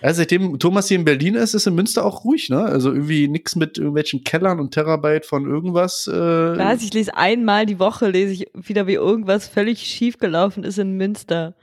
Also 0.02 0.20
seitdem 0.20 0.60
Thomas 0.60 0.88
hier 0.88 0.98
in 1.00 1.06
Berlin 1.06 1.36
ist, 1.36 1.54
ist 1.54 1.66
in 1.68 1.74
Münster 1.76 2.06
auch 2.06 2.24
ruhig, 2.24 2.50
ne? 2.50 2.62
Also 2.64 2.92
irgendwie 2.92 3.28
nix 3.28 3.56
mit 3.56 3.78
irgendwelchen 3.78 4.24
Kellern 4.24 4.60
und 4.60 4.72
Terabyte 4.74 5.26
von 5.26 5.46
irgendwas. 5.50 6.08
Äh, 6.08 6.14
Was? 6.14 6.84
Ich 6.84 6.94
lese 6.94 7.16
einmal 7.18 7.66
die 7.66 7.80
Woche, 7.80 8.10
lese 8.10 8.34
ich 8.34 8.48
wieder, 8.54 8.86
wie 8.88 8.94
irgendwas 8.94 9.48
völlig 9.48 9.80
schief 9.82 10.18
gelaufen 10.20 10.64
ist 10.64 10.78
in 10.78 10.98
Münster. 10.98 11.56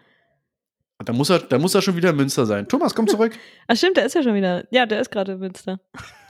da, 1.04 1.12
muss 1.12 1.30
er, 1.30 1.38
da 1.38 1.58
muss 1.58 1.74
er 1.74 1.82
schon 1.82 1.96
wieder 1.96 2.10
in 2.10 2.16
Münster 2.16 2.44
sein. 2.46 2.66
Thomas, 2.66 2.94
komm 2.94 3.06
zurück. 3.06 3.32
Ach 3.68 3.76
stimmt, 3.76 3.96
der 3.98 4.06
ist 4.06 4.14
ja 4.14 4.22
schon 4.22 4.34
wieder. 4.34 4.64
Ja, 4.70 4.86
der 4.86 5.00
ist 5.00 5.10
gerade 5.10 5.32
in 5.32 5.38
Münster. 5.38 5.78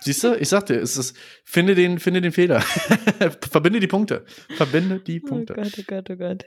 Siehst 0.00 0.22
du? 0.24 0.34
Ich 0.34 0.50
sagte, 0.50 0.74
es 0.74 0.98
ist, 0.98 1.16
finde 1.44 1.74
den, 1.74 1.98
finde 1.98 2.20
den 2.20 2.32
Fehler. 2.32 2.60
Verbinde 3.50 3.80
die 3.80 3.86
Punkte. 3.86 4.24
Verbinde 4.56 4.98
die 5.00 5.22
Oh 5.24 5.28
Punkte. 5.28 5.54
Gott, 5.54 5.72
oh 5.78 5.82
Gott, 5.86 6.10
oh 6.10 6.16
Gott. 6.16 6.44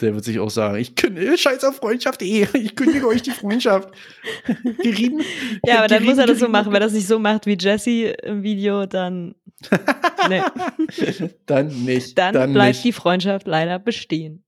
Der 0.00 0.14
wird 0.14 0.24
sich 0.24 0.38
auch 0.38 0.50
sagen, 0.50 0.78
ich 0.78 0.94
kündige, 0.94 1.36
scheiß 1.36 1.64
auf 1.64 1.76
Freundschaft, 1.76 2.22
eh. 2.22 2.46
Ich 2.54 2.74
kündige 2.74 3.06
euch 3.06 3.22
die 3.22 3.30
Freundschaft. 3.30 3.90
Gerieben. 4.82 5.22
Ja, 5.66 5.78
aber 5.78 5.88
dann 5.88 6.04
muss 6.04 6.18
er 6.18 6.26
das 6.26 6.38
so 6.38 6.48
machen. 6.48 6.68
Wenn 6.68 6.80
er 6.80 6.86
das 6.86 6.92
nicht 6.92 7.06
so 7.06 7.18
macht 7.18 7.46
wie 7.46 7.56
Jesse 7.58 8.08
im 8.22 8.42
Video, 8.42 8.86
dann. 8.86 9.34
Nee. 10.28 10.42
Dann 11.46 11.68
nicht. 11.84 12.16
Dann, 12.18 12.52
bleibt 12.52 12.76
nicht. 12.76 12.84
die 12.84 12.92
Freundschaft 12.92 13.46
leider 13.46 13.78
bestehen. 13.78 14.44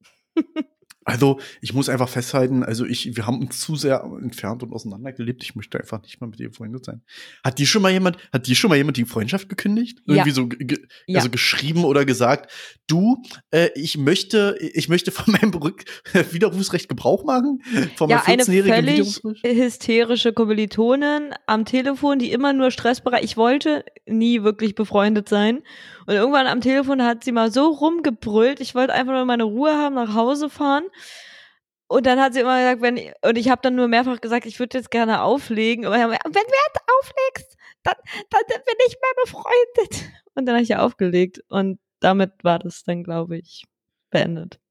Also, 1.05 1.41
ich 1.61 1.75
muss 1.75 1.89
einfach 1.89 2.09
festhalten, 2.09 2.63
also 2.63 2.85
ich, 2.85 3.17
wir 3.17 3.27
haben 3.27 3.41
uns 3.41 3.61
zu 3.61 3.77
sehr 3.77 4.03
entfernt 4.23 4.63
und 4.63 4.73
auseinandergelebt. 4.73 5.43
Ich 5.43 5.55
möchte 5.57 5.79
einfach 5.81 6.01
nicht 6.03 6.21
mal 6.21 6.27
mit 6.29 6.39
ihr 6.41 6.49
befreundet 6.51 6.85
sein. 6.85 7.03
Hat 7.45 7.59
die 7.59 7.67
schon 7.67 7.83
mal 7.83 7.91
jemand, 7.91 8.19
hat 8.33 8.47
die 8.47 8.55
schon 8.55 8.69
mal 8.71 8.77
jemand 8.77 8.97
die 8.97 9.05
Freundschaft 9.05 9.49
gekündigt? 9.49 9.99
Ja. 10.07 10.15
Irgendwie 10.15 10.31
so, 10.31 10.47
ge- 10.47 10.79
Ja. 11.07 11.19
also 11.19 11.31
geschrieben 11.31 11.85
oder 11.85 12.05
gesagt, 12.05 12.53
du, 12.87 13.23
äh, 13.51 13.71
ich 13.75 13.99
möchte, 13.99 14.57
ich 14.61 14.89
möchte 14.89 15.11
von 15.11 15.33
meinem 15.35 15.51
Rück 15.55 15.85
Widerrufsrecht 16.33 16.89
Gebrauch 16.89 17.25
machen? 17.25 17.63
Von 17.97 18.09
Ja, 18.11 18.23
eine 18.27 18.43
14-jährigen 18.45 19.05
völlig 19.05 19.23
hysterische 19.45 20.33
Kommilitonin 20.33 21.35
am 21.47 21.65
Telefon, 21.65 22.19
die 22.19 22.31
immer 22.33 22.53
nur 22.53 22.71
stressbereit. 22.71 23.25
Ich 23.25 23.37
wollte 23.37 23.85
nie 24.07 24.43
wirklich 24.43 24.75
befreundet 24.75 25.29
sein. 25.29 25.61
Und 26.07 26.15
irgendwann 26.15 26.47
am 26.47 26.61
Telefon 26.61 27.03
hat 27.03 27.25
sie 27.25 27.33
mal 27.33 27.53
so 27.53 27.67
rumgebrüllt. 27.67 28.61
Ich 28.61 28.75
wollte 28.75 28.93
einfach 28.93 29.13
nur 29.13 29.25
meine 29.25 29.45
Ruhe 29.45 29.77
haben, 29.77 29.95
nach 29.95 30.15
Hause 30.15 30.51
fahren. 30.51 30.85
Und 31.87 32.07
dann 32.07 32.21
hat 32.21 32.33
sie 32.33 32.41
immer 32.41 32.59
gesagt, 32.59 32.81
wenn 32.81 32.99
und 33.23 33.37
ich 33.37 33.51
habe 33.51 33.61
dann 33.63 33.75
nur 33.75 33.87
mehrfach 33.87 34.21
gesagt, 34.21 34.47
ich 34.47 34.59
würde 34.59 34.79
jetzt 34.79 34.91
gerne 34.91 35.23
auflegen. 35.23 35.87
Und, 35.87 35.93
dann, 35.93 36.11
wenn 36.11 36.17
du 36.17 36.31
jetzt 36.33 36.81
auflegst, 37.01 37.57
dann, 37.83 37.95
dann 38.31 38.43
bin 38.65 38.75
ich 38.87 38.97
mehr 39.01 39.25
befreundet. 39.25 40.11
Und 40.35 40.47
dann 40.47 40.55
habe 40.55 40.63
ich 40.63 40.71
ja 40.71 40.79
aufgelegt 40.79 41.43
und 41.49 41.79
damit 42.01 42.33
war 42.43 42.59
das 42.59 42.85
dann, 42.85 43.05
glaube 43.05 43.37
ich, 43.37 43.65
beendet. 44.11 44.62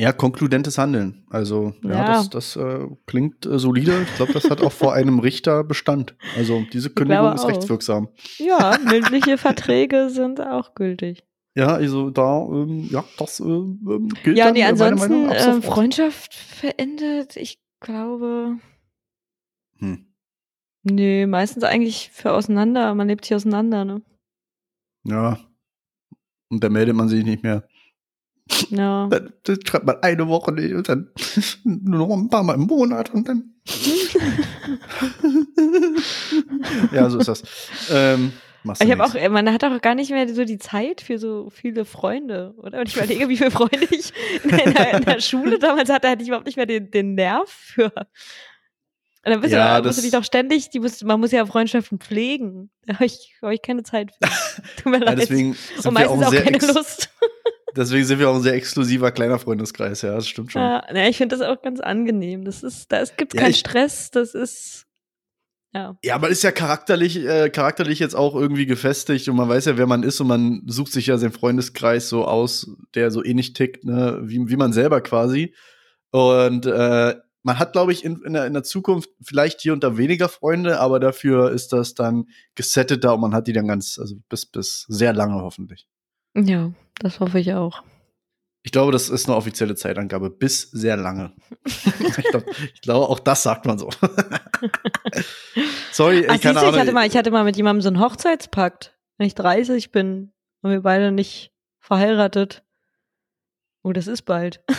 Ja, 0.00 0.12
konkludentes 0.12 0.78
Handeln. 0.78 1.24
Also, 1.30 1.74
ja, 1.82 1.90
Ja. 1.90 2.06
das, 2.06 2.30
das 2.30 2.56
äh, 2.56 2.86
klingt 3.06 3.44
äh, 3.44 3.58
solide. 3.58 4.02
Ich 4.02 4.14
glaube, 4.16 4.32
das 4.32 4.48
hat 4.50 4.60
auch 4.62 4.72
vor 4.72 4.94
einem 4.94 5.18
Richter 5.18 5.62
Bestand. 5.62 6.16
Also, 6.36 6.64
diese 6.72 6.88
Kündigung 6.90 7.32
ist 7.34 7.46
rechtswirksam. 7.46 8.08
Ja, 8.38 8.78
mündliche 8.82 9.36
Verträge 9.36 10.08
sind 10.10 10.40
auch 10.40 10.74
gültig. 10.74 11.24
Ja, 11.54 11.74
also 11.74 12.10
da, 12.10 12.38
ähm, 12.46 12.88
ja, 12.90 13.04
das 13.18 13.40
äh, 13.40 13.44
ähm, 13.44 14.08
gilt 14.22 14.38
Ja, 14.38 14.46
dann 14.46 14.54
nee, 14.54 14.60
äh, 14.60 14.64
ansonsten 14.64 15.28
sofort. 15.28 15.64
Freundschaft 15.64 16.32
verendet, 16.34 17.36
ich 17.36 17.58
glaube, 17.80 18.56
Hm. 19.80 20.06
nee, 20.84 21.26
meistens 21.26 21.64
eigentlich 21.64 22.10
für 22.12 22.32
auseinander. 22.32 22.94
Man 22.94 23.08
lebt 23.08 23.24
sich 23.24 23.34
auseinander, 23.34 23.84
ne? 23.84 24.02
Ja. 25.04 25.38
Und 26.50 26.62
da 26.64 26.68
meldet 26.68 26.94
man 26.96 27.08
sich 27.08 27.24
nicht 27.24 27.42
mehr. 27.42 27.64
Ja. 28.70 29.06
Dann, 29.08 29.32
dann 29.44 29.58
schreibt 29.66 29.86
man 29.86 29.96
eine 30.02 30.28
Woche 30.28 30.52
nicht 30.52 30.74
und 30.74 30.88
dann 30.88 31.10
nur 31.64 32.08
noch 32.08 32.16
ein 32.16 32.28
paar 32.28 32.42
Mal 32.42 32.54
im 32.54 32.62
Monat 32.62 33.12
und 33.12 33.28
dann. 33.28 33.54
ja, 36.92 37.08
so 37.10 37.18
ist 37.18 37.28
das. 37.28 37.42
Ähm, 37.90 38.32
Ich 38.80 38.90
habe 38.90 39.04
auch, 39.04 39.14
äh, 39.14 39.28
man 39.28 39.52
hat 39.52 39.64
auch 39.64 39.80
gar 39.80 39.94
nicht 39.94 40.10
mehr 40.10 40.32
so 40.32 40.44
die 40.44 40.58
Zeit 40.58 41.00
für 41.00 41.18
so 41.18 41.50
viele 41.50 41.84
Freunde, 41.84 42.54
oder? 42.58 42.80
Und 42.80 42.88
ich 42.88 42.96
überlege, 42.96 43.28
wie 43.28 43.36
viele 43.36 43.50
Freunde 43.50 43.86
ich 43.90 44.12
in 44.44 44.74
der, 44.74 44.94
in 44.94 45.04
der 45.04 45.20
Schule 45.20 45.58
damals 45.58 45.88
hatte, 45.88 46.08
hatte 46.08 46.22
ich 46.22 46.28
überhaupt 46.28 46.46
nicht 46.46 46.56
mehr 46.56 46.66
den, 46.66 46.90
den 46.90 47.14
Nerv 47.14 47.48
für. 47.48 47.92
Und 49.22 49.32
dann 49.32 49.40
bist 49.42 49.52
Ja, 49.52 49.80
du, 49.80 49.88
musst 49.88 49.98
du 49.98 50.02
dich 50.02 50.12
doch 50.12 50.24
ständig, 50.24 50.70
die 50.70 50.80
muss, 50.80 51.02
man 51.02 51.20
muss 51.20 51.30
ja 51.30 51.44
Freundschaften 51.44 51.98
pflegen. 51.98 52.70
Da 52.86 52.94
habe 52.94 53.04
ich, 53.04 53.34
hab 53.42 53.50
ich 53.50 53.60
keine 53.60 53.82
Zeit 53.82 54.12
für. 54.12 54.30
Tut 54.82 54.92
mir 54.92 54.98
ja, 54.98 55.04
leid. 55.04 55.18
deswegen 55.18 55.50
Und 55.50 55.84
wir 55.84 55.88
auch 55.88 55.92
meistens 55.92 56.26
auch 56.26 56.30
sehr 56.30 56.42
keine 56.42 56.72
Lust. 56.72 57.10
Deswegen 57.76 58.04
sind 58.04 58.18
wir 58.18 58.28
auch 58.30 58.36
ein 58.36 58.42
sehr 58.42 58.54
exklusiver 58.54 59.10
kleiner 59.12 59.38
Freundeskreis, 59.38 60.02
ja, 60.02 60.14
das 60.14 60.28
stimmt 60.28 60.52
schon. 60.52 60.62
Ja, 60.62 60.82
ja, 60.94 61.08
ich 61.08 61.16
finde 61.16 61.36
das 61.36 61.46
auch 61.46 61.60
ganz 61.62 61.80
angenehm. 61.80 62.44
Das 62.44 62.62
ist, 62.62 62.90
da 62.92 63.00
es 63.00 63.16
gibt 63.16 63.34
Ja, 63.34 63.40
keinen 63.42 63.50
ich- 63.50 63.58
Stress, 63.58 64.10
das 64.10 64.34
ist, 64.34 64.86
ja. 65.72 65.96
Ja, 66.04 66.14
aber 66.16 66.28
ist 66.28 66.42
ja 66.42 66.50
charakterlich, 66.52 67.16
äh, 67.24 67.48
charakterlich 67.50 67.98
jetzt 68.00 68.14
auch 68.16 68.34
irgendwie 68.34 68.66
gefestigt 68.66 69.28
und 69.28 69.36
man 69.36 69.48
weiß 69.48 69.66
ja, 69.66 69.78
wer 69.78 69.86
man 69.86 70.02
ist 70.02 70.20
und 70.20 70.26
man 70.26 70.62
sucht 70.66 70.92
sich 70.92 71.06
ja 71.06 71.16
seinen 71.18 71.32
Freundeskreis 71.32 72.08
so 72.08 72.24
aus, 72.24 72.68
der 72.94 73.10
so 73.10 73.22
ähnlich 73.24 73.52
tickt, 73.52 73.84
ne, 73.84 74.18
wie, 74.22 74.48
wie 74.48 74.56
man 74.56 74.72
selber 74.72 75.00
quasi. 75.00 75.54
Und 76.10 76.66
äh, 76.66 77.14
man 77.42 77.58
hat, 77.58 77.72
glaube 77.72 77.92
ich, 77.92 78.04
in, 78.04 78.20
in, 78.22 78.32
der, 78.34 78.46
in 78.46 78.52
der 78.52 78.64
Zukunft 78.64 79.08
vielleicht 79.22 79.60
hier 79.60 79.72
und 79.72 79.82
da 79.84 79.96
weniger 79.96 80.28
Freunde, 80.28 80.80
aber 80.80 81.00
dafür 81.00 81.52
ist 81.52 81.72
das 81.72 81.94
dann 81.94 82.26
gesettet 82.54 83.04
da 83.04 83.12
und 83.12 83.20
man 83.20 83.32
hat 83.32 83.46
die 83.46 83.52
dann 83.52 83.68
ganz, 83.68 83.98
also 83.98 84.16
bis, 84.28 84.44
bis 84.46 84.84
sehr 84.88 85.12
lange 85.12 85.40
hoffentlich. 85.40 85.86
Ja, 86.36 86.72
das 86.98 87.20
hoffe 87.20 87.40
ich 87.40 87.54
auch. 87.54 87.82
Ich 88.62 88.72
glaube, 88.72 88.92
das 88.92 89.08
ist 89.08 89.26
eine 89.26 89.36
offizielle 89.36 89.74
Zeitangabe. 89.74 90.28
Bis 90.30 90.70
sehr 90.70 90.96
lange. 90.96 91.32
ich, 91.64 92.24
glaub, 92.30 92.44
glaube, 92.82 93.08
auch 93.08 93.18
das 93.18 93.42
sagt 93.42 93.64
man 93.64 93.78
so. 93.78 93.88
Sorry, 95.92 96.26
Ach, 96.28 96.34
ich 96.34 96.42
keine 96.42 96.60
du, 96.60 96.68
ich 96.68 96.78
hatte 96.78 96.92
mal, 96.92 97.06
ich 97.06 97.16
hatte 97.16 97.30
mal 97.30 97.44
mit 97.44 97.56
jemandem 97.56 97.80
so 97.80 97.88
einen 97.88 98.00
Hochzeitspakt, 98.00 98.98
wenn 99.16 99.26
ich 99.26 99.34
30 99.34 99.92
bin 99.92 100.32
und 100.60 100.70
wir 100.70 100.82
beide 100.82 101.10
nicht 101.10 101.52
verheiratet. 101.78 102.62
Oh, 103.82 103.92
das 103.92 104.06
ist 104.06 104.22
bald. 104.22 104.62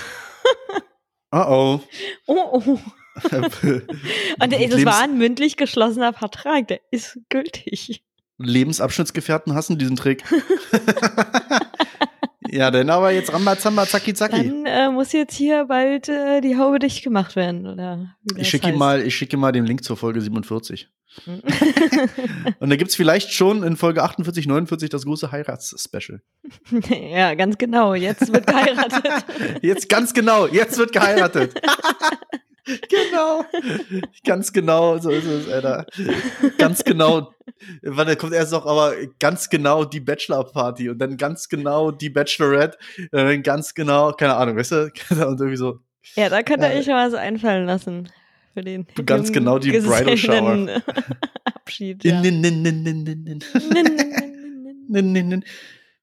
Oh 1.33 1.79
Oh, 2.27 2.35
oh. 2.51 2.61
oh. 2.67 2.79
Und 4.41 4.53
ey, 4.53 4.67
das 4.67 4.83
war 4.83 4.99
ein 4.99 5.17
mündlich 5.17 5.55
geschlossener 5.55 6.11
Vertrag, 6.11 6.67
der 6.67 6.81
ist 6.91 7.19
gültig. 7.29 8.03
Lebensabschnittsgefährten 8.43 9.53
hassen 9.53 9.77
diesen 9.77 9.95
Trick. 9.95 10.23
ja, 12.47 12.71
dann 12.71 12.89
aber 12.89 13.11
jetzt 13.11 13.33
Rambazamba, 13.33 13.85
zacki, 13.87 14.13
zacki. 14.13 14.47
Dann 14.47 14.65
äh, 14.65 14.89
muss 14.89 15.11
jetzt 15.11 15.35
hier 15.35 15.65
bald 15.65 16.09
äh, 16.09 16.41
die 16.41 16.57
Haube 16.57 16.79
dicht 16.79 17.03
gemacht 17.03 17.35
werden, 17.35 17.67
oder 17.67 18.15
Ich 18.35 18.49
schicke 18.49 18.69
ihm 18.69 18.77
mal, 18.77 19.01
ich 19.01 19.15
schicke 19.15 19.37
mal 19.37 19.51
den 19.51 19.65
Link 19.65 19.83
zur 19.83 19.97
Folge 19.97 20.21
47. 20.21 20.89
Und 22.59 22.69
dann 22.69 22.77
gibt's 22.77 22.95
vielleicht 22.95 23.33
schon 23.33 23.63
in 23.63 23.75
Folge 23.75 24.03
48, 24.03 24.47
49 24.47 24.89
das 24.89 25.03
große 25.03 25.31
Heirats-Special. 25.31 26.21
ja, 27.11 27.33
ganz 27.35 27.57
genau. 27.57 27.93
Jetzt 27.93 28.31
wird 28.31 28.47
geheiratet. 28.47 29.05
jetzt 29.61 29.89
ganz 29.89 30.13
genau, 30.13 30.47
jetzt 30.47 30.77
wird 30.77 30.93
geheiratet. 30.93 31.53
Genau. 32.65 33.45
Ganz 34.25 34.53
genau, 34.53 34.97
so 34.97 35.09
ist 35.09 35.25
es, 35.25 35.49
Alter. 35.49 35.85
Ganz 36.57 36.83
genau. 36.83 37.33
Wann 37.81 38.17
kommt 38.17 38.33
erst 38.33 38.51
noch 38.51 38.65
aber 38.65 38.93
ganz 39.19 39.49
genau 39.49 39.85
die 39.85 39.99
Bachelor-Party 39.99 40.89
und 40.89 40.99
dann 40.99 41.17
ganz 41.17 41.49
genau 41.49 41.91
die 41.91 42.09
Bachelorette, 42.09 42.77
und 42.97 43.09
dann 43.13 43.43
ganz 43.43 43.73
genau, 43.73 44.11
keine 44.11 44.35
Ahnung, 44.35 44.57
weißt 44.57 44.71
du? 44.71 44.91
Und 45.11 45.39
irgendwie 45.39 45.57
so. 45.57 45.79
Ja, 46.15 46.29
da 46.29 46.43
könnte 46.43 46.67
ihr 46.67 46.79
euch 46.79 46.85
schon 46.85 46.95
was 46.95 47.13
einfallen 47.13 47.65
lassen. 47.65 48.09
Für 48.53 48.61
den 48.61 48.85
ganz 49.05 49.31
genau 49.31 49.59
die 49.59 49.71
Bridal 49.71 50.17
Shower. 50.17 50.81
Abschied. 51.45 52.03
Ja. 52.03 52.21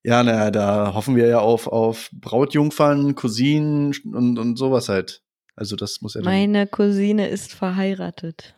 Ja, 0.04 0.22
naja, 0.22 0.50
da 0.50 0.94
hoffen 0.94 1.16
wir 1.16 1.26
ja 1.26 1.40
auf, 1.40 1.66
auf 1.66 2.08
Brautjungfern, 2.12 3.14
Cousinen 3.14 3.92
und, 4.04 4.38
und 4.38 4.56
sowas 4.56 4.88
halt. 4.88 5.22
Also 5.58 5.74
das 5.74 6.00
muss 6.02 6.14
ja 6.14 6.22
dann 6.22 6.32
Meine 6.32 6.68
Cousine 6.68 7.28
ist 7.28 7.52
verheiratet. 7.52 8.54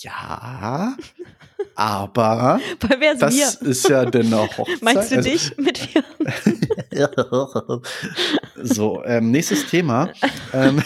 Ja, 0.00 0.96
aber 1.74 2.60
Bei 2.80 2.96
wer 2.98 3.12
ist 3.12 3.22
das 3.22 3.56
ist 3.56 3.88
ja 3.88 4.04
dennoch 4.04 4.58
Hochzeit. 4.58 4.80
Meinst 4.82 5.12
du 5.12 5.16
also, 5.16 5.30
dich 5.30 5.56
mit 5.58 5.94
wir? 5.94 6.02
so, 8.62 9.02
ähm, 9.04 9.30
nächstes 9.30 9.66
Thema. 9.66 10.10
ähm, 10.52 10.82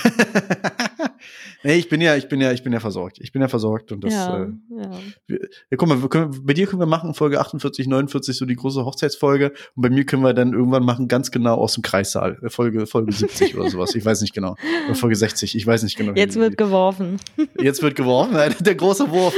nee, 1.62 1.74
ich 1.74 1.88
bin 1.88 2.00
ja, 2.00 2.16
ich 2.16 2.28
bin 2.28 2.40
ja, 2.40 2.52
ich 2.52 2.62
bin 2.62 2.72
ja 2.72 2.80
versorgt. 2.80 3.18
Ich 3.20 3.32
bin 3.32 3.42
ja 3.42 3.48
versorgt 3.48 3.92
und 3.92 4.02
das. 4.02 4.12
ja, 4.12 4.44
Äh, 4.44 4.48
ja. 4.70 4.90
wir, 5.26 5.38
ja, 5.70 5.76
guck 5.76 5.88
mal, 5.88 6.02
wir 6.02 6.08
können, 6.08 6.44
bei 6.44 6.54
dir 6.54 6.66
können 6.66 6.80
wir 6.80 6.86
machen 6.86 7.14
Folge 7.14 7.40
48, 7.40 7.86
49 7.86 8.36
so 8.36 8.44
die 8.46 8.56
große 8.56 8.84
Hochzeitsfolge 8.84 9.52
und 9.76 9.82
bei 9.82 9.90
mir 9.90 10.04
können 10.04 10.22
wir 10.22 10.34
dann 10.34 10.52
irgendwann 10.52 10.84
machen 10.84 11.08
ganz 11.08 11.30
genau 11.30 11.54
aus 11.54 11.74
dem 11.74 11.82
Kreissaal 11.82 12.38
äh, 12.42 12.50
Folge 12.50 12.86
Folge 12.86 13.12
70 13.12 13.56
oder 13.56 13.70
sowas. 13.70 13.94
Ich 13.94 14.04
weiß 14.04 14.20
nicht 14.22 14.34
genau. 14.34 14.56
Oder 14.86 14.94
Folge 14.94 15.16
60. 15.16 15.54
Ich 15.54 15.66
weiß 15.66 15.82
nicht 15.84 15.96
genau. 15.96 16.14
Jetzt 16.14 16.36
wird 16.36 16.56
geworfen. 16.56 17.20
Jetzt 17.60 17.82
wird 17.82 17.94
geworfen, 17.94 18.36
der 18.60 18.74
große 18.74 19.10
Wurf. 19.10 19.34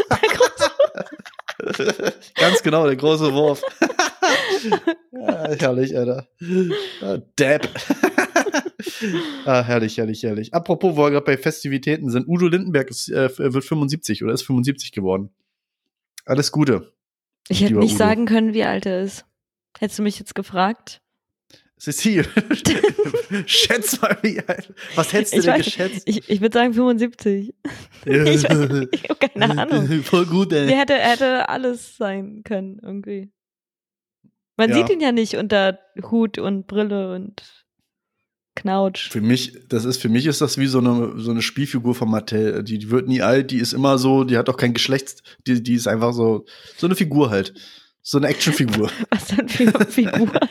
Ganz 2.34 2.62
genau, 2.62 2.86
der 2.86 2.96
große 2.96 3.32
Wurf. 3.32 3.62
ja, 5.12 5.48
herrlich, 5.60 5.96
Alter. 5.96 6.28
Ah, 7.00 7.18
Dab. 7.36 7.68
ah, 9.44 9.62
herrlich, 9.62 9.98
herrlich, 9.98 10.22
herrlich. 10.22 10.54
Apropos, 10.54 10.96
wo 10.96 11.02
wir 11.02 11.10
gerade 11.10 11.24
bei 11.24 11.36
Festivitäten 11.36 12.10
sind, 12.10 12.26
Udo 12.28 12.48
Lindenberg 12.48 12.90
ist, 12.90 13.08
äh, 13.10 13.30
wird 13.38 13.64
75 13.64 14.24
oder 14.24 14.32
ist 14.32 14.42
75 14.42 14.92
geworden. 14.92 15.30
Alles 16.24 16.52
Gute. 16.52 16.92
Ich 17.48 17.62
hätte 17.62 17.74
nicht 17.74 17.92
Udo. 17.92 17.98
sagen 17.98 18.26
können, 18.26 18.54
wie 18.54 18.64
alt 18.64 18.86
er 18.86 19.02
ist. 19.02 19.24
Hättest 19.78 19.98
du 19.98 20.02
mich 20.02 20.18
jetzt 20.18 20.34
gefragt? 20.34 21.01
Cecile, 21.82 22.24
schätz 23.46 24.00
mal, 24.00 24.16
wie 24.22 24.38
alt. 24.46 24.72
Was 24.94 25.12
hättest 25.12 25.32
du 25.32 25.38
Ich 25.38 25.44
denn 25.46 25.54
weiß- 25.54 25.64
geschätzt? 25.64 26.02
Ich, 26.04 26.28
ich 26.30 26.40
würde 26.40 26.56
sagen 26.56 26.74
75. 26.74 27.54
Ich, 28.04 28.12
weiß- 28.12 28.88
ich 28.92 29.08
habe 29.10 29.28
keine 29.28 29.58
Ahnung. 29.60 29.88
Voll 30.04 30.26
gut, 30.26 30.52
ey. 30.52 30.66
Der 30.68 30.76
hätte, 30.78 30.94
hätte 30.94 31.48
alles 31.48 31.96
sein 31.96 32.42
können, 32.44 32.78
irgendwie. 32.82 33.30
Man 34.56 34.70
Ja. 34.70 34.76
sieht 34.76 34.90
ihn 34.90 35.00
ja 35.00 35.10
nicht 35.12 35.34
unter 35.36 35.78
Hut 36.10 36.38
und 36.38 36.66
Brille 36.68 37.14
und 37.14 37.42
Knautsch. 38.54 39.08
Für 39.10 39.20
mich, 39.20 39.58
das 39.68 39.84
ist, 39.84 40.00
für 40.00 40.08
mich 40.08 40.26
ist 40.26 40.40
das 40.40 40.58
wie 40.58 40.66
so 40.66 40.78
eine, 40.78 41.14
so 41.16 41.30
eine 41.32 41.42
Spielfigur 41.42 41.94
von 41.94 42.10
Mattel. 42.10 42.62
Die, 42.62 42.78
die 42.78 42.90
wird 42.90 43.08
nie 43.08 43.22
alt, 43.22 43.50
die 43.50 43.58
ist 43.58 43.72
immer 43.72 43.98
so, 43.98 44.22
die 44.24 44.36
hat 44.36 44.48
auch 44.48 44.56
kein 44.56 44.74
Geschlecht, 44.74 45.22
die, 45.46 45.62
die 45.62 45.74
ist 45.74 45.88
einfach 45.88 46.12
so, 46.12 46.44
so 46.76 46.86
eine 46.86 46.94
Figur 46.94 47.30
halt. 47.30 47.54
So 48.02 48.18
eine 48.18 48.26
Actionfigur. 48.28 48.90
Was 49.10 49.26
denn 49.28 49.48
für 49.48 49.84
Figuren? 49.86 50.48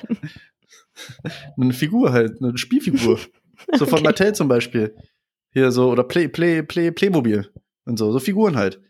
eine 1.57 1.73
Figur 1.73 2.11
halt, 2.11 2.41
eine 2.41 2.57
Spielfigur. 2.57 3.19
So 3.77 3.85
von 3.85 3.99
Okay. 3.99 4.07
Mattel 4.07 4.33
zum 4.33 4.47
Beispiel. 4.47 4.95
Hier 5.51 5.71
so, 5.71 5.91
oder 5.91 6.03
Play, 6.03 6.27
Play, 6.27 6.63
Play, 6.63 6.89
Playmobil. 6.89 7.47
Und 7.85 7.97
so, 7.97 8.11
so 8.11 8.19
Figuren 8.19 8.57
halt. 8.57 8.81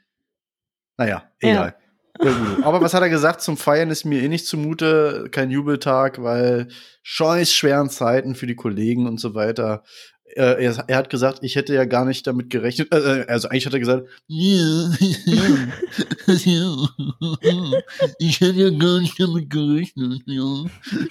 Naja, 0.96 1.30
egal. 1.40 1.76
Ja. 1.78 1.82
Aber 2.64 2.82
was 2.82 2.94
hat 2.94 3.02
er 3.02 3.10
gesagt? 3.10 3.42
Zum 3.42 3.58
Feiern 3.58 3.90
ist 3.90 4.06
mir 4.06 4.22
eh 4.22 4.28
nicht 4.28 4.46
zumute, 4.46 5.28
kein 5.32 5.50
Jubeltag, 5.50 6.22
weil 6.22 6.68
scheiß 7.04 7.54
schweren 7.54 7.90
Zeiten 7.90 8.36
für 8.36 8.48
die 8.48 8.56
Kollegen 8.56 9.08
und 9.08 9.20
so 9.20 9.34
weiter. 9.34 9.84
Äh, 10.36 10.64
er, 10.64 10.84
er 10.88 10.98
hat 10.98 11.10
gesagt, 11.10 11.40
ich 11.42 11.56
hätte 11.56 11.74
ja 11.74 11.86
gar 11.86 12.06
nicht 12.06 12.26
damit 12.26 12.50
gerechnet. 12.50 12.94
Äh, 12.94 13.26
also 13.28 13.50
eigentlich 13.50 13.66
hat 13.66 13.74
er 13.74 13.80
gesagt, 13.80 14.08
ich 18.20 18.40
hätte 18.40 18.60
ja 18.60 18.70
gar 18.70 19.02
nicht 19.02 19.20
damit 19.20 19.50
gerechnet, 19.50 20.24
ja, 20.26 20.66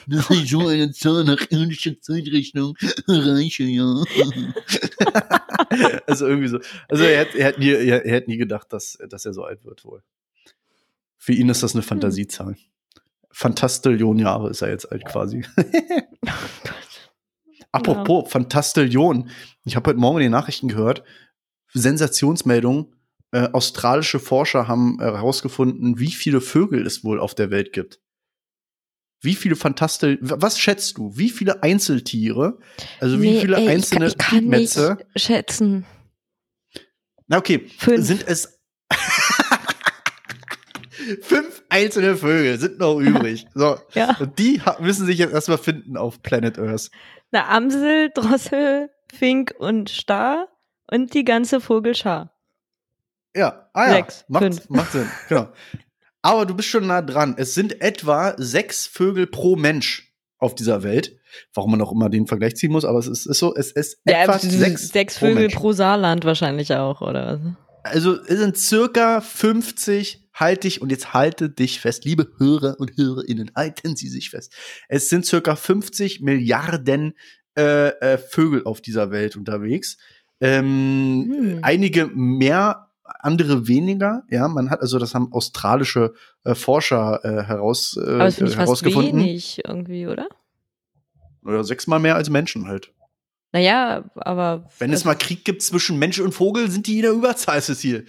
dass 0.07 0.31
ich 0.31 0.49
so 0.49 0.69
eine 0.69 0.91
Zahl 0.93 1.25
nach 1.25 1.51
irdischer 1.51 2.01
Zeitrechnung 2.01 2.77
erreiche, 3.07 3.65
ja. 3.65 3.85
also 6.07 6.27
irgendwie 6.27 6.49
so. 6.49 6.59
Also 6.89 7.05
er 7.05 7.21
hat, 7.21 7.35
er 7.35 7.49
hat 7.49 7.59
nie, 7.59 7.71
er, 7.71 8.05
er 8.05 8.17
hat 8.17 8.29
nie 8.29 8.39
gedacht, 8.39 8.73
dass, 8.73 8.97
dass 9.09 9.27
er 9.27 9.35
so 9.35 9.45
alt 9.45 9.65
wird 9.65 9.85
wohl. 9.85 10.03
Für 11.19 11.33
ihn 11.33 11.51
ist 11.51 11.63
das 11.63 11.75
eine 11.75 11.83
Fantasiezahl. 11.83 12.57
Fantastillion 13.31 14.19
Jahre 14.19 14.51
ist 14.51 14.63
er 14.63 14.71
jetzt 14.71 14.91
alt 14.91 15.05
quasi. 15.05 15.45
Apropos 17.73 18.31
Fantastillion. 18.31 19.31
Ich 19.65 19.77
habe 19.77 19.91
heute 19.91 20.01
Morgen 20.01 20.19
in 20.19 20.23
den 20.25 20.33
Nachrichten 20.33 20.69
gehört, 20.69 21.05
Sensationsmeldung, 21.73 22.95
äh, 23.33 23.49
australische 23.53 24.19
Forscher 24.19 24.67
haben 24.67 24.99
herausgefunden, 25.01 25.99
wie 25.99 26.11
viele 26.11 26.41
Vögel 26.41 26.85
es 26.87 27.05
wohl 27.05 27.21
auf 27.21 27.35
der 27.35 27.51
Welt 27.51 27.73
gibt. 27.73 28.01
Wie 29.23 29.35
viele 29.35 29.55
Fantastil, 29.55 30.19
was 30.21 30.59
schätzt 30.59 30.97
du? 30.99 31.17
Wie 31.17 31.29
viele 31.31 31.63
Einzeltiere? 31.63 32.59
Also 33.01 33.21
wie 33.21 33.33
Nee, 33.33 33.41
viele 33.43 33.57
ey, 33.59 33.69
einzelne 33.69 34.07
ich 34.07 34.19
kann, 34.19 34.39
ich 34.39 34.51
kann 34.51 34.61
nicht 34.61 34.77
Metze? 34.77 34.99
schätzen. 35.15 35.85
Na 37.29 37.37
okay, 37.39 37.69
Fünf. 37.79 38.05
sind 38.07 38.27
es 38.27 38.59
fünf 41.23 41.63
einzelne 41.69 42.17
Vögel 42.17 42.59
sind 42.59 42.79
noch 42.79 42.99
übrig. 42.99 43.47
So, 43.55 43.79
Ja. 43.95 44.17
und 44.19 44.39
die 44.39 44.61
müssen 44.81 45.07
sich 45.07 45.19
jetzt 45.19 45.33
erstmal 45.33 45.59
finden 45.59 45.97
auf 45.97 46.23
Planet 46.23 46.59
Earth. 46.59 46.91
Eine 47.33 47.47
Amsel, 47.47 48.11
Drossel, 48.15 48.91
Fink 49.13 49.55
und 49.59 49.89
Star 49.89 50.49
und 50.91 51.15
die 51.15 51.25
ganze 51.25 51.61
Vogelschar. 51.61 52.33
Ja, 53.35 53.69
ah 53.73 53.87
ja, 53.87 53.93
Sechs, 53.95 54.25
macht, 54.29 54.43
fünf. 54.45 54.69
macht 54.71 54.93
Sinn, 54.93 55.09
genau. 55.29 55.49
Aber 56.23 56.47
du 56.47 56.55
bist 56.55 56.69
schon 56.69 56.87
nah 56.87 57.01
dran. 57.03 57.35
Es 57.39 57.55
sind 57.55 57.81
etwa 57.81 58.35
sechs 58.37 58.87
Vögel 58.87 59.27
pro 59.27 59.57
Mensch 59.57 60.13
auf 60.39 60.55
dieser 60.55 60.83
Welt. 60.83 61.17
Warum 61.55 61.71
man 61.71 61.81
auch 61.81 61.93
immer 61.93 62.11
den 62.11 62.27
Vergleich 62.27 62.57
ziehen 62.57 62.73
muss, 62.73 62.85
aber 62.85 62.99
es 62.99 63.07
ist, 63.07 63.27
ist 63.27 63.39
so, 63.39 63.55
es 63.55 63.71
ist 63.71 64.01
etwa 64.05 64.39
sechs, 64.39 64.89
sechs 64.89 65.19
pro 65.19 65.27
Vögel 65.27 65.43
Mensch. 65.43 65.55
pro 65.55 65.73
Saarland 65.73 66.25
wahrscheinlich 66.25 66.75
auch, 66.75 67.01
oder 67.01 67.41
was? 67.41 67.53
Also 67.95 68.21
es 68.21 68.39
sind 68.39 68.59
circa 68.59 69.21
50, 69.21 70.20
halt 70.35 70.65
dich, 70.65 70.81
und 70.81 70.91
jetzt 70.91 71.13
halte 71.13 71.51
dich 71.51 71.81
fest, 71.81 72.05
liebe 72.05 72.29
Hörer 72.39 72.77
und 72.79 72.97
Hörerinnen, 72.97 73.51
halten 73.57 73.97
Sie 73.97 74.09
sich 74.09 74.31
fest. 74.31 74.53
Es 74.89 75.09
sind 75.09 75.27
circa 75.27 75.57
50 75.57 76.21
Milliarden 76.21 77.15
äh, 77.57 77.89
äh, 77.89 78.19
Vögel 78.19 78.65
auf 78.65 78.81
dieser 78.81 79.11
Welt 79.11 79.37
unterwegs. 79.37 79.99
Ähm, 80.41 81.31
Hm. 81.31 81.59
Einige 81.63 82.07
mehr, 82.07 82.89
andere 83.05 83.67
weniger. 83.69 84.23
Ja, 84.31 84.49
man 84.49 84.71
hat, 84.71 84.81
also 84.81 84.99
das 84.99 85.15
haben 85.15 85.33
australische 85.33 86.15
äh, 86.45 86.55
Forscher 86.55 87.21
äh, 87.25 87.43
heraus, 87.43 87.97
äh, 87.97 88.05
Aber 88.09 88.19
das 88.25 88.39
ich 88.39 88.45
fast 88.45 88.57
herausgefunden. 88.59 89.21
wenig 89.21 89.61
irgendwie, 89.67 90.07
oder? 90.07 90.29
Oder 91.45 91.65
sechsmal 91.65 91.99
mehr 92.01 92.17
als 92.17 92.31
Menschen 92.31 92.67
halt. 92.69 92.93
Naja, 93.53 94.05
aber. 94.15 94.69
Wenn 94.79 94.93
es 94.93 95.05
mal 95.05 95.17
Krieg 95.17 95.45
gibt 95.45 95.63
zwischen 95.63 95.99
Mensch 95.99 96.21
und 96.21 96.33
Vogel, 96.33 96.71
sind 96.71 96.87
die 96.87 96.97
in 96.97 97.03
der 97.03 97.13
Überzahl, 97.13 97.61
Cecil. 97.61 98.07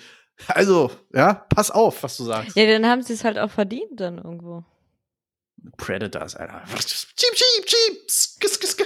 Also, 0.48 0.92
ja, 1.14 1.34
pass 1.34 1.72
auf, 1.72 2.04
was 2.04 2.18
du 2.18 2.24
sagst. 2.26 2.56
Ja, 2.56 2.66
dann 2.66 2.86
haben 2.86 3.02
sie 3.02 3.14
es 3.14 3.24
halt 3.24 3.38
auch 3.38 3.52
verdient 3.52 4.00
dann 4.00 4.18
irgendwo. 4.18 4.64
Predators, 5.78 6.36
Alter. 6.36 6.64
Cheep, 6.76 7.34
cheep, 7.34 7.66
cheep. 7.66 8.10
Sk, 8.10 8.48
sk, 8.48 8.64
sk. 8.64 8.86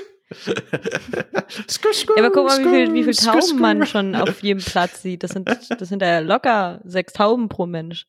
Sk, 1.70 1.94
sk, 1.94 2.10
Ja, 2.18 2.26
aber 2.26 2.32
guck 2.32 2.48
mal, 2.48 2.60
wie 2.60 2.70
viel, 2.70 2.94
wie 2.94 3.04
viel. 3.04 3.16
Tauben 3.16 3.60
man 3.60 3.86
schon 3.86 4.16
auf 4.16 4.42
jedem 4.44 4.64
Platz 4.64 5.02
sieht. 5.02 5.24
Das 5.24 5.32
sind, 5.32 5.48
das 5.48 5.90
sind 5.90 6.02
ja 6.02 6.20
locker 6.20 6.82
sechs 6.84 7.14
Tauben 7.14 7.48
pro 7.48 7.66
Mensch. 7.66 8.08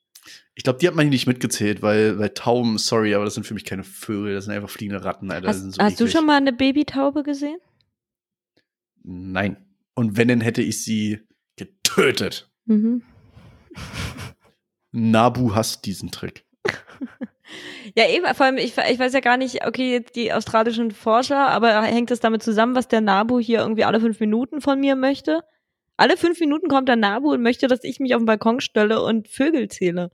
Ich 0.55 0.65
glaube, 0.65 0.79
die 0.79 0.89
hat 0.89 0.95
man 0.95 1.09
nicht 1.09 1.27
mitgezählt, 1.27 1.83
weil, 1.83 2.19
weil 2.19 2.31
Tauben, 2.31 2.79
sorry, 2.79 3.15
aber 3.15 3.25
das 3.25 3.35
sind 3.35 3.47
für 3.47 3.55
mich 3.55 3.65
keine 3.65 3.85
Vögel, 3.85 4.35
das 4.35 4.47
sind 4.47 4.55
einfach 4.55 4.71
fliegende 4.71 5.05
Ratten, 5.05 5.31
Alter. 5.31 5.49
Hast, 5.49 5.61
so 5.73 5.81
hast 5.81 6.01
du 6.01 6.09
schon 6.09 6.27
mal 6.27 6.39
eine 6.39 6.53
Babytaube 6.53 7.23
gesehen? 7.23 7.59
Nein. 9.05 9.57
Und 9.95 10.17
wenn, 10.17 10.29
dann 10.29 10.41
hätte 10.41 10.63
ich 10.63 10.83
sie 10.83 11.21
getötet. 11.57 12.51
Mhm. 12.65 13.03
Nabu 14.93 15.55
hasst 15.55 15.85
diesen 15.85 16.11
Trick. 16.11 16.45
Ja, 17.95 18.09
eben, 18.09 18.27
vor 18.35 18.47
allem, 18.47 18.57
ich, 18.57 18.77
ich 18.77 18.99
weiß 18.99 19.13
ja 19.13 19.21
gar 19.21 19.37
nicht, 19.37 19.65
okay, 19.67 19.93
jetzt 19.93 20.17
die 20.17 20.33
australischen 20.33 20.91
Forscher, 20.91 21.49
aber 21.49 21.83
hängt 21.83 22.11
das 22.11 22.21
damit 22.21 22.43
zusammen, 22.43 22.75
was 22.75 22.89
der 22.89 23.01
Nabu 23.01 23.39
hier 23.39 23.61
irgendwie 23.61 23.85
alle 23.85 24.01
fünf 24.01 24.19
Minuten 24.19 24.61
von 24.61 24.81
mir 24.81 24.97
möchte? 24.97 25.43
Alle 25.97 26.17
fünf 26.17 26.41
Minuten 26.41 26.69
kommt 26.69 26.89
der 26.89 26.97
Nabu 26.97 27.33
und 27.33 27.43
möchte, 27.43 27.69
dass 27.69 27.85
ich 27.85 28.01
mich 28.01 28.15
auf 28.15 28.21
den 28.21 28.27
Balkon 28.27 28.61
stelle 28.61 29.01
und 29.03 29.29
Vögel 29.29 29.69
zähle. 29.69 30.11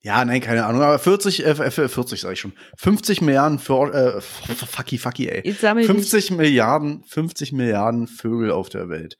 Ja, 0.00 0.24
nein, 0.24 0.40
keine 0.40 0.64
Ahnung, 0.64 0.80
aber 0.80 0.98
40, 0.98 1.44
äh, 1.44 1.70
40 1.70 2.20
sag 2.20 2.32
ich 2.32 2.40
schon. 2.40 2.52
50 2.76 3.20
Milliarden 3.20 3.58
für, 3.58 3.92
äh, 3.92 4.20
fucky, 4.20 4.96
fucky, 4.96 5.28
ey. 5.28 5.42
Jetzt 5.44 5.60
sammel 5.60 5.84
50 5.84 6.30
Milliarden, 6.30 7.02
50 7.04 7.52
Milliarden 7.52 8.06
Vögel 8.06 8.52
auf 8.52 8.68
der 8.68 8.88
Welt. 8.88 9.18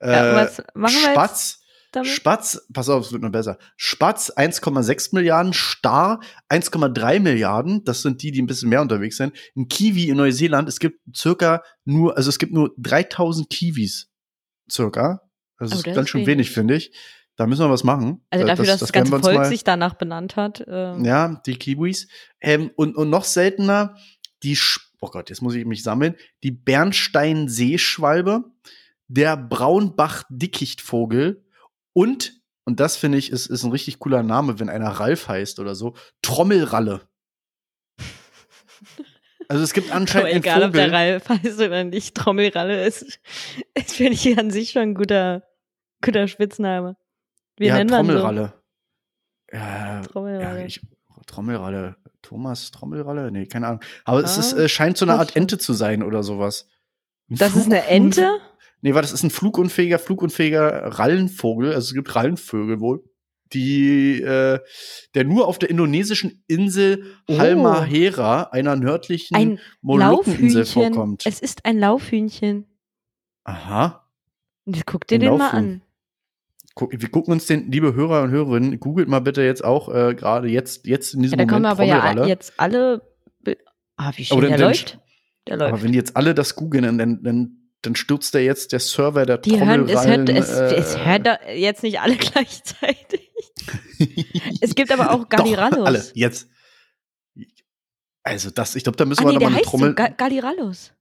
Äh, 0.00 0.10
Ja, 0.12 0.34
was 0.34 0.62
machen 0.74 0.94
wir 0.94 1.10
Spatz, 1.10 1.62
damit? 1.96 2.10
Spatz, 2.10 2.66
pass 2.72 2.88
auf, 2.88 3.06
es 3.06 3.12
wird 3.12 3.22
noch 3.22 3.30
besser. 3.32 3.58
Spatz 3.76 4.30
1,6 4.30 5.14
Milliarden, 5.14 5.52
Star 5.52 6.20
1,3 6.50 7.20
Milliarden, 7.20 7.84
das 7.84 8.02
sind 8.02 8.22
die, 8.22 8.30
die 8.32 8.42
ein 8.42 8.46
bisschen 8.46 8.68
mehr 8.68 8.82
unterwegs 8.82 9.16
sind. 9.16 9.34
Ein 9.56 9.68
Kiwi 9.68 10.08
in 10.08 10.16
Neuseeland, 10.16 10.68
es 10.68 10.78
gibt 10.78 11.00
circa 11.16 11.62
nur, 11.84 12.16
also 12.16 12.28
es 12.28 12.38
gibt 12.38 12.52
nur 12.52 12.72
3000 12.78 13.48
Kiwis, 13.50 14.10
circa. 14.70 15.20
Also 15.56 15.76
Oh, 15.76 15.76
das 15.76 15.78
ist 15.78 15.86
das 15.86 15.94
ganz 15.94 16.08
schön 16.08 16.20
wenig. 16.22 16.48
wenig, 16.48 16.50
finde 16.50 16.74
ich. 16.76 16.92
Da 17.36 17.46
müssen 17.46 17.64
wir 17.64 17.70
was 17.70 17.84
machen. 17.84 18.24
Also 18.30 18.44
Äh, 18.44 18.48
dafür, 18.48 18.66
dass 18.66 18.80
das, 18.80 18.94
werden 18.94 19.10
ganze 19.10 19.24
Volk 19.24 19.36
mal- 19.38 19.48
sich 19.48 19.64
danach 19.64 19.94
benannt 19.94 20.36
hat. 20.36 20.64
Ähm, 20.68 21.04
ja, 21.04 21.40
die 21.46 21.56
Kiwis. 21.56 22.08
Ähm, 22.40 22.70
und, 22.76 22.96
und 22.96 23.10
noch 23.10 23.24
seltener, 23.24 23.96
die, 24.42 24.56
oh 25.00 25.08
Gott, 25.08 25.30
jetzt 25.30 25.42
muss 25.42 25.54
ich 25.54 25.64
mich 25.64 25.82
sammeln, 25.82 26.14
die 26.44 26.50
Bernsteinseeschwalbe, 26.52 28.44
der 29.08 29.36
Braunbach-Dickichtvogel 29.36 31.43
und, 31.94 32.42
und 32.66 32.80
das 32.80 32.96
finde 32.96 33.16
ich, 33.18 33.30
ist, 33.30 33.46
ist 33.46 33.62
ein 33.64 33.70
richtig 33.70 33.98
cooler 33.98 34.22
Name, 34.22 34.60
wenn 34.60 34.68
einer 34.68 34.90
Ralf 34.90 35.28
heißt 35.28 35.58
oder 35.60 35.74
so, 35.74 35.94
Trommelralle. 36.22 37.00
Also 39.46 39.62
es 39.62 39.74
gibt 39.74 39.88
Aber 39.90 39.96
anscheinend 39.96 40.30
einen 40.30 40.38
egal, 40.38 40.62
ob 40.62 40.72
der. 40.72 40.90
Ralf 40.90 41.28
heißt 41.28 41.60
oder 41.60 41.84
nicht, 41.84 42.14
Trommelralle 42.14 42.86
ist, 42.86 43.20
ist 43.74 43.92
finde 43.92 44.14
ich 44.14 44.38
an 44.38 44.50
sich 44.50 44.70
schon 44.70 44.82
ein 44.82 44.94
guter, 44.94 45.42
guter 46.02 46.28
Spitzname. 46.28 46.96
Wie 47.58 47.66
ja, 47.66 47.76
nennt 47.76 47.90
man 47.90 48.06
so? 48.06 48.12
Trommelralle. 48.12 48.54
Ja, 49.52 50.00
Trommelralle. 50.00 50.60
Ja, 50.60 50.64
ich, 50.64 50.80
Trommelralle. 51.26 51.96
Thomas 52.22 52.70
Trommelralle? 52.70 53.30
Nee, 53.30 53.46
keine 53.46 53.66
Ahnung. 53.66 53.80
Aber 54.06 54.24
es 54.24 54.38
Ah, 54.38 54.40
ist, 54.40 54.52
äh, 54.54 54.68
scheint 54.68 54.96
so 54.96 55.04
eine 55.04 55.14
Art. 55.14 55.36
Ente 55.36 55.58
zu 55.58 55.74
sein 55.74 56.02
oder 56.02 56.22
sowas. 56.22 56.66
Das 57.28 57.54
ist 57.54 57.66
eine 57.66 57.84
Ente? 57.86 58.40
Nee, 58.84 58.92
warte, 58.94 59.06
das 59.06 59.12
ist 59.14 59.22
ein 59.22 59.30
flugunfähiger, 59.30 59.98
flugunfähiger 59.98 60.98
Rallenvogel. 60.98 61.68
Also 61.72 61.88
es 61.88 61.94
gibt 61.94 62.14
Rallenvögel 62.14 62.80
wohl, 62.80 63.02
die, 63.54 64.20
äh, 64.20 64.58
der 65.14 65.24
nur 65.24 65.48
auf 65.48 65.58
der 65.58 65.70
indonesischen 65.70 66.44
Insel 66.48 67.02
Oh. 67.26 67.38
Halmahera, 67.38 68.42
einer 68.52 68.76
nördlichen 68.76 69.34
Ein 69.36 69.58
Molukkeninsel 69.80 70.66
vorkommt. 70.66 71.24
Es 71.24 71.40
ist 71.40 71.64
ein 71.64 71.78
Laufhühnchen. 71.78 72.66
Aha. 73.44 74.06
Guck 74.84 75.06
dir 75.06 75.14
Ein 75.16 75.20
den 75.20 75.30
mal 75.30 75.38
Laufhuhn. 75.44 75.58
an. 75.58 75.82
Guck, 76.74 76.92
wir 76.92 77.08
gucken 77.08 77.32
uns 77.32 77.46
den, 77.46 77.70
liebe 77.72 77.94
Hörer 77.94 78.22
und 78.24 78.30
Hörerinnen, 78.32 78.80
googelt 78.80 79.08
mal 79.08 79.20
bitte 79.20 79.40
jetzt 79.42 79.64
auch 79.64 79.88
äh, 79.88 80.14
gerade 80.14 80.48
jetzt, 80.48 80.86
jetzt 80.86 81.14
in 81.14 81.20
Ja, 81.20 81.22
diesem 81.22 81.38
da 81.38 81.44
kommen 81.46 81.62
Moment 81.62 81.72
aber 81.80 81.84
ja 82.20 82.26
jetzt 82.26 82.52
alle. 82.58 83.00
Ah, 83.96 84.12
wie 84.16 84.24
schön 84.26 84.36
Aber 84.38 84.46
der 84.48 84.58
dann- 84.58 84.66
läuft. 84.68 84.98
Der 85.48 85.56
läuft. 85.56 85.72
Aber 85.72 85.82
wenn 85.82 85.92
die 85.92 85.98
jetzt 85.98 86.16
alle 86.18 86.34
das 86.34 86.54
googeln, 86.56 86.98
dann, 86.98 87.22
dann, 87.22 87.63
dann 87.86 87.96
stürzt 87.96 88.34
der 88.34 88.44
jetzt 88.44 88.72
der 88.72 88.80
Server 88.80 89.26
der 89.26 89.38
die 89.38 89.58
hören, 89.60 89.88
es 89.88 90.06
hört, 90.06 90.28
es, 90.28 90.50
äh, 90.50 90.74
es 90.74 90.98
hört 90.98 91.28
jetzt 91.54 91.82
nicht 91.82 92.00
alle 92.00 92.16
gleichzeitig. 92.18 93.30
Es 94.60 94.74
gibt 94.74 94.90
aber 94.92 95.12
auch 95.12 95.28
Galirallos. 95.28 95.78
Doch, 95.78 95.86
alle, 95.86 96.04
jetzt. 96.14 96.48
Also 98.22 98.50
das, 98.50 98.74
ich 98.74 98.82
glaube, 98.84 98.96
da 98.96 99.04
müssen 99.04 99.20
Ah, 99.22 99.26
wir 99.26 99.32
nee, 99.32 99.34
noch 99.34 99.40
der 99.40 99.50
mal 99.50 99.56
eine 99.56 99.58
heißt 99.58 99.70
so, 99.70 99.78
Trommel. 99.78 99.94
Ga 99.94 100.08
Galirallos. 100.08 100.92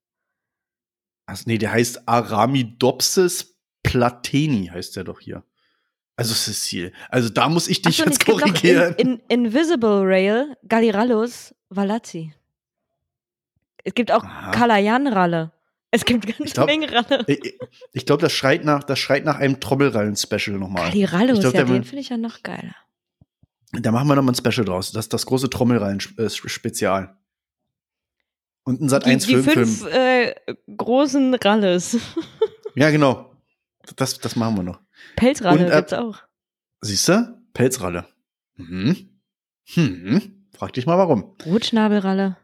Also, 1.26 1.44
nee, 1.48 1.58
der 1.58 1.72
heißt 1.72 2.08
Aramidopsis 2.08 3.56
plateni, 3.82 4.68
heißt 4.74 4.96
der 4.98 5.06
doch 5.06 5.20
hier. 5.22 5.44
Also 6.16 6.34
Cecil. 6.34 6.92
Also 7.10 7.30
da 7.30 7.50
muss 7.50 7.68
ich 7.68 7.82
dich 7.82 8.00
und 8.02 8.08
jetzt 8.10 8.26
korrigieren. 8.26 8.94
in, 8.98 9.20
in 9.30 9.46
Invisible 9.46 10.02
Rail 10.04 10.56
Galirallus 10.68 11.56
Valazzi. 11.70 12.34
Es 13.84 13.94
gibt 13.94 14.12
auch. 14.12 14.24
Kalayan-Ralle. 14.52 15.52
Es 15.96 16.06
gibt 16.06 16.26
ganz 16.26 16.40
Ich 16.40 16.54
glaub- 16.54 16.66
Menge 16.68 16.92
Ralle. 16.92 17.24
ich 17.28 17.58
ich 17.92 18.06
glaube, 18.06 18.22
das 18.22 18.34
schreit 18.34 18.66
nach, 18.66 18.84
das 18.84 18.98
schreit 18.98 19.26
nach 19.26 19.38
einem 19.38 19.60
Trommelrallen-Special 19.60 20.58
nochmal. 20.58 20.90
Galirallus, 20.90 21.36
Ich 21.38 21.42
glaub, 21.42 21.54
ja, 21.54 21.64
den 21.66 21.84
finde 21.84 22.02
ich 22.02 22.10
ja 22.10 22.18
noch 22.18 22.42
geiler. 22.42 22.76
Da 23.74 23.92
machen 23.92 24.08
wir 24.08 24.16
nochmal 24.16 24.34
ein 24.34 24.36
Special 24.36 24.66
draus. 24.66 24.92
Das 24.92 25.06
ist 25.06 25.14
das 25.14 25.26
große 25.26 25.50
Trommelrallen-Spezial. 25.52 27.16
Und 28.64 28.82
ein 28.82 28.90
Sat 28.90 29.06
Die, 29.06 29.10
1 29.12 29.26
die 29.28 29.34
Filmfilm. 29.34 29.68
fünf 29.68 29.94
äh, 29.94 30.36
großen 30.76 31.34
Ralles. 31.36 31.98
Ja, 32.76 32.90
genau. 32.90 33.32
Das, 33.98 34.18
das 34.18 34.36
machen 34.36 34.56
wir 34.58 34.64
noch. 34.64 34.80
Pelzralle 35.16 35.66
Und, 35.66 35.72
äh, 35.72 35.76
gibt's 35.76 35.94
auch. 35.94 36.18
Siehst 36.82 37.08
du? 37.08 37.40
Pelzralle. 37.54 38.08
Mhm. 38.56 39.10
Hm. 39.76 40.48
Frag 40.58 40.74
dich 40.74 40.88
mal 40.88 40.98
warum. 40.98 41.36
Rotschnabelralle. 41.46 42.36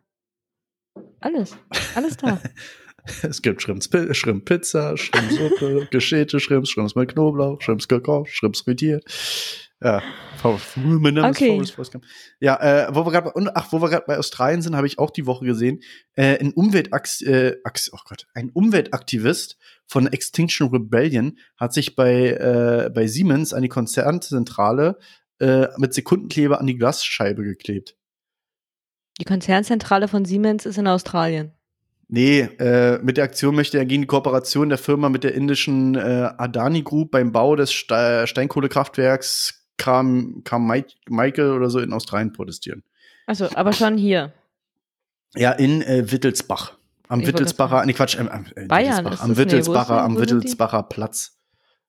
Alles. 1.19 1.57
Alles 1.95 2.15
da. 2.17 2.39
Es 3.23 3.41
gibt 3.41 3.61
Schrimps, 3.61 3.89
Schrimppizza, 4.11 4.97
Schrimpsuppe, 4.97 5.87
geschälte 5.91 6.39
Schrimps, 6.39 6.69
Schrimps 6.69 6.95
mit 6.95 7.13
Knoblauch, 7.13 7.61
Schrimps 7.61 7.87
gekocht, 7.87 8.29
Schrimps 8.31 8.61
frittiert. 8.61 9.03
Ja, 9.81 10.03
Okay. 11.23 11.61
Ja, 12.41 12.87
äh, 12.87 12.93
wo 12.93 13.05
wir 13.05 13.11
gerade 13.11 13.31
bei, 13.33 13.51
ach, 13.53 13.71
wo 13.71 13.81
wir 13.81 13.89
gerade 13.89 14.03
bei 14.05 14.17
Australien 14.17 14.61
sind, 14.61 14.75
habe 14.75 14.87
ich 14.87 14.99
auch 14.99 15.09
die 15.09 15.25
Woche 15.25 15.45
gesehen, 15.45 15.79
äh, 16.15 16.37
ein 16.37 16.51
Umweltax, 16.51 17.21
äh, 17.21 17.55
Ax, 17.63 17.89
oh 17.93 17.99
Gott, 18.05 18.27
ein 18.33 18.49
Umweltaktivist 18.49 19.57
von 19.85 20.07
Extinction 20.07 20.69
Rebellion 20.69 21.37
hat 21.57 21.73
sich 21.73 21.95
bei 21.95 22.31
äh, 22.31 22.89
bei 22.93 23.07
Siemens 23.07 23.53
an 23.53 23.61
die 23.61 23.69
Konzernzentrale 23.69 24.97
äh, 25.39 25.67
mit 25.77 25.93
Sekundenkleber 25.93 26.59
an 26.59 26.67
die 26.67 26.77
Glasscheibe 26.77 27.43
geklebt. 27.43 27.95
Die 29.19 29.25
Konzernzentrale 29.25 30.07
von 30.07 30.25
Siemens 30.25 30.65
ist 30.65 30.77
in 30.77 30.87
Australien. 30.87 31.53
Nee, 32.11 32.39
äh, 32.41 32.97
mit 33.03 33.17
der 33.17 33.23
Aktion 33.25 33.53
möchte 33.55 33.77
er 33.77 33.85
gegen 33.85 34.01
die 34.01 34.07
Kooperation 34.07 34.69
der 34.69 34.79
Firma 34.79 35.09
mit 35.09 35.23
der 35.23 35.35
indischen 35.35 35.93
äh, 35.93 36.31
Adani 36.37 36.81
Group 36.81 37.11
beim 37.11 37.31
Bau 37.31 37.55
des 37.55 37.71
Ste 37.71 38.25
Steinkohlekraftwerks 38.25 39.67
Carm 39.77 40.41
Carmichael 40.43 41.51
oder 41.51 41.69
so 41.69 41.79
in 41.79 41.93
Australien 41.93 42.33
protestieren. 42.33 42.83
Also, 43.27 43.47
aber 43.53 43.73
schon 43.73 43.95
hier. 43.97 44.33
Ja, 45.35 45.51
in 45.51 45.83
äh, 45.83 46.11
Wittelsbach. 46.11 46.77
Am 47.07 47.21
Ich 47.21 47.27
Wittelsbacher, 47.27 47.85
nee 47.85 47.93
Quatsch, 47.93 48.17
am- 48.19 48.27
äh, 48.55 48.65
Bayern 48.65 49.05
Wittelsbach, 49.05 49.13
ist 49.13 49.21
am? 49.21 49.29
Nee, 49.31 49.37
Wittelsbacher, 49.37 49.95
denn- 49.95 50.05
am? 50.05 50.17
Wittelsbacher 50.19 50.83
Platz. 50.83 51.37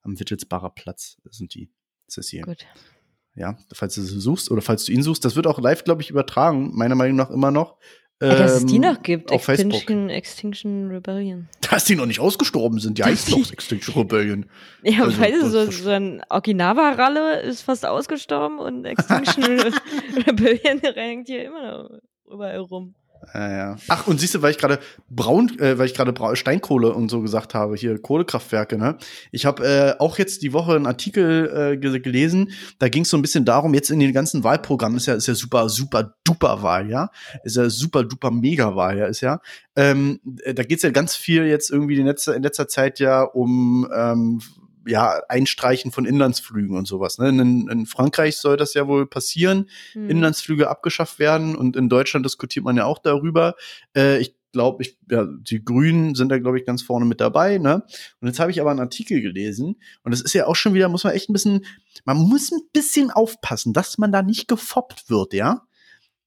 Am 0.03 0.21
Wittelsbacher 0.21 0.71
Platz 0.71 1.16
sind 1.31 1.55
die. 1.55 1.71
Das 2.07 2.18
ist 2.18 2.29
hier. 2.29 2.43
Gut. 2.43 2.66
Ja, 3.35 3.57
falls 3.73 3.95
du 3.95 4.03
sie 4.03 4.21
suchst 4.21 4.51
oder 4.51 4.61
falls 4.61 4.85
du 4.85 4.93
ihn 4.93 5.03
suchst, 5.03 5.25
das 5.25 5.35
wird 5.37 5.47
auch 5.47 5.59
live, 5.59 5.85
glaube 5.85 6.03
ich, 6.03 6.11
übertragen, 6.11 6.73
meiner 6.75 6.95
Meinung 6.95 7.16
nach 7.16 7.31
immer 7.31 7.51
noch. 7.51 7.77
Ja, 8.23 8.35
dass 8.35 8.53
es 8.53 8.66
die 8.66 8.77
ähm, 8.77 8.83
noch 8.83 9.03
gibt. 9.03 9.33
auf 9.33 9.45
Facebook. 9.45 9.73
Extinction, 9.73 10.11
Extinction 10.11 10.91
Rebellion. 10.91 11.49
Dass 11.71 11.85
die 11.85 11.97
noch 11.97 12.05
nicht 12.05 12.21
ausgestorben 12.21 12.79
sind, 12.79 12.99
die 12.99 13.05
heißt 13.05 13.33
doch 13.33 13.51
Extinction 13.51 13.95
Rebellion. 13.95 14.47
Ja, 14.83 15.05
Also, 15.05 15.18
weißt 15.21 15.43
du, 15.43 15.49
so, 15.49 15.71
so 15.71 15.91
ein 15.91 16.23
Okinawa-Ralle 16.29 17.41
ist 17.41 17.62
fast 17.62 17.87
ausgestorben 17.87 18.59
und 18.59 18.85
Extinction 18.85 19.45
Rebellion 20.27 20.81
rennt 20.85 21.29
hier 21.29 21.45
immer 21.47 21.62
noch 21.62 21.91
überall 22.31 22.59
rum. 22.59 22.95
Ja, 23.35 23.51
ja. 23.51 23.77
Ach, 23.89 24.07
und 24.07 24.18
siehst 24.18 24.35
du, 24.35 24.43
weil 24.43 24.51
ich 24.51 24.59
gerade 24.59 24.79
braun, 25.09 25.59
äh, 25.59 25.79
weil 25.79 25.87
ich 25.87 25.95
gerade 25.95 26.14
Steinkohle 26.37 26.93
und 26.93 27.11
so 27.11 27.21
gesagt 27.21 27.55
habe, 27.55 27.77
hier 27.77 28.01
Kohlekraftwerke, 28.01 28.79
ne? 28.79 28.97
Ich 29.31 29.47
habe 29.47 29.66
äh, 29.66 30.01
auch 30.01 30.18
jetzt 30.18 30.43
die 30.43 30.53
Woche 30.53 30.75
einen 30.75 30.87
Artikel 30.87 31.73
äh, 31.73 31.77
ge 31.77 32.01
gelesen, 32.01 32.51
da 32.79 32.89
ging 32.89 33.03
es 33.03 33.11
so 33.11 33.16
ein 33.16 33.23
bisschen 33.23 33.45
darum, 33.45 33.75
jetzt 33.75 33.91
in 33.91 34.01
den 34.01 34.12
ganzen 34.12 34.43
Wahlprogrammen 34.43 34.97
ist 34.97 35.07
ja, 35.07 35.14
ist 35.14 35.29
ja 35.29 35.35
super, 35.35 35.68
super 35.68 36.14
duper 36.25 36.62
Wahl, 36.62 36.89
ja? 36.89 37.11
Ist 37.45 37.57
ja 37.57 37.68
super 37.68 38.05
duper 38.05 38.31
mega 38.31 38.75
Wahl, 38.75 38.99
ja, 38.99 39.07
ist 39.07 39.21
ja. 39.21 39.41
Ähm, 39.77 40.21
äh, 40.43 40.55
da 40.55 40.62
geht's 40.62 40.83
ja 40.83 40.91
ganz 40.91 41.14
viel 41.14 41.45
jetzt 41.45 41.71
irgendwie 41.71 41.97
in 41.97 42.07
letzter, 42.07 42.35
in 42.35 42.43
letzter 42.43 42.68
Zeit 42.68 43.01
ja 43.01 43.23
um 43.23 43.89
ähm, 43.95 44.41
ja, 44.87 45.20
Einstreichen 45.28 45.93
von 45.93 46.05
Inlandsflügen 46.05 46.76
und 46.76 46.87
sowas. 46.87 47.18
Ne? 47.18 47.28
In, 47.28 47.68
in 47.68 47.87
Frankreich 47.87 48.37
soll 48.39 48.57
das 48.57 48.74
ja 48.74 48.87
wohl 48.87 49.07
passieren. 49.07 49.68
Hm. 49.93 50.11
Inlandsflüge 50.11 50.68
abgeschafft 50.68 51.18
werden 51.18 51.57
und 51.57 51.76
in 51.76 51.89
Deutschland 51.89 52.24
diskutiert 52.24 52.64
man 52.64 52.76
ja 52.76 52.85
auch 52.85 52.99
darüber. 52.99 53.55
Äh, 53.97 54.18
ich 54.18 54.35
glaube, 54.53 54.83
ich, 54.83 54.99
ja, 55.11 55.26
die 55.26 55.64
Grünen 55.64 56.14
sind 56.14 56.28
da, 56.28 56.39
glaube 56.39 56.59
ich, 56.59 56.66
ganz 56.66 56.83
vorne 56.83 57.07
mit 57.07 57.20
dabei, 57.20 57.59
ne? 57.59 57.85
Und 58.20 58.28
jetzt 58.28 58.41
habe 58.41 58.51
ich 58.51 58.61
aber 58.61 58.70
einen 58.70 58.81
Artikel 58.81 59.20
gelesen 59.20 59.76
und 60.03 60.11
das 60.11 60.20
ist 60.20 60.33
ja 60.33 60.47
auch 60.47 60.57
schon 60.57 60.74
wieder, 60.74 60.89
muss 60.89 61.05
man 61.05 61.12
echt 61.12 61.31
ein 61.31 61.33
bisschen, 61.33 61.64
man 62.05 62.16
muss 62.16 62.51
ein 62.51 62.61
bisschen 62.72 63.11
aufpassen, 63.11 63.72
dass 63.72 63.99
man 63.99 64.12
da 64.12 64.22
nicht 64.22 64.49
gefoppt 64.49 65.09
wird, 65.09 65.35
ja? 65.35 65.62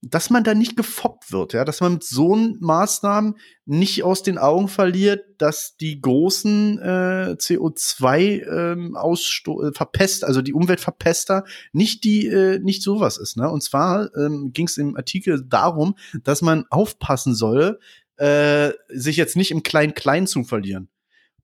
Dass 0.06 0.30
man 0.30 0.44
da 0.44 0.54
nicht 0.54 0.76
gefoppt 0.76 1.32
wird, 1.32 1.54
ja, 1.54 1.64
dass 1.64 1.80
man 1.80 1.94
mit 1.94 2.04
so 2.04 2.36
Maßnahmen 2.36 3.38
nicht 3.66 4.04
aus 4.04 4.22
den 4.22 4.38
Augen 4.38 4.68
verliert, 4.68 5.24
dass 5.38 5.78
die 5.78 6.02
großen 6.02 6.78
äh, 6.80 7.36
CO2 7.40 8.44
ähm, 8.44 8.98
Aussto 8.98 9.64
äh, 9.64 9.72
verpest, 9.72 10.26
also 10.26 10.42
die 10.42 10.54
Umweltverpester, 10.54 11.46
nicht 11.72 12.04
die, 12.04 12.28
äh, 12.28 12.60
nicht 12.60 12.84
sowas 12.84 13.18
ist, 13.18 13.38
ne? 13.38 13.50
Und 13.50 13.64
zwar 13.64 14.14
ähm, 14.18 14.52
ging 14.52 14.68
es 14.68 14.78
im 14.78 14.98
Artikel 14.98 15.46
darum, 15.48 15.96
dass 16.26 16.42
man 16.42 16.66
aufpassen 16.70 17.34
soll, 17.34 17.80
äh, 18.18 18.72
sich 18.90 19.16
jetzt 19.16 19.38
nicht 19.38 19.52
im 19.52 19.64
Klein-Klein 19.64 20.28
zu 20.28 20.44
verlieren. 20.44 20.90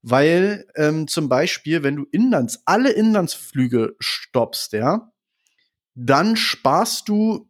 weil 0.02 0.66
ähm, 0.76 1.08
zum 1.08 1.28
Beispiel, 1.28 1.82
wenn 1.82 1.96
du 1.96 2.06
Inlands, 2.10 2.62
alle 2.64 2.90
Inlandsflüge 2.90 3.96
stoppst, 3.98 4.72
ja, 4.72 5.12
dann 5.94 6.36
sparst 6.36 7.08
du 7.08 7.49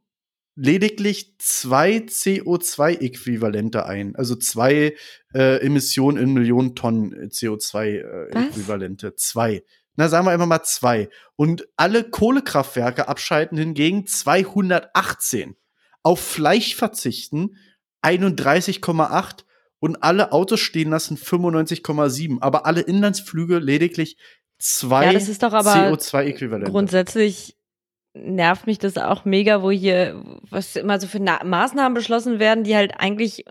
lediglich 0.61 1.37
zwei 1.39 1.97
CO2-Äquivalente 1.97 3.87
ein. 3.87 4.15
Also 4.15 4.37
zwei 4.37 4.95
äh, 5.35 5.57
Emissionen 5.65 6.19
in 6.19 6.35
Millionen 6.35 6.75
Tonnen 6.77 7.31
CO2-Äquivalente. 7.31 9.09
Äh, 9.09 9.17
zwei. 9.17 9.65
Na, 9.97 10.09
sagen 10.09 10.27
wir 10.27 10.33
einfach 10.33 10.47
mal 10.47 10.63
zwei. 10.63 11.09
Und 11.37 11.67
alle 11.77 12.05
Kohlekraftwerke 12.05 13.09
abschalten 13.09 13.57
hingegen 13.57 14.07
218. 14.07 15.57
Auf 16.03 16.21
Fleisch 16.21 16.75
verzichten 16.75 17.57
31,8 18.03 19.45
und 19.79 20.03
alle 20.03 20.33
Autos 20.33 20.61
stehen 20.61 20.91
lassen 20.91 21.17
95,7. 21.17 22.37
Aber 22.43 22.67
alle 22.67 22.83
Inlandsflüge 22.83 23.59
lediglich 23.59 24.19
zwei 24.59 25.13
ja, 25.13 25.19
CO2-Äquivalente. 25.19 26.71
Grundsätzlich 26.71 27.57
nervt 28.15 28.67
mich 28.67 28.79
das 28.79 28.97
auch 28.97 29.25
mega, 29.25 29.63
wo 29.63 29.71
hier, 29.71 30.23
was 30.51 30.77
immer 30.77 31.01
so 31.01 31.07
für 31.07 31.21
Na 31.21 31.43
Maßnahmen 31.45 31.95
beschlossen 31.95 32.39
werden, 32.39 32.65
die 32.65 32.77
halt 32.77 32.95
eigentlich 32.99 33.45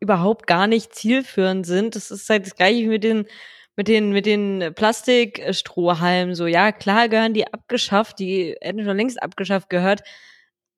überhaupt 0.00 0.46
gar 0.46 0.66
nicht 0.66 0.94
zielführend 0.94 1.66
sind. 1.66 1.96
Das 1.96 2.10
ist 2.10 2.28
halt 2.28 2.46
das 2.46 2.56
gleiche 2.56 2.86
mit 2.86 3.04
den, 3.04 3.26
mit 3.76 3.88
den, 3.88 4.12
mit 4.12 4.26
den 4.26 4.72
Plastikstrohhalmen. 4.74 6.34
So, 6.34 6.46
ja, 6.46 6.72
klar 6.72 7.08
gehören 7.08 7.34
die 7.34 7.46
abgeschafft, 7.46 8.18
die 8.18 8.54
hätten 8.60 8.84
schon 8.84 8.96
längst 8.96 9.22
abgeschafft 9.22 9.70
gehört. 9.70 10.02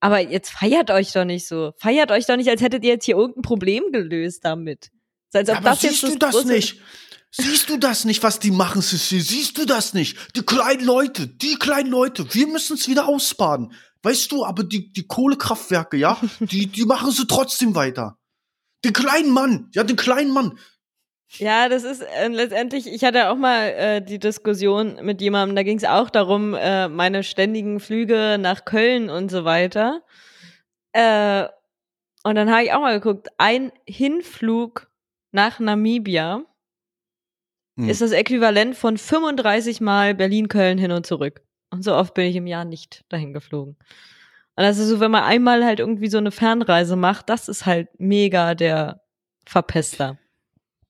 Aber 0.01 0.21
jetzt 0.21 0.51
feiert 0.51 0.91
euch 0.91 1.13
doch 1.13 1.25
nicht 1.25 1.47
so. 1.47 1.73
Feiert 1.79 2.11
euch 2.11 2.27
doch 2.27 2.37
nicht, 2.37 2.49
als 2.49 2.61
hättet 2.61 2.85
ihr 2.85 2.93
jetzt 2.95 3.05
hier 3.05 3.17
irgendein 3.17 3.43
Problem 3.43 3.85
gelöst 3.93 4.45
damit. 4.45 4.91
Als 5.33 5.51
ob 5.51 5.57
aber 5.57 5.71
das 5.71 5.81
siehst 5.81 6.03
jetzt 6.03 6.23
das 6.23 6.33
du 6.33 6.39
das 6.39 6.47
nicht? 6.47 6.81
Siehst 7.31 7.69
du 7.69 7.77
das 7.77 8.05
nicht, 8.05 8.23
was 8.23 8.39
die 8.39 8.51
machen, 8.51 8.81
Sissi? 8.81 9.21
Siehst 9.21 9.59
du 9.59 9.67
das 9.67 9.93
nicht? 9.93 10.17
Die 10.37 10.43
kleinen 10.43 10.85
Leute, 10.85 11.27
die 11.27 11.57
kleinen 11.57 11.91
Leute, 11.91 12.33
wir 12.35 12.47
müssen 12.47 12.77
es 12.77 12.89
wieder 12.89 13.09
ausbaden. 13.09 13.73
Weißt 14.03 14.33
du, 14.33 14.45
aber 14.45 14.65
die, 14.65 14.93
die 14.93 15.07
Kohlekraftwerke, 15.07 15.97
ja, 15.97 16.19
die, 16.41 16.67
die 16.67 16.85
machen 16.85 17.11
sie 17.11 17.27
trotzdem 17.27 17.75
weiter. 17.75 18.19
Den 18.85 18.93
kleinen 18.93 19.31
Mann, 19.31 19.71
ja, 19.75 19.85
den 19.85 19.97
kleinen 19.97 20.31
Mann. 20.31 20.59
Ja, 21.39 21.69
das 21.69 21.83
ist 21.83 22.03
äh, 22.03 22.29
letztendlich, 22.29 22.87
ich 22.87 23.03
hatte 23.05 23.29
auch 23.31 23.37
mal 23.37 23.69
äh, 23.71 24.03
die 24.03 24.21
Diskussion 24.21 24.99
mit 25.03 25.21
jemandem, 25.21 25.57
da 25.57 25.63
ging 25.65 25.77
es 25.77 25.85
auch 25.85 26.09
darum, 26.09 26.55
äh, 26.55 26.89
meine 26.89 27.25
ständigen 27.25 27.81
Flüge 27.81 28.39
nach 28.39 28.65
Köln 28.65 29.11
und 29.11 29.31
so 29.31 29.45
weiter. 29.45 30.03
Äh, 30.93 31.49
und 32.23 32.37
dann 32.37 32.51
habe 32.51 32.65
ich 32.65 32.73
auch 32.73 32.81
mal 32.81 32.99
geguckt, 32.99 33.29
ein 33.39 33.73
Hinflug 33.87 34.89
nach 35.33 35.59
Namibia 35.59 36.45
hm. 37.77 37.89
ist 37.89 38.01
das 38.01 38.13
Äquivalent 38.13 38.77
von 38.77 38.97
35 38.97 39.81
Mal 39.81 40.15
Berlin-Köln 40.15 40.79
hin 40.79 40.93
und 40.93 41.07
zurück. 41.07 41.43
Und 41.71 41.83
so 41.83 41.95
oft 41.95 42.15
bin 42.15 42.27
ich 42.27 42.37
im 42.37 42.47
Jahr 42.47 42.65
nicht 42.65 43.05
dahin 43.09 43.33
geflogen. 43.33 43.77
Und 44.57 44.65
das 44.65 44.79
ist 44.79 44.89
so, 44.89 45.01
wenn 45.01 45.11
man 45.11 45.25
einmal 45.25 45.65
halt 45.65 45.81
irgendwie 45.81 46.09
so 46.09 46.19
eine 46.19 46.31
Fernreise 46.31 46.97
macht, 46.97 47.29
das 47.29 47.49
ist 47.49 47.67
halt 47.67 47.89
mega 47.99 48.55
der 48.55 49.03
Verpester. 49.45 50.19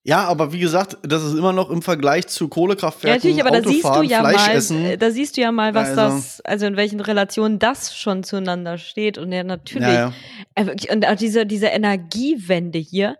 Ja, 0.04 0.22
aber 0.28 0.52
wie 0.52 0.60
gesagt, 0.60 0.98
das 1.02 1.24
ist 1.24 1.34
immer 1.34 1.52
noch 1.52 1.68
im 1.68 1.82
Vergleich 1.82 2.28
zu 2.28 2.46
Kohlekraftwerken. 2.46 3.08
Ja, 3.08 3.16
natürlich, 3.16 3.44
aber 3.44 3.60
da 3.60 3.68
siehst 3.68 3.84
du 3.84 4.02
ja 4.02 4.22
mal, 4.22 4.56
essen. 4.56 4.98
Da 5.00 5.10
siehst 5.10 5.36
du 5.36 5.40
ja 5.40 5.50
mal, 5.50 5.74
was 5.74 5.98
also. 5.98 6.16
das, 6.16 6.40
also 6.42 6.66
in 6.66 6.76
welchen 6.76 7.00
Relationen 7.00 7.58
das 7.58 7.96
schon 7.96 8.22
zueinander 8.22 8.78
steht. 8.78 9.18
Und 9.18 9.32
ja, 9.32 9.42
natürlich, 9.42 9.88
ja, 9.88 10.12
ja. 10.56 10.64
Äh, 10.64 10.92
und 10.92 11.04
auch 11.08 11.16
diese, 11.16 11.44
diese 11.44 11.66
Energiewende 11.66 12.78
hier, 12.78 13.16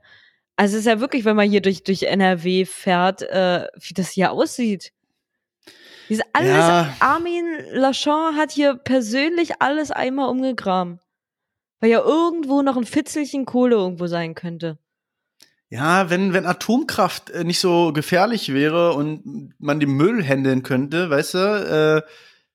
also 0.57 0.75
es 0.75 0.81
ist 0.81 0.87
ja 0.87 1.01
wirklich, 1.01 1.25
wenn 1.25 1.37
man 1.37 1.49
hier 1.49 1.61
durch, 1.61 1.85
durch 1.85 2.05
NRW 2.05 2.65
fährt, 2.65 3.23
äh, 3.23 3.67
wie 3.79 3.95
das 3.95 4.11
hier 4.11 4.33
aussieht. 4.33 4.93
Diese 6.09 6.23
alles, 6.33 6.51
ja. 6.51 6.95
Armin 7.01 7.45
Lachon 7.73 8.37
hat 8.37 8.53
hier 8.53 8.75
persönlich 8.75 9.61
alles 9.61 9.91
einmal 9.91 10.29
umgegraben. 10.29 11.01
Weil 11.81 11.91
ja 11.91 12.01
irgendwo 12.01 12.63
noch 12.63 12.77
ein 12.77 12.87
Fitzelchen 12.87 13.45
Kohle 13.45 13.77
irgendwo 13.77 14.07
sein 14.07 14.35
könnte. 14.35 14.79
Ja, 15.69 16.11
wenn, 16.11 16.33
wenn 16.33 16.47
Atomkraft 16.47 17.31
äh, 17.31 17.45
nicht 17.45 17.59
so 17.59 17.93
gefährlich 17.93 18.53
wäre 18.53 18.93
und 18.95 19.53
man 19.59 19.81
den 19.81 19.91
Müll 19.91 20.25
handeln 20.25 20.63
könnte, 20.63 21.11
weißt 21.11 21.35
du, 21.35 21.39
äh, 21.39 22.11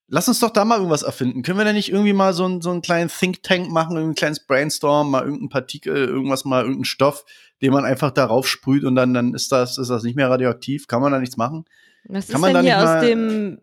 lass 0.08 0.30
uns 0.30 0.39
doch 0.39 0.49
da 0.49 0.64
mal 0.64 0.78
irgendwas 0.78 1.04
erfinden. 1.04 1.43
Können 1.43 1.58
wir 1.58 1.66
denn 1.66 1.76
nicht 1.76 1.91
irgendwie 1.91 2.14
mal 2.14 2.34
so, 2.34 2.45
ein, 2.45 2.62
so 2.62 2.72
einen 2.72 2.82
kleinen 2.82 3.10
Think 3.10 3.43
Tank 3.43 3.70
machen, 3.70 3.97
ein 3.97 4.16
kleines 4.16 4.45
Brainstorm, 4.47 5.12
mal 5.12 5.24
irgendein 5.24 5.49
Partikel, 5.49 6.08
irgendwas 6.08 6.45
mal, 6.45 6.62
irgendeinen 6.62 6.86
Stoff, 6.86 7.26
den 7.62 7.72
man 7.72 7.86
einfach 7.86 8.12
darauf 8.12 8.47
sprüht 8.47 8.84
und 8.84 8.95
dann, 8.95 9.14
dann 9.14 9.34
ist 9.34 9.51
das, 9.51 9.78
ist 9.78 9.89
das 9.89 10.03
nicht 10.03 10.16
mehr 10.16 10.30
radioaktiv? 10.30 10.88
Kann 10.88 11.01
man 11.01 11.12
da 11.12 11.20
nichts 11.20 11.36
machen? 11.38 11.66
Was 12.05 12.30
Kann 12.30 12.43
ist 12.43 12.53
denn 12.53 12.64
hier 12.64 12.80
aus 12.80 13.01
dem 13.01 13.59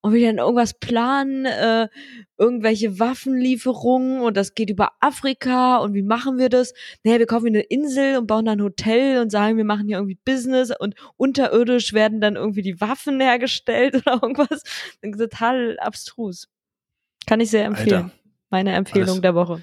und 0.00 0.12
wir 0.12 0.26
dann 0.26 0.38
irgendwas 0.38 0.74
planen, 0.74 1.44
äh, 1.44 1.88
irgendwelche 2.38 3.00
Waffenlieferungen 3.00 4.20
und 4.20 4.36
das 4.36 4.54
geht 4.54 4.70
über 4.70 4.92
Afrika 5.00 5.78
und 5.78 5.94
wie 5.94 6.02
machen 6.02 6.38
wir 6.38 6.48
das? 6.48 6.72
Naja, 7.02 7.18
wir 7.18 7.26
kaufen 7.26 7.48
eine 7.48 7.60
Insel 7.62 8.18
und 8.18 8.26
bauen 8.28 8.44
dann 8.44 8.58
ein 8.60 8.64
Hotel 8.64 9.20
und 9.20 9.30
sagen, 9.30 9.56
wir 9.56 9.64
machen 9.64 9.88
hier 9.88 9.96
irgendwie 9.96 10.18
Business 10.24 10.72
und 10.78 10.94
unterirdisch 11.16 11.92
werden 11.92 12.20
dann 12.20 12.36
irgendwie 12.36 12.62
die 12.62 12.80
Waffen 12.80 13.20
hergestellt 13.20 13.96
oder 14.06 14.20
irgendwas. 14.22 14.62
Total 15.02 15.78
abstrus. 15.80 16.48
Kann 17.28 17.40
ich 17.40 17.50
sehr 17.50 17.66
empfehlen. 17.66 18.04
Alter. 18.04 18.10
Meine 18.50 18.72
Empfehlung 18.72 19.10
Alles. 19.10 19.20
der 19.20 19.34
Woche. 19.34 19.62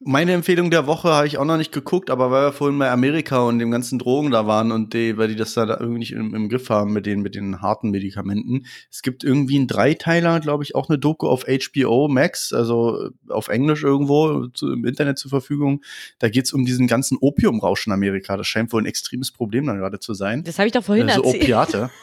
Meine 0.00 0.34
Empfehlung 0.34 0.70
der 0.70 0.86
Woche 0.86 1.08
habe 1.08 1.26
ich 1.26 1.38
auch 1.38 1.46
noch 1.46 1.56
nicht 1.56 1.72
geguckt, 1.72 2.10
aber 2.10 2.30
weil 2.30 2.48
wir 2.48 2.52
vorhin 2.52 2.78
bei 2.78 2.90
Amerika 2.90 3.38
und 3.38 3.58
dem 3.58 3.70
ganzen 3.70 3.98
Drogen 3.98 4.30
da 4.30 4.46
waren 4.46 4.70
und 4.70 4.92
die, 4.92 5.16
weil 5.16 5.28
die 5.28 5.36
das 5.36 5.54
da, 5.54 5.66
irgendwie 5.66 6.00
nicht 6.00 6.12
im, 6.12 6.34
im, 6.34 6.50
Griff 6.50 6.68
haben 6.68 6.92
mit 6.92 7.06
den, 7.06 7.22
mit 7.22 7.34
den 7.34 7.62
harten 7.62 7.90
Medikamenten. 7.90 8.66
Es 8.90 9.00
gibt 9.00 9.24
irgendwie 9.24 9.56
einen 9.56 9.68
Dreiteiler, 9.68 10.40
glaube 10.40 10.64
ich, 10.64 10.74
auch 10.74 10.90
eine 10.90 10.98
Doku 10.98 11.28
auf 11.28 11.46
HBO 11.46 12.08
Max, 12.08 12.52
also 12.52 13.08
auf 13.30 13.48
Englisch 13.48 13.84
irgendwo 13.84 14.48
zu, 14.48 14.70
im 14.70 14.84
Internet 14.84 15.18
zur 15.18 15.30
Verfügung. 15.30 15.82
Da 16.18 16.28
geht 16.28 16.44
es 16.44 16.52
um 16.52 16.66
diesen 16.66 16.88
ganzen 16.88 17.16
Opiumrausch 17.18 17.86
in 17.86 17.92
Amerika. 17.94 18.36
Das 18.36 18.46
scheint 18.46 18.74
wohl 18.74 18.82
ein 18.82 18.86
extremes 18.86 19.30
Problem 19.30 19.64
dann 19.64 19.78
gerade 19.78 19.98
zu 19.98 20.12
sein. 20.12 20.44
Das 20.44 20.58
habe 20.58 20.66
ich 20.66 20.74
doch 20.74 20.84
vorhin 20.84 21.08
also 21.08 21.22
erzählt. 21.22 21.42
Opiate. 21.44 21.90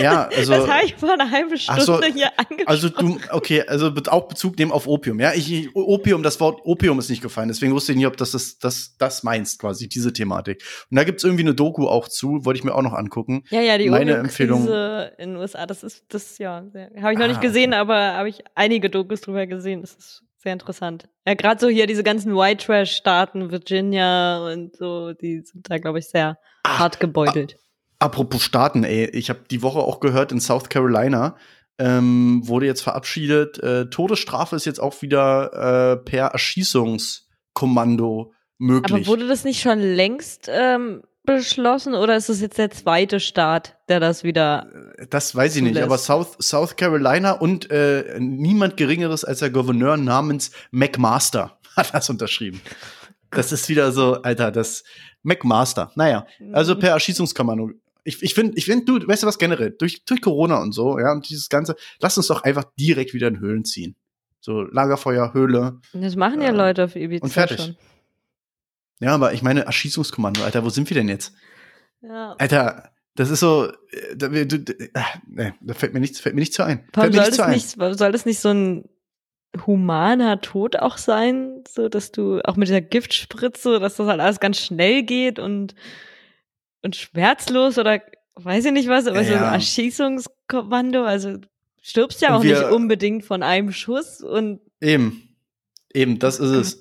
Ja, 0.00 0.28
also. 0.28 0.52
Das 0.52 0.68
habe 0.68 0.84
ich 0.84 0.94
vor 0.96 1.12
einer 1.12 1.30
halben 1.30 1.56
Stunde 1.56 1.82
so, 1.82 2.02
hier 2.02 2.30
angesprochen. 2.36 2.66
Also 2.66 2.88
du, 2.88 3.18
okay, 3.30 3.62
also 3.62 3.92
auch 4.08 4.28
Bezug 4.28 4.58
nehmen 4.58 4.72
auf 4.72 4.86
Opium. 4.86 5.20
Ja, 5.20 5.32
ich, 5.34 5.74
Opium, 5.74 6.22
das 6.22 6.40
Wort 6.40 6.60
Opium 6.64 6.98
ist 6.98 7.10
nicht 7.10 7.22
gefallen. 7.22 7.48
Deswegen 7.48 7.72
wusste 7.72 7.92
ich 7.92 7.98
nicht, 7.98 8.06
ob 8.06 8.16
das 8.16 8.32
das, 8.32 8.58
das, 8.58 8.96
das 8.98 9.22
meinst, 9.22 9.60
quasi, 9.60 9.88
diese 9.88 10.12
Thematik. 10.12 10.62
Und 10.90 10.96
da 10.96 11.04
gibt's 11.04 11.24
irgendwie 11.24 11.44
eine 11.44 11.54
Doku 11.54 11.86
auch 11.86 12.08
zu, 12.08 12.44
wollte 12.44 12.58
ich 12.58 12.64
mir 12.64 12.74
auch 12.74 12.82
noch 12.82 12.92
angucken. 12.92 13.44
Ja, 13.50 13.60
ja, 13.60 13.78
die 13.78 13.88
Meine 13.90 14.14
Empfehlung. 14.14 14.66
in 14.66 15.30
den 15.30 15.36
USA, 15.36 15.66
das 15.66 15.82
ist, 15.82 16.04
das, 16.08 16.38
ja, 16.38 16.64
habe 17.00 17.12
ich 17.12 17.18
noch 17.18 17.24
ah, 17.24 17.28
nicht 17.28 17.40
gesehen, 17.40 17.72
okay. 17.72 17.80
aber 17.80 18.14
habe 18.14 18.28
ich 18.28 18.44
einige 18.54 18.90
Dokus 18.90 19.20
drüber 19.22 19.46
gesehen. 19.46 19.80
Das 19.80 19.94
ist 19.94 20.24
sehr 20.38 20.52
interessant. 20.52 21.08
Ja, 21.26 21.34
gerade 21.34 21.60
so 21.60 21.68
hier 21.68 21.86
diese 21.86 22.02
ganzen 22.02 22.34
White 22.34 22.66
Trash-Staaten, 22.66 23.50
Virginia 23.50 24.44
und 24.46 24.76
so, 24.76 25.12
die 25.12 25.40
sind 25.40 25.68
da, 25.68 25.78
glaube 25.78 25.98
ich, 25.98 26.08
sehr 26.08 26.38
Ach, 26.62 26.78
hart 26.78 27.00
gebeutelt. 27.00 27.56
Apropos 27.98 28.42
Staaten, 28.42 28.84
ey, 28.84 29.06
ich 29.06 29.28
habe 29.28 29.40
die 29.50 29.62
Woche 29.62 29.80
auch 29.80 30.00
gehört 30.00 30.32
in 30.32 30.40
South 30.40 30.68
Carolina 30.68 31.36
ähm, 31.78 32.42
wurde 32.44 32.66
jetzt 32.66 32.82
verabschiedet. 32.82 33.62
Äh, 33.62 33.86
Todesstrafe 33.86 34.56
ist 34.56 34.66
jetzt 34.66 34.80
auch 34.80 35.00
wieder 35.00 35.92
äh, 35.92 35.96
per 35.96 36.26
Erschießungskommando 36.26 38.34
möglich. 38.58 38.92
Aber 38.92 39.06
wurde 39.06 39.26
das 39.28 39.44
nicht 39.44 39.60
schon 39.60 39.78
längst 39.78 40.50
ähm, 40.52 41.04
beschlossen 41.24 41.94
oder 41.94 42.16
ist 42.16 42.28
es 42.28 42.40
jetzt 42.40 42.58
der 42.58 42.72
zweite 42.72 43.20
Staat, 43.20 43.76
der 43.88 44.00
das 44.00 44.24
wieder? 44.24 44.66
Das 45.10 45.36
weiß 45.36 45.54
ich 45.54 45.60
zulässt? 45.60 45.76
nicht, 45.76 45.84
aber 45.84 45.98
South, 45.98 46.36
South 46.40 46.74
Carolina 46.76 47.30
und 47.32 47.70
äh, 47.70 48.16
niemand 48.18 48.76
Geringeres 48.76 49.24
als 49.24 49.38
der 49.38 49.50
Gouverneur 49.50 49.96
namens 49.96 50.50
McMaster 50.72 51.60
hat 51.76 51.94
das 51.94 52.10
unterschrieben. 52.10 52.60
Das 53.30 53.52
ist 53.52 53.68
wieder 53.68 53.92
so, 53.92 54.22
Alter, 54.22 54.50
das 54.50 54.82
McMaster. 55.22 55.92
Naja, 55.94 56.26
also 56.52 56.74
mhm. 56.74 56.80
per 56.80 56.90
Erschießungskommando. 56.92 57.70
Ich, 58.08 58.22
ich 58.22 58.34
finde, 58.34 58.56
ich 58.56 58.64
find, 58.64 58.88
du, 58.88 59.06
weißt 59.06 59.22
du 59.22 59.26
was 59.26 59.38
generell, 59.38 59.70
durch, 59.70 60.04
durch 60.06 60.22
Corona 60.22 60.62
und 60.62 60.72
so, 60.72 60.98
ja, 60.98 61.12
und 61.12 61.28
dieses 61.28 61.50
Ganze, 61.50 61.76
lass 62.00 62.16
uns 62.16 62.26
doch 62.26 62.42
einfach 62.42 62.64
direkt 62.78 63.12
wieder 63.12 63.28
in 63.28 63.38
Höhlen 63.38 63.64
ziehen. 63.64 63.96
So 64.40 64.62
Lagerfeuer, 64.62 65.34
Höhle. 65.34 65.80
Das 65.92 66.16
machen 66.16 66.40
ja 66.40 66.48
äh, 66.48 66.56
Leute 66.56 66.84
auf 66.84 66.96
Ibiza 66.96 67.24
und 67.24 67.30
fertig. 67.30 67.60
schon. 67.60 67.76
Ja, 69.00 69.14
aber 69.14 69.34
ich 69.34 69.42
meine 69.42 69.66
Erschießungskommando, 69.66 70.42
Alter, 70.42 70.64
wo 70.64 70.70
sind 70.70 70.88
wir 70.88 70.94
denn 70.94 71.08
jetzt? 71.08 71.34
Ja. 72.00 72.34
Alter, 72.38 72.90
das 73.14 73.28
ist 73.30 73.40
so, 73.40 73.66
äh, 73.90 74.16
da, 74.16 74.28
du, 74.28 74.56
äh, 74.56 74.88
nee, 75.26 75.52
da 75.60 75.74
fällt 75.74 75.92
mir 75.92 76.00
nichts, 76.00 76.18
fällt 76.18 76.34
mir 76.34 76.40
nichts 76.40 76.56
zu 76.56 76.64
ein. 76.64 76.88
Warum 76.94 77.12
soll, 77.12 77.30
das 77.30 77.48
nicht, 77.48 77.98
soll 77.98 78.12
das 78.12 78.24
nicht 78.24 78.40
so 78.40 78.48
ein 78.48 78.88
humaner 79.66 80.40
Tod 80.40 80.76
auch 80.76 80.96
sein, 80.96 81.62
so 81.68 81.90
dass 81.90 82.10
du 82.10 82.40
auch 82.44 82.56
mit 82.56 82.68
dieser 82.68 82.80
Giftspritze, 82.80 83.80
dass 83.80 83.96
das 83.96 84.06
halt 84.06 84.20
alles 84.20 84.40
ganz 84.40 84.58
schnell 84.58 85.02
geht 85.02 85.38
und 85.38 85.74
und 86.82 86.96
schmerzlos 86.96 87.78
oder 87.78 88.00
weiß 88.36 88.66
ich 88.66 88.72
nicht 88.72 88.88
was, 88.88 89.06
aber 89.06 89.22
ja. 89.22 89.28
so 89.28 89.34
ein 89.34 89.54
Erschießungskommando, 89.54 91.04
also 91.04 91.38
stirbst 91.82 92.20
ja 92.20 92.36
auch 92.36 92.42
wir, 92.42 92.58
nicht 92.58 92.70
unbedingt 92.70 93.24
von 93.24 93.42
einem 93.42 93.72
Schuss 93.72 94.20
und 94.22 94.60
eben, 94.80 95.34
eben, 95.92 96.18
das 96.18 96.38
ist 96.38 96.50
es. 96.50 96.80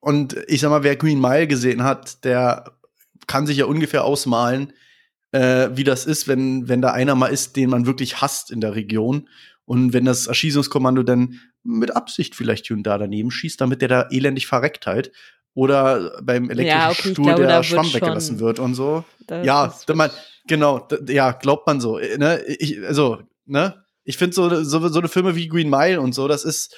Und 0.00 0.36
ich 0.48 0.60
sag 0.60 0.70
mal, 0.70 0.82
wer 0.82 0.96
Green 0.96 1.20
Mile 1.20 1.46
gesehen 1.46 1.84
hat, 1.84 2.24
der 2.24 2.72
kann 3.26 3.46
sich 3.46 3.58
ja 3.58 3.66
ungefähr 3.66 4.04
ausmalen, 4.04 4.72
äh, 5.32 5.68
wie 5.74 5.84
das 5.84 6.06
ist, 6.06 6.26
wenn, 6.26 6.68
wenn 6.68 6.82
da 6.82 6.92
einer 6.92 7.14
mal 7.14 7.28
ist, 7.28 7.56
den 7.56 7.70
man 7.70 7.86
wirklich 7.86 8.20
hasst 8.20 8.50
in 8.50 8.60
der 8.60 8.74
Region. 8.74 9.28
Und 9.66 9.92
wenn 9.92 10.04
das 10.04 10.26
Erschießungskommando 10.26 11.02
dann 11.02 11.38
mit 11.62 11.94
Absicht 11.94 12.34
vielleicht 12.34 12.66
hier 12.66 12.76
und 12.76 12.82
da 12.82 12.98
daneben 12.98 13.30
schießt, 13.30 13.60
damit 13.60 13.82
der 13.82 13.88
da 13.88 14.08
elendig 14.10 14.46
verreckt 14.46 14.86
halt. 14.86 15.12
Oder 15.54 16.20
beim 16.22 16.48
elektrischen 16.48 16.66
ja, 16.66 16.90
okay, 16.90 17.10
Stuhl 17.10 17.24
glaube, 17.24 17.46
der 17.46 17.62
Schwamm 17.62 17.92
weggelassen 17.92 18.40
wird 18.40 18.58
und 18.58 18.74
so. 18.74 19.04
ja, 19.28 19.74
man, 19.94 20.10
genau, 20.46 20.86
ja, 21.08 21.32
glaubt 21.32 21.66
man 21.66 21.80
so. 21.80 21.98
Äh, 21.98 22.18
ne? 22.18 22.42
Ich, 22.46 22.80
also, 22.86 23.18
ne? 23.46 23.82
Ich 24.04 24.16
finde 24.16 24.34
so, 24.34 24.62
so, 24.62 24.88
so 24.88 24.98
eine 24.98 25.08
Filme 25.08 25.36
wie 25.36 25.48
Green 25.48 25.68
Mile 25.68 26.00
und 26.00 26.14
so, 26.14 26.28
das 26.28 26.44
ist, 26.44 26.74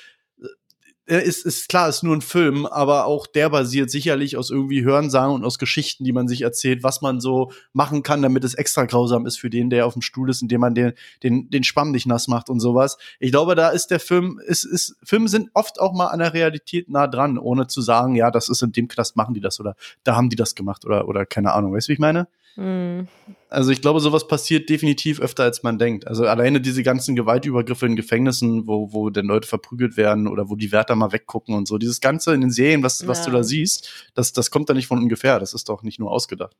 ist, 1.07 1.45
ist 1.45 1.69
klar, 1.69 1.89
ist 1.89 2.05
nur 2.05 2.15
ein 2.15 2.21
Film, 2.21 2.65
aber 2.65 3.07
auch 3.07 3.27
der 3.27 3.51
basiert 3.51 3.91
sicherlich 3.91 4.37
aus 4.37 4.51
irgendwie 4.51 4.85
Hörensagen 4.85 5.35
und 5.35 5.45
aus 5.45 5.59
Geschichten, 5.59 6.05
die 6.05 6.13
man 6.13 6.29
sich 6.29 6.43
erzählt, 6.43 6.83
was 6.83 7.03
man 7.03 7.21
so 7.21 7.51
machen 7.73 8.03
kann, 8.03 8.23
damit 8.23 8.45
es 8.45 8.55
extra 8.55 8.85
grausam 8.85 9.27
ist 9.27 9.39
für 9.39 9.51
den, 9.51 9.69
der 9.69 9.87
auf 9.87 9.95
dem 9.95 10.03
Stuhl 10.03 10.31
ist, 10.31 10.43
indem 10.43 10.61
man 10.61 10.75
den, 10.75 10.93
den, 11.23 11.51
den 11.51 11.65
Schwamm 11.65 11.91
nicht 11.91 12.07
nass 12.07 12.29
macht 12.29 12.49
und 12.49 12.61
sowas. 12.61 12.99
Ich 13.19 13.33
glaube, 13.33 13.57
da 13.57 13.71
ist 13.71 13.89
der 13.89 14.01
Film, 14.01 14.41
ist, 14.47 14.65
ist, 14.65 14.97
Filme 15.03 15.29
sind 15.29 15.51
oft 15.55 15.81
auch 15.81 15.93
mal 15.93 16.07
an 16.09 16.21
der 16.21 16.35
Realität 16.35 16.89
nah 16.89 17.09
dran, 17.09 17.37
ohne 17.37 17.67
zu 17.67 17.81
sagen, 17.81 18.15
ja, 18.15 18.31
das 18.31 18.49
ist 18.49 18.63
in 18.63 18.73
dem 18.73 18.87
Knast 18.87 19.17
machen 19.17 19.35
die 19.35 19.41
das 19.41 19.59
oder 19.59 19.75
da 20.05 20.15
haben 20.15 20.31
die 20.31 20.37
das 20.37 20.55
gemacht 20.55 20.85
oder, 20.85 21.09
oder 21.09 21.27
keine 21.27 21.53
Ahnung. 21.53 21.75
Weißt 21.75 21.89
du, 21.89 21.91
wie 21.91 21.95
ich 21.95 21.99
meine? 21.99 22.29
Mhm. 22.57 23.09
Also 23.49 23.71
ich 23.71 23.81
glaube, 23.81 24.01
sowas 24.01 24.27
passiert 24.27 24.69
definitiv 24.69 25.21
öfter, 25.21 25.45
als 25.45 25.63
man 25.63 25.79
denkt. 25.79 26.07
Also 26.07 26.27
alleine 26.27 26.61
diese 26.61 26.83
ganzen 26.83 27.17
Gewaltübergriffe 27.17 27.87
in 27.87 27.97
Gefängnissen, 27.97 28.67
wo, 28.67 28.93
wo 28.93 29.11
denn 29.11 29.27
Leute 29.27 29.49
verprügelt 29.49 29.97
werden 29.97 30.27
oder 30.27 30.49
wo 30.51 30.57
die 30.57 30.73
Wärter 30.73 30.95
mal 30.95 31.13
weggucken 31.13 31.55
und 31.55 31.67
so. 31.67 31.79
Dieses 31.79 32.01
Ganze 32.01 32.35
in 32.35 32.41
den 32.41 32.51
Serien, 32.51 32.83
was, 32.83 33.07
was 33.07 33.21
ja. 33.21 33.27
du 33.27 33.31
da 33.33 33.43
siehst, 33.43 34.11
das, 34.15 34.33
das 34.33 34.51
kommt 34.51 34.69
da 34.69 34.75
nicht 34.75 34.87
von 34.87 34.99
ungefähr. 34.99 35.39
Das 35.39 35.55
ist 35.55 35.69
doch 35.69 35.83
nicht 35.83 35.99
nur 35.99 36.11
ausgedacht. 36.11 36.57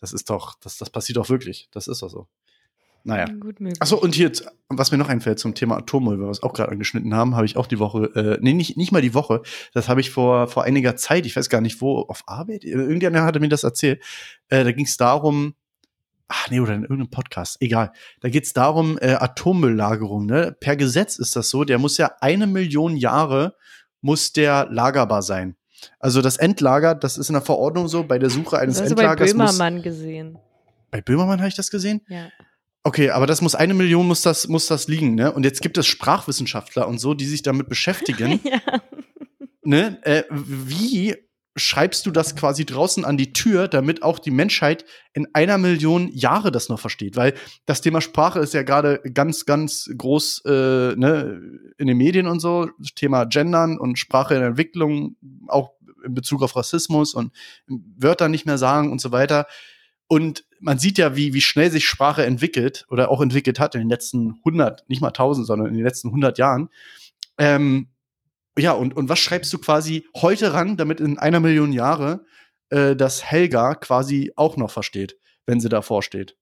Das 0.00 0.12
ist 0.12 0.30
doch, 0.30 0.54
das, 0.60 0.78
das 0.78 0.90
passiert 0.90 1.16
doch 1.16 1.28
wirklich. 1.28 1.68
Das 1.70 1.86
ist 1.86 2.02
doch 2.02 2.10
so. 2.10 2.26
Naja. 3.04 3.26
Gut 3.26 3.56
Achso, 3.80 3.96
und 3.96 4.14
hier, 4.14 4.30
was 4.68 4.92
mir 4.92 4.98
noch 4.98 5.08
einfällt 5.08 5.38
zum 5.38 5.54
Thema 5.54 5.76
Atommüll, 5.78 6.18
weil 6.18 6.26
wir 6.26 6.30
es 6.30 6.42
auch 6.42 6.52
gerade 6.52 6.70
angeschnitten 6.70 7.14
haben, 7.14 7.34
habe 7.34 7.46
ich 7.46 7.56
auch 7.56 7.66
die 7.66 7.78
Woche, 7.78 8.04
äh, 8.14 8.38
nee, 8.40 8.52
nicht, 8.52 8.76
nicht 8.76 8.92
mal 8.92 9.02
die 9.02 9.14
Woche, 9.14 9.42
das 9.74 9.88
habe 9.88 10.00
ich 10.00 10.10
vor, 10.10 10.46
vor 10.46 10.64
einiger 10.64 10.96
Zeit, 10.96 11.26
ich 11.26 11.34
weiß 11.34 11.48
gar 11.48 11.60
nicht 11.60 11.80
wo, 11.80 12.00
auf 12.00 12.22
Arbeit, 12.26 12.64
irgendjemand 12.64 13.24
hatte 13.24 13.40
mir 13.40 13.48
das 13.48 13.64
erzählt, 13.64 14.02
äh, 14.48 14.62
da 14.62 14.72
ging 14.72 14.84
es 14.84 14.96
darum, 14.96 15.54
ach 16.28 16.48
nee, 16.50 16.60
oder 16.60 16.74
in 16.74 16.82
irgendeinem 16.82 17.10
Podcast, 17.10 17.56
egal. 17.60 17.92
Da 18.20 18.28
geht 18.28 18.44
es 18.44 18.52
darum, 18.52 18.98
äh, 19.00 19.14
Atommülllagerung, 19.14 20.26
ne? 20.26 20.56
Per 20.58 20.76
Gesetz 20.76 21.18
ist 21.18 21.36
das 21.36 21.50
so, 21.50 21.64
der 21.64 21.78
muss 21.78 21.98
ja 21.98 22.12
eine 22.20 22.46
Million 22.46 22.96
Jahre, 22.96 23.56
muss 24.00 24.32
der 24.32 24.68
lagerbar 24.70 25.22
sein. 25.22 25.56
Also 25.98 26.22
das 26.22 26.36
Endlager, 26.36 26.94
das 26.94 27.18
ist 27.18 27.28
in 27.28 27.34
der 27.34 27.42
Verordnung 27.42 27.88
so, 27.88 28.04
bei 28.04 28.18
der 28.18 28.30
Suche 28.30 28.58
eines 28.58 28.76
das 28.76 28.84
hast 28.84 28.90
Endlagers. 28.92 29.32
Du 29.32 29.36
bei 29.36 29.44
Böhmermann 29.44 29.74
muss, 29.74 29.82
gesehen. 29.82 30.38
Bei 30.90 31.00
Böhmermann 31.00 31.40
habe 31.40 31.48
ich 31.48 31.56
das 31.56 31.70
gesehen? 31.70 32.02
Ja. 32.08 32.28
Okay, 32.84 33.10
aber 33.10 33.26
das 33.26 33.42
muss 33.42 33.54
eine 33.54 33.74
Million 33.74 34.08
muss 34.08 34.22
das 34.22 34.48
muss 34.48 34.66
das 34.66 34.88
liegen, 34.88 35.14
ne? 35.14 35.32
Und 35.32 35.44
jetzt 35.44 35.62
gibt 35.62 35.78
es 35.78 35.86
Sprachwissenschaftler 35.86 36.88
und 36.88 36.98
so, 36.98 37.14
die 37.14 37.26
sich 37.26 37.42
damit 37.42 37.68
beschäftigen. 37.68 38.40
ja. 38.44 38.60
Ne? 39.64 40.04
Äh, 40.04 40.24
wie 40.30 41.14
schreibst 41.54 42.06
du 42.06 42.10
das 42.10 42.34
quasi 42.34 42.64
draußen 42.64 43.04
an 43.04 43.16
die 43.16 43.32
Tür, 43.32 43.68
damit 43.68 44.02
auch 44.02 44.18
die 44.18 44.30
Menschheit 44.30 44.84
in 45.12 45.28
einer 45.34 45.58
Million 45.58 46.08
Jahre 46.08 46.50
das 46.50 46.68
noch 46.68 46.80
versteht? 46.80 47.16
Weil 47.16 47.34
das 47.66 47.80
Thema 47.80 48.00
Sprache 48.00 48.40
ist 48.40 48.54
ja 48.54 48.62
gerade 48.62 49.00
ganz, 49.14 49.44
ganz 49.44 49.88
groß 49.96 50.42
äh, 50.46 50.96
ne, 50.96 51.40
in 51.78 51.86
den 51.86 51.96
Medien 51.96 52.26
und 52.26 52.40
so. 52.40 52.68
Das 52.78 52.94
Thema 52.94 53.24
Gendern 53.24 53.78
und 53.78 53.98
Sprache 53.98 54.34
in 54.34 54.42
Entwicklung, 54.42 55.16
auch 55.46 55.72
in 56.04 56.14
Bezug 56.14 56.42
auf 56.42 56.56
Rassismus 56.56 57.14
und 57.14 57.32
Wörter 57.68 58.28
nicht 58.28 58.46
mehr 58.46 58.58
sagen 58.58 58.90
und 58.90 59.00
so 59.00 59.12
weiter. 59.12 59.46
Und 60.08 60.44
man 60.62 60.78
sieht 60.78 60.98
ja, 60.98 61.16
wie, 61.16 61.34
wie 61.34 61.40
schnell 61.40 61.70
sich 61.70 61.86
Sprache 61.86 62.24
entwickelt 62.24 62.86
oder 62.88 63.10
auch 63.10 63.20
entwickelt 63.20 63.60
hat 63.60 63.74
in 63.74 63.82
den 63.82 63.90
letzten 63.90 64.36
100, 64.38 64.88
nicht 64.88 65.02
mal 65.02 65.08
1000, 65.08 65.46
sondern 65.46 65.68
in 65.68 65.74
den 65.74 65.84
letzten 65.84 66.08
100 66.08 66.38
Jahren. 66.38 66.68
Ähm, 67.38 67.88
ja, 68.56 68.72
und, 68.72 68.94
und 68.94 69.08
was 69.08 69.18
schreibst 69.18 69.52
du 69.52 69.58
quasi 69.58 70.06
heute 70.16 70.54
ran, 70.54 70.76
damit 70.76 71.00
in 71.00 71.18
einer 71.18 71.40
Million 71.40 71.72
Jahre 71.72 72.24
äh, 72.70 72.94
das 72.94 73.24
Helga 73.24 73.74
quasi 73.74 74.32
auch 74.36 74.56
noch 74.56 74.70
versteht, 74.70 75.16
wenn 75.46 75.60
sie 75.60 75.68
davor 75.68 76.02
steht? 76.02 76.36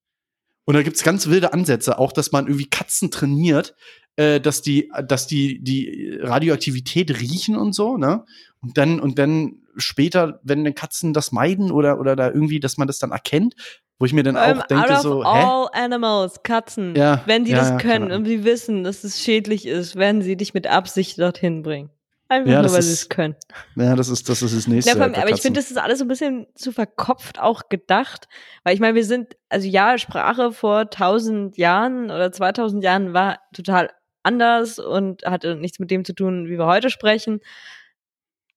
Und 0.65 0.75
da 0.75 0.83
gibt's 0.83 1.03
ganz 1.03 1.27
wilde 1.27 1.53
Ansätze, 1.53 1.99
auch 1.99 2.13
dass 2.13 2.33
man 2.33 2.47
irgendwie 2.47 2.69
Katzen 2.69 3.11
trainiert, 3.11 3.75
äh, 4.17 4.41
dass 4.41 4.61
die, 4.61 4.91
dass 5.07 5.27
die, 5.27 5.63
die 5.63 6.19
Radioaktivität 6.21 7.21
riechen 7.21 7.57
und 7.57 7.75
so, 7.75 7.97
ne? 7.97 8.25
Und 8.61 8.77
dann, 8.77 9.01
und 9.01 9.19
dann 9.19 9.63
später, 9.77 10.41
wenn 10.43 10.75
Katzen 10.75 11.13
das 11.15 11.33
meiden 11.33 11.71
oder, 11.71 11.99
oder 11.99 12.15
da 12.17 12.29
irgendwie, 12.29 12.61
dass 12.61 12.77
man 12.77 12.87
das 12.87 12.99
dann 12.99 13.13
erkennt, 13.13 13.55
wo 14.01 14.07
ich 14.07 14.15
mir 14.15 14.23
dann 14.23 14.37
auch 14.37 14.53
um, 14.53 14.63
denke, 14.69 14.97
out 14.97 15.03
so, 15.03 15.21
of 15.21 15.27
hä? 15.27 15.45
all 15.45 15.69
animals, 15.73 16.43
Katzen, 16.43 16.97
ja, 16.97 17.23
wenn 17.27 17.45
die 17.45 17.53
ja, 17.53 17.59
das 17.59 17.79
können 17.83 18.07
genau. 18.07 18.17
und 18.17 18.25
sie 18.25 18.45
wissen, 18.45 18.83
dass 18.83 19.05
es 19.05 19.21
schädlich 19.21 19.67
ist, 19.67 19.95
werden 19.95 20.23
sie 20.23 20.37
dich 20.37 20.55
mit 20.55 20.67
Absicht 20.67 21.21
dorthin 21.21 21.63
bringen. 21.63 21.91
Einfach 22.31 22.51
ja, 22.51 22.63
nur, 22.63 22.73
weil 22.73 22.83
sie 22.83 22.93
es 22.93 23.09
können. 23.09 23.37
Ja, 23.75 23.95
das 23.97 24.09
ist, 24.09 24.29
das 24.29 24.41
ist 24.41 24.57
das 24.57 24.69
nächste. 24.69 24.97
Ja, 24.97 25.03
allem, 25.03 25.15
aber 25.15 25.31
ich 25.31 25.43
finde, 25.43 25.59
das 25.61 25.71
ist 25.71 25.77
alles 25.77 25.99
so 25.99 26.05
ein 26.05 26.09
bisschen 26.09 26.47
zu 26.55 26.71
verkopft 26.71 27.41
auch 27.41 27.69
gedacht. 27.69 28.29
Weil 28.63 28.73
ich 28.73 28.81
meine, 28.81 28.95
wir 28.95 29.05
sind, 29.05 29.37
also 29.49 29.67
ja, 29.67 29.99
Sprache 29.99 30.53
vor 30.53 30.89
tausend 30.91 31.59
Jahren 31.59 32.05
oder 32.05 32.31
2000 32.31 32.85
Jahren 32.85 33.13
war 33.13 33.41
total 33.53 33.91
anders 34.23 34.79
und 34.79 35.25
hatte 35.25 35.57
nichts 35.57 35.81
mit 35.81 35.91
dem 35.91 36.05
zu 36.05 36.15
tun, 36.15 36.47
wie 36.49 36.57
wir 36.57 36.67
heute 36.67 36.89
sprechen. 36.89 37.41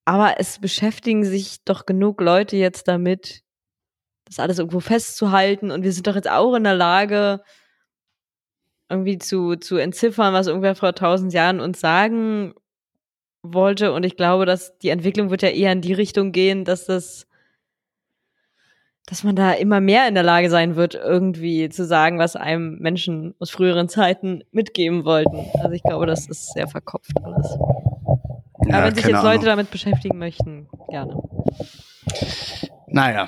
Aber 0.05 0.35
es 0.37 0.59
beschäftigen 0.59 1.25
sich 1.25 1.63
doch 1.65 1.85
genug 1.85 2.21
Leute 2.21 2.57
jetzt 2.57 2.87
damit, 2.87 3.42
das 4.26 4.39
alles 4.39 4.59
irgendwo 4.59 4.80
festzuhalten. 4.80 5.71
Und 5.71 5.84
wir 5.84 5.91
sind 5.91 6.07
doch 6.07 6.15
jetzt 6.15 6.30
auch 6.30 6.55
in 6.55 6.63
der 6.63 6.76
Lage, 6.76 7.41
irgendwie 8.89 9.17
zu, 9.17 9.55
zu 9.55 9.78
entziffern, 9.78 10.34
was 10.34 10.47
irgendwer 10.47 10.76
vor 10.76 10.93
tausend 10.93 11.34
Jahren 11.34 11.59
uns 11.59 11.80
sagen 11.80 12.53
wollte. 13.41 13.91
Und 13.91 14.05
ich 14.05 14.15
glaube, 14.15 14.45
dass 14.45 14.78
die 14.80 14.89
Entwicklung 14.89 15.30
wird 15.30 15.41
ja 15.41 15.49
eher 15.49 15.71
in 15.71 15.82
die 15.82 15.93
Richtung 15.93 16.32
gehen, 16.32 16.63
dass 16.63 16.86
das, 16.86 17.28
dass 19.05 19.24
man 19.24 19.36
da 19.36 19.51
immer 19.51 19.82
mehr 19.82 20.07
in 20.07 20.13
der 20.13 20.24
Lage 20.24 20.49
sein 20.49 20.76
wird, 20.76 20.95
irgendwie 20.95 21.69
zu 21.69 21.86
sagen, 21.86 22.19
was 22.19 22.36
einem 22.36 22.78
Menschen 22.80 23.36
aus 23.39 23.49
früheren 23.49 23.89
Zeiten 23.89 24.43
mitgeben 24.51 25.05
wollten. 25.05 25.45
Also 25.59 25.71
ich 25.71 25.84
glaube, 25.84 26.05
das 26.05 26.28
ist 26.28 26.53
sehr 26.53 26.67
verkopft 26.67 27.11
alles. 27.24 27.57
Ja, 28.65 28.78
Aber 28.78 28.88
wenn 28.88 28.95
sich 28.95 29.05
jetzt 29.05 29.15
Ahnung. 29.15 29.32
Leute 29.34 29.45
damit 29.45 29.71
beschäftigen 29.71 30.19
möchten, 30.19 30.69
gerne. 30.88 31.21
Naja, 32.88 33.28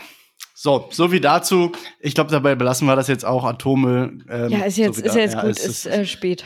so, 0.58 0.88
so 0.90 1.12
wie 1.12 1.20
dazu. 1.20 1.74
Ich 2.00 2.16
glaube, 2.16 2.32
dabei 2.32 2.56
belassen 2.56 2.88
wir 2.88 2.96
das 2.96 3.10
jetzt 3.10 3.26
auch. 3.26 3.44
Atome. 3.44 4.20
Ähm, 4.30 4.50
ja, 4.50 4.60
ist 4.60 4.78
jetzt, 4.78 5.00
so 5.00 5.06
ist 5.06 5.16
jetzt 5.16 5.34
ja, 5.36 5.42
gut, 5.42 5.52
ist, 5.52 5.66
ist 5.66 5.86
äh, 5.86 6.06
spät. 6.06 6.46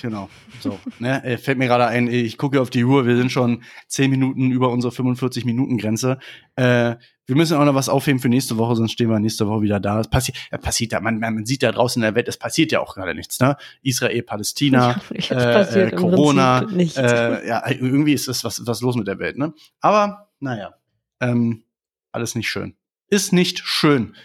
Genau. 0.00 0.28
So, 0.60 0.78
ne, 1.00 1.22
äh, 1.24 1.36
fällt 1.36 1.58
mir 1.58 1.66
gerade 1.66 1.86
ein, 1.86 2.06
ich 2.08 2.38
gucke 2.38 2.60
auf 2.60 2.70
die 2.70 2.84
Uhr, 2.84 3.06
wir 3.06 3.16
sind 3.16 3.30
schon 3.30 3.62
zehn 3.88 4.10
Minuten 4.10 4.52
über 4.52 4.70
unsere 4.70 4.92
45 4.92 5.44
Minuten 5.44 5.78
Grenze. 5.78 6.18
Äh, 6.54 6.94
wir 7.26 7.36
müssen 7.36 7.56
auch 7.56 7.64
noch 7.64 7.74
was 7.74 7.88
aufheben 7.88 8.20
für 8.20 8.28
nächste 8.28 8.56
Woche, 8.56 8.76
sonst 8.76 8.92
stehen 8.92 9.10
wir 9.10 9.18
nächste 9.18 9.48
Woche 9.48 9.62
wieder 9.62 9.80
da. 9.80 10.00
Es 10.00 10.08
passiert, 10.08 10.38
ja, 10.52 10.58
passiert 10.58 10.92
ja, 10.92 11.00
man, 11.00 11.18
man 11.18 11.44
sieht 11.44 11.62
da 11.62 11.72
draußen 11.72 12.00
in 12.00 12.04
der 12.04 12.14
Welt, 12.14 12.28
es 12.28 12.36
passiert 12.36 12.70
ja 12.70 12.80
auch 12.80 12.94
gerade 12.94 13.14
nichts, 13.14 13.40
ne? 13.40 13.56
Israel, 13.82 14.22
Palästina, 14.22 15.00
ja, 15.10 15.62
äh, 15.62 15.90
Corona, 15.90 16.68
äh, 16.70 17.48
ja, 17.48 17.68
irgendwie 17.68 18.12
ist 18.12 18.28
es 18.28 18.44
was, 18.44 18.64
was 18.66 18.80
los 18.80 18.96
mit 18.96 19.08
der 19.08 19.18
Welt, 19.18 19.38
ne? 19.38 19.54
Aber, 19.80 20.28
naja, 20.38 20.74
ähm, 21.20 21.64
alles 22.12 22.34
nicht 22.34 22.48
schön. 22.48 22.76
Ist 23.08 23.32
nicht 23.32 23.60
schön, 23.64 24.16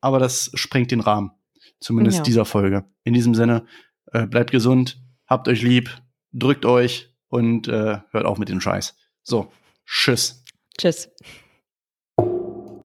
aber 0.00 0.18
das 0.18 0.50
sprengt 0.54 0.90
den 0.90 1.00
Rahmen. 1.00 1.32
Zumindest 1.80 2.18
ja. 2.18 2.24
dieser 2.24 2.44
Folge. 2.44 2.84
In 3.04 3.14
diesem 3.14 3.34
Sinne, 3.34 3.66
äh, 4.12 4.26
bleibt 4.26 4.50
gesund, 4.50 5.00
habt 5.26 5.48
euch 5.48 5.62
lieb, 5.62 5.90
drückt 6.32 6.64
euch 6.64 7.14
und 7.28 7.68
äh, 7.68 7.98
hört 8.10 8.24
auf 8.24 8.38
mit 8.38 8.48
dem 8.48 8.60
Scheiß. 8.60 8.96
So, 9.22 9.52
tschüss. 9.86 10.44
Tschüss. 10.78 11.10